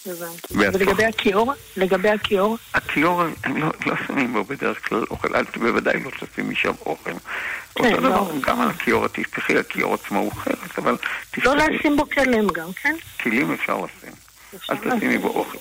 כן, 0.05 0.69
ולגבי 0.73 1.05
הכיור? 1.05 1.53
לגבי 1.77 2.09
הכיור? 2.09 2.57
הכיור, 2.73 3.23
הם 3.43 3.57
לא, 3.57 3.71
לא 3.85 3.95
שמים 4.07 4.33
בו 4.33 4.43
בדרך 4.43 4.89
כלל 4.89 5.03
אוכל, 5.09 5.35
אל 5.35 5.43
בוודאי 5.59 6.03
לא 6.03 6.09
תשים 6.09 6.49
משם 6.49 6.71
אוכל. 6.85 7.11
כן, 7.75 7.85
אותו 7.85 8.01
דבר, 8.01 8.09
לא. 8.09 8.31
גם 8.41 8.61
על 8.61 8.69
הכיור, 8.69 9.07
תשפכי, 9.07 9.57
הכיור 9.57 9.93
עצמו 9.93 10.19
הוא 10.19 10.31
חרס, 10.31 10.77
אבל 10.77 10.97
תשפכי... 11.31 11.41
לא 11.45 11.55
לשים 11.55 11.97
בו 11.97 12.09
כלים 12.09 12.47
גם, 12.47 12.73
כן? 12.81 12.95
כלים 13.23 13.51
אפשר 13.51 13.77
לשים. 13.77 14.13
אל 14.69 14.97
תשימי 14.97 15.17
בו 15.17 15.27
אוכל. 15.27 15.57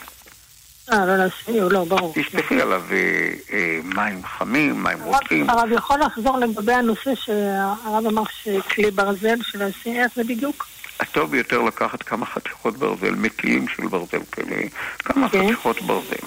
אה, 0.92 1.06
לא 1.06 1.24
לשים, 1.24 1.54
לא, 1.70 1.84
ברור. 1.84 2.12
תשפכי 2.14 2.60
עליו 2.60 2.82
אה, 2.92 3.30
אה, 3.52 3.78
מים 3.84 4.24
חמים, 4.24 4.82
מים 4.82 5.02
רותחים. 5.02 5.50
הרב 5.50 5.72
יכול 5.72 6.00
לחזור 6.00 6.38
לגבי 6.38 6.72
הנושא 6.72 7.14
שהרב 7.14 8.06
אמר 8.06 8.22
שכלי 8.42 8.90
ברזל, 8.90 9.42
של 9.42 9.64
לשים, 9.64 9.96
איך 9.96 10.12
זה 10.16 10.24
בדיוק? 10.24 10.66
הטוב 11.00 11.30
ביותר 11.30 11.62
לקחת 11.62 12.02
כמה 12.02 12.26
חתיכות 12.26 12.76
ברזל, 12.76 13.14
מטילים 13.14 13.68
של 13.68 13.86
ברזל 13.86 14.20
כאלה, 14.32 14.56
כמה 14.98 15.28
כן. 15.28 15.44
חתיכות 15.44 15.82
ברזל, 15.82 16.26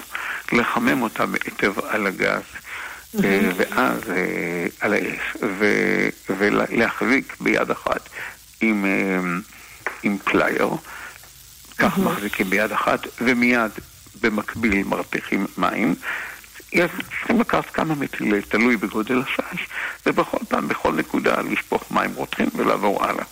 לחמם 0.52 1.02
אותם 1.02 1.34
היטב 1.44 1.72
על 1.88 2.06
הגז, 2.06 2.42
mm-hmm. 2.42 3.20
ואז 3.56 4.10
אה, 4.10 4.66
על 4.80 4.94
האש, 4.94 5.36
ולהחזיק 6.28 7.36
ביד 7.40 7.70
אחת 7.70 8.08
עם, 8.60 8.84
אה, 8.84 9.20
עם 10.02 10.18
פלייר, 10.24 10.68
כך 11.78 11.96
mm-hmm. 11.96 12.00
מחזיקים 12.00 12.50
ביד 12.50 12.72
אחת, 12.72 13.06
ומיד 13.20 13.70
במקביל 14.20 14.84
מרתיחים 14.84 15.46
מים. 15.58 15.94
יש, 16.72 16.90
צריכים 17.18 17.40
לקחת 17.40 17.70
כמה 17.70 17.94
מטילי, 17.94 18.42
תלוי 18.42 18.76
בגודל 18.76 19.22
השיש, 19.22 19.66
ובכל 20.06 20.38
פעם, 20.48 20.68
בכל 20.68 20.92
נקודה, 20.92 21.40
לשפוך 21.40 21.92
מים 21.92 22.14
רותחים 22.14 22.48
ולעבור 22.54 23.04
הלאה. 23.04 23.24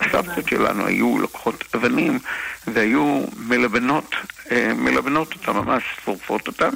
הסבתות 0.00 0.48
שלנו 0.48 0.86
היו 0.86 1.18
לוקחות 1.18 1.64
אבנים 1.74 2.18
והיו 2.66 3.24
מלבנות, 3.36 4.14
אה, 4.50 4.72
מלבנות 4.74 5.32
אותם, 5.32 5.56
ממש 5.56 5.82
שורפות 6.04 6.46
אותם, 6.46 6.70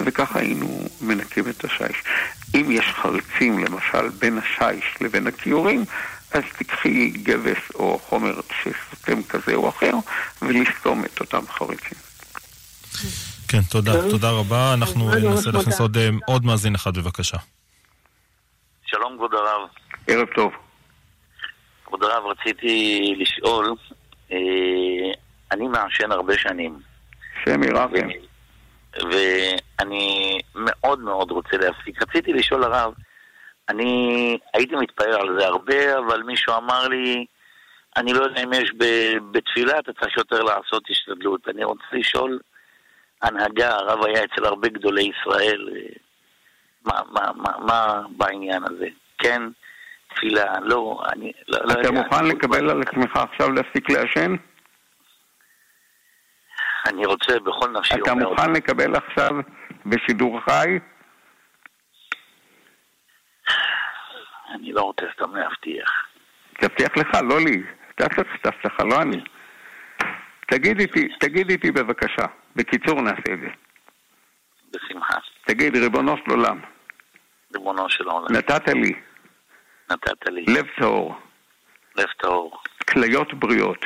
וככה 0.00 0.38
היינו 0.38 0.88
מנקים 1.00 1.48
את 1.48 1.64
השיש. 1.64 2.02
אם 2.54 2.70
יש 2.70 2.86
חריצים, 2.86 3.58
למשל, 3.58 4.08
בין 4.08 4.38
השיש 4.38 4.84
לבין 5.00 5.26
הכיורים, 5.26 5.84
אז 6.32 6.42
תקחי 6.58 7.10
גבס 7.10 7.70
או 7.74 7.98
חומר 8.08 8.40
שסותם 8.62 9.22
כזה 9.22 9.54
או 9.54 9.68
אחר, 9.68 9.92
ולסתום 10.42 11.04
את 11.04 11.20
אותם 11.20 11.42
חריצים. 11.48 11.98
כן, 13.48 13.62
תודה, 13.70 13.92
תודה 14.10 14.30
רבה. 14.30 14.74
אנחנו 14.74 15.14
ננסה 15.14 15.50
להכניס 15.50 15.80
עוד, 15.80 15.96
אה, 15.96 16.08
עוד 16.26 16.44
מאזין 16.44 16.74
אחד, 16.74 16.98
בבקשה. 16.98 17.36
שלום, 18.86 19.16
כבוד 19.16 19.34
הרב. 19.34 19.68
ערב 20.06 20.26
טוב. 20.34 20.65
כבוד 21.86 22.02
הרב, 22.02 22.26
רציתי 22.26 23.14
לשאול, 23.18 23.74
אה, 24.32 24.38
אני 25.52 25.68
מעשן 25.68 26.12
הרבה 26.12 26.38
שנים. 26.38 26.78
שם 27.44 27.62
ירחם. 27.62 28.08
ואני 29.12 30.38
מאוד 30.54 31.00
מאוד 31.00 31.30
רוצה 31.30 31.56
להפסיק. 31.56 32.02
רציתי 32.02 32.32
לשאול 32.32 32.64
הרב, 32.64 32.94
אני 33.68 34.38
הייתי 34.54 34.76
מתפעל 34.76 35.12
על 35.12 35.38
זה 35.38 35.46
הרבה, 35.46 35.98
אבל 35.98 36.22
מישהו 36.22 36.56
אמר 36.56 36.88
לי, 36.88 37.26
אני 37.96 38.12
לא 38.12 38.24
יודע 38.24 38.42
אם 38.42 38.52
יש 38.52 38.72
בתפילה, 39.30 39.78
אתה 39.78 39.92
צריך 39.92 40.16
יותר 40.16 40.42
לעשות 40.42 40.82
השתדלות. 40.90 41.48
אני 41.48 41.64
רוצה 41.64 41.84
לשאול, 41.92 42.38
הנהגה, 43.22 43.74
הרב 43.74 44.04
היה 44.04 44.24
אצל 44.24 44.44
הרבה 44.44 44.68
גדולי 44.68 45.02
ישראל, 45.02 45.68
אה, 45.76 45.80
מה, 46.84 47.00
מה, 47.10 47.32
מה, 47.36 47.58
מה 47.58 48.02
בעניין 48.16 48.62
הזה? 48.64 48.86
כן? 49.18 49.42
תפילה, 50.16 50.44
לא, 50.62 51.02
אני 51.12 51.32
לא, 51.48 51.58
לא 51.64 51.70
יודע. 51.70 51.80
אתה 51.80 51.90
מוכן 51.90 52.24
לקבל 52.24 52.70
על 52.70 52.82
עצמך 52.82 53.16
עכשיו 53.16 53.50
להפסיק 53.50 53.90
לעשן? 53.90 54.34
אני 56.86 57.06
רוצה 57.06 57.40
בכל 57.40 57.70
נפשי 57.70 57.94
אתה 57.94 58.14
מוכן 58.14 58.52
לקבל 58.52 58.94
עכשיו 58.96 59.30
בשידור 59.86 60.40
חי? 60.40 60.78
אני 64.54 64.72
לא 64.72 64.80
רוצה 64.80 65.02
סתם 65.14 65.36
להבטיח. 65.36 65.90
תבטיח 66.60 66.96
לך, 66.96 67.14
לא 67.22 67.40
לי. 67.40 67.62
אתה 67.94 68.08
צריך 68.08 68.28
להבטיח, 68.44 68.80
לא 68.80 69.02
אני. 69.02 69.24
תגיד 70.46 70.80
איתי, 70.80 71.08
תגיד 71.20 71.50
איתי 71.50 71.70
בבקשה. 71.70 72.26
בקיצור 72.56 73.02
נעשה 73.02 73.32
את 73.32 73.40
זה. 73.40 73.48
בשמחה. 74.72 75.18
תגיד, 75.46 75.76
ריבונו 75.76 76.16
של 76.16 76.30
עולם. 76.30 76.60
ריבונו 77.54 77.90
של 77.90 78.04
עולם. 78.04 78.36
נתת 78.36 78.68
לי. 78.68 78.92
נתת 79.90 80.28
לי. 80.28 80.44
לב 80.48 80.66
טהור. 80.78 81.14
לב 81.96 82.06
טהור. 82.18 82.58
כליות 82.90 83.34
בריאות. 83.34 83.84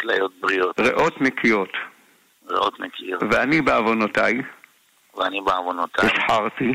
כליות 0.00 0.32
בריאות. 0.40 0.80
ריאות 0.80 1.20
נקיות. 1.20 1.72
ריאות 2.50 2.80
נקיות. 2.80 3.22
ואני 3.30 3.60
בעוונותיי. 3.60 4.42
ואני 5.16 5.40
בעוונותיי. 5.40 6.06
השחרתי. 6.06 6.74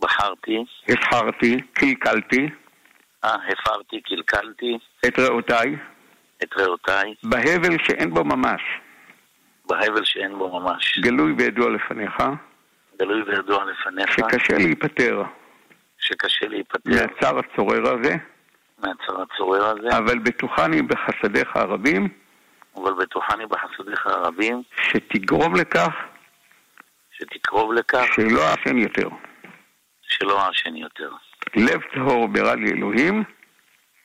בחרתי. 0.00 0.64
השחרתי, 0.88 1.56
קלקלתי. 1.72 2.48
אה, 3.24 3.34
הפרתי, 3.48 4.00
קלקלתי. 4.00 4.78
את 5.06 5.18
ריאותיי. 5.18 5.76
את 6.42 6.56
ריאותיי. 6.56 7.14
בהבל 7.22 7.76
שאין 7.86 8.14
בו 8.14 8.24
ממש. 8.24 8.62
בהבל 9.66 10.04
שאין 10.04 10.38
בו 10.38 10.60
ממש. 10.60 10.98
גלוי 10.98 11.32
וידוע 11.38 11.70
לפניך. 11.70 12.22
גלוי 12.98 13.22
וידוע 13.22 13.64
לפניך. 13.64 14.12
שקשה 14.12 14.54
להיפטר. 14.58 15.22
שקשה 16.02 16.46
להיפטר. 16.46 16.90
מהצער 16.90 17.38
הצורר 17.38 17.94
הזה. 17.94 18.16
מהצער 18.78 19.22
הצורר 19.22 19.64
הזה. 19.64 19.98
אבל 19.98 20.18
בטוחני 20.18 20.82
בחסדיך 20.82 21.56
הרבים. 21.56 22.08
אבל 22.76 22.92
בטוחני 22.94 23.46
בחסדיך 23.46 24.06
הרבים. 24.06 24.62
שתגרום 24.76 25.54
לכך. 25.56 25.94
שתקרוב 27.12 27.72
לכך. 27.72 28.04
שלא 28.14 28.50
אעשן 28.50 28.78
יותר. 28.78 29.08
שלא 30.02 30.46
אעשן 30.46 30.76
יותר. 30.76 31.10
לב 31.54 31.80
טהור 31.94 32.28
ברא 32.28 32.54
לי 32.54 32.70
אלוהים. 32.70 33.24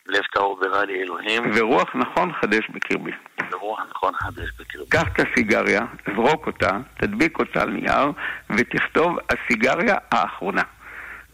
לב 0.08 0.24
טהור 0.34 0.60
ברא 0.60 0.84
לי 0.84 1.02
אלוהים. 1.02 1.52
ורוח 1.56 1.96
נכון 1.96 2.34
חדש 2.34 2.70
בקרבי. 2.70 3.12
ורוח 3.52 3.80
נכון 3.90 4.14
חדש 4.16 4.50
בקרבי. 4.60 4.90
קח 4.90 5.08
את 5.08 5.20
הסיגריה, 5.20 5.82
זרוק 6.16 6.48
אותה, 6.48 6.70
תדביק 6.98 7.40
אותה 7.40 7.62
על 7.62 7.70
נייר, 7.70 8.12
ותכתוב 8.50 9.18
הסיגריה 9.30 9.96
האחרונה. 10.12 10.64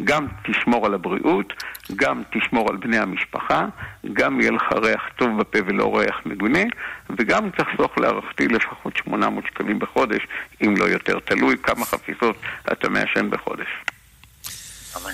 גם 0.04 0.28
תשמור 0.43 0.86
על 0.86 0.93
הבריאות, 0.93 1.54
גם 1.95 2.24
תשמור 2.34 2.70
על 2.70 2.78
בני 2.78 2.97
המשפחה, 2.97 3.66
גם 4.14 4.41
יהיה 4.41 4.51
לך 4.51 4.64
ריח 4.84 5.01
טוב 5.16 5.30
בפה 5.39 5.60
ולא 5.68 5.97
ריח 5.97 6.16
מגונה, 6.26 6.64
וגם 7.18 7.49
תחסוך 7.49 7.97
להערכתי 7.97 8.47
לפחות 8.47 8.97
800 8.97 9.43
שקלים 9.45 9.80
בחודש, 9.80 10.22
אם 10.66 10.74
לא 10.78 10.86
יותר, 10.86 11.20
תלוי 11.20 11.56
כמה 11.64 11.86
חפיסות 11.86 12.36
אתה 12.72 12.89
מעשן 12.89 13.30
בחודש. 13.30 13.68
אמן. 14.97 15.14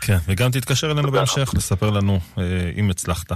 כן, 0.00 0.16
וגם 0.26 0.50
תתקשר 0.50 0.90
אלינו 0.90 1.10
בהמשך 1.10 1.50
לספר 1.54 1.90
לנו 1.90 2.18
אה, 2.38 2.70
אם 2.76 2.90
הצלחת. 2.90 3.32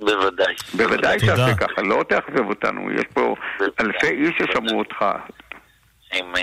בוודאי. 0.00 0.54
בוודאי 0.76 1.18
תעשה 1.18 1.54
ככה, 1.54 1.82
לא 1.82 2.04
תאכזב 2.08 2.48
אותנו, 2.48 2.90
יש 2.92 3.04
פה 3.14 3.34
אלפי 3.80 4.06
איש 4.06 4.34
ששמעו 4.38 4.78
אותך. 4.78 5.04
עם, 6.14 6.36
אה, 6.36 6.42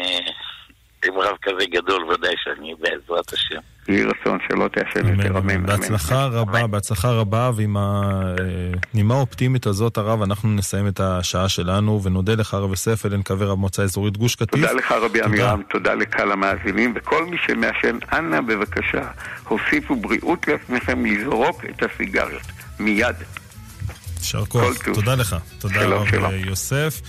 עם 1.08 1.20
רב 1.20 1.36
כזה 1.42 1.66
גדול, 1.72 2.04
ודאי 2.04 2.34
שאני 2.44 2.74
בעזרת 2.80 3.34
השם. 3.34 3.60
יהי 3.88 4.04
רצון 4.04 4.38
שלא 4.48 4.68
תעשן 4.68 5.08
יותר, 5.08 5.38
אמן. 5.38 5.66
בהצלחה 5.66 6.26
רבה, 6.26 6.68
בהצלחה 6.68 7.12
רבה, 7.12 7.52
ועם 7.56 7.78
הנימה 7.78 9.14
האופטימית 9.14 9.66
הזאת, 9.66 9.98
הרב, 9.98 10.22
אנחנו 10.22 10.50
נסיים 10.50 10.88
את 10.88 11.00
השעה 11.00 11.50
שלנו, 11.50 12.04
ונודה 12.04 12.36
לך, 12.36 12.54
הרב 12.54 12.70
יוסף 12.70 13.06
אלן 13.06 13.22
קווי 13.22 13.46
רב 13.46 13.58
מועצה 13.58 13.84
אזורית 13.84 14.18
גוש 14.18 14.36
קטיף. 14.36 14.62
תודה 14.62 14.74
לך, 14.74 14.92
רבי 14.92 15.22
עמירם, 15.22 15.62
תודה 15.70 15.94
לקהל 15.94 16.32
המאזינים, 16.32 16.94
וכל 16.96 17.26
מי 17.26 17.38
שמעשן, 17.38 17.98
אנא 18.14 18.42
בבקשה, 18.42 19.08
הוסיפו 19.48 19.96
בריאות 19.96 20.48
לעצמכם 20.48 21.06
לזרוק 21.06 21.66
את 21.66 21.84
הסיגריות. 21.84 22.42
מיד. 22.80 23.16
יישר 24.24 24.46
כוח. 24.46 24.78
תודה 24.94 25.16
לך. 25.16 25.36
תודה 25.60 25.86
רב 25.86 26.08
יוסף. 26.46 27.02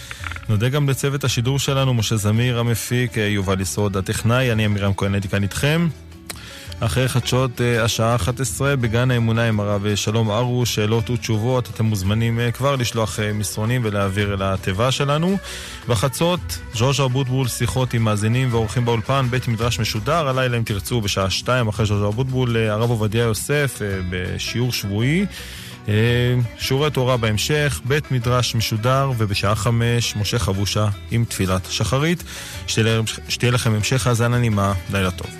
נודה 0.48 0.68
גם 0.68 0.88
לצוות 0.88 1.24
השידור 1.24 1.58
שלנו, 1.58 1.94
משה 1.94 2.16
זמיר 2.16 2.58
המפיק, 2.58 3.16
יובל 3.16 3.60
יסוד 3.60 3.96
הטכנאי, 3.96 4.52
אני 4.52 4.64
עמירם 4.64 4.92
כהן 4.96 5.14
הייתי 5.14 5.28
כאן 5.28 5.42
איתכם. 5.42 5.88
אחרי 6.80 7.08
חדשות 7.08 7.60
אה, 7.60 7.84
השעה 7.84 8.14
11 8.14 8.76
בגן 8.76 9.10
האמונה 9.10 9.48
עם 9.48 9.60
הרב 9.60 9.94
שלום 9.94 10.30
ארו, 10.30 10.66
שאלות 10.66 11.10
ותשובות, 11.10 11.68
אתם 11.74 11.84
מוזמנים 11.84 12.40
אה, 12.40 12.50
כבר 12.50 12.76
לשלוח 12.76 13.20
אה, 13.20 13.32
מסרונים 13.32 13.80
ולהעביר 13.84 14.34
אל 14.34 14.42
התיבה 14.42 14.90
שלנו. 14.90 15.36
בחצות, 15.88 16.58
ז'וז'ה 16.74 17.04
אבוטבול, 17.04 17.48
שיחות 17.48 17.94
עם 17.94 18.02
מאזינים 18.02 18.48
ואורחים 18.52 18.84
באולפן, 18.84 19.26
בית 19.30 19.48
מדרש 19.48 19.80
משודר, 19.80 20.28
הלילה 20.28 20.56
אם 20.56 20.62
תרצו 20.62 21.00
בשעה 21.00 21.30
2 21.30 21.68
אחרי 21.68 21.86
ז'וז'ה 21.86 22.06
אבוטבול, 22.06 22.56
הרב 22.56 22.90
עובדיה 22.90 23.22
יוסף 23.22 23.78
בשיעור 24.10 24.72
שבועי. 24.72 25.26
אה, 25.88 25.94
שיעורי 26.58 26.90
תורה 26.90 27.16
בהמשך, 27.16 27.80
בית 27.84 28.10
מדרש 28.12 28.54
משודר, 28.54 29.12
ובשעה 29.18 29.54
חמש 29.54 30.16
משה 30.16 30.38
חבושה 30.38 30.88
עם 31.10 31.24
תפילת 31.24 31.66
שחרית. 31.70 32.24
שתהיה 32.66 33.50
לכם 33.52 33.74
המשך 33.74 34.06
האזנה 34.06 34.38
נעימה, 34.38 34.72
לילה 34.92 35.10
טוב. 35.10 35.30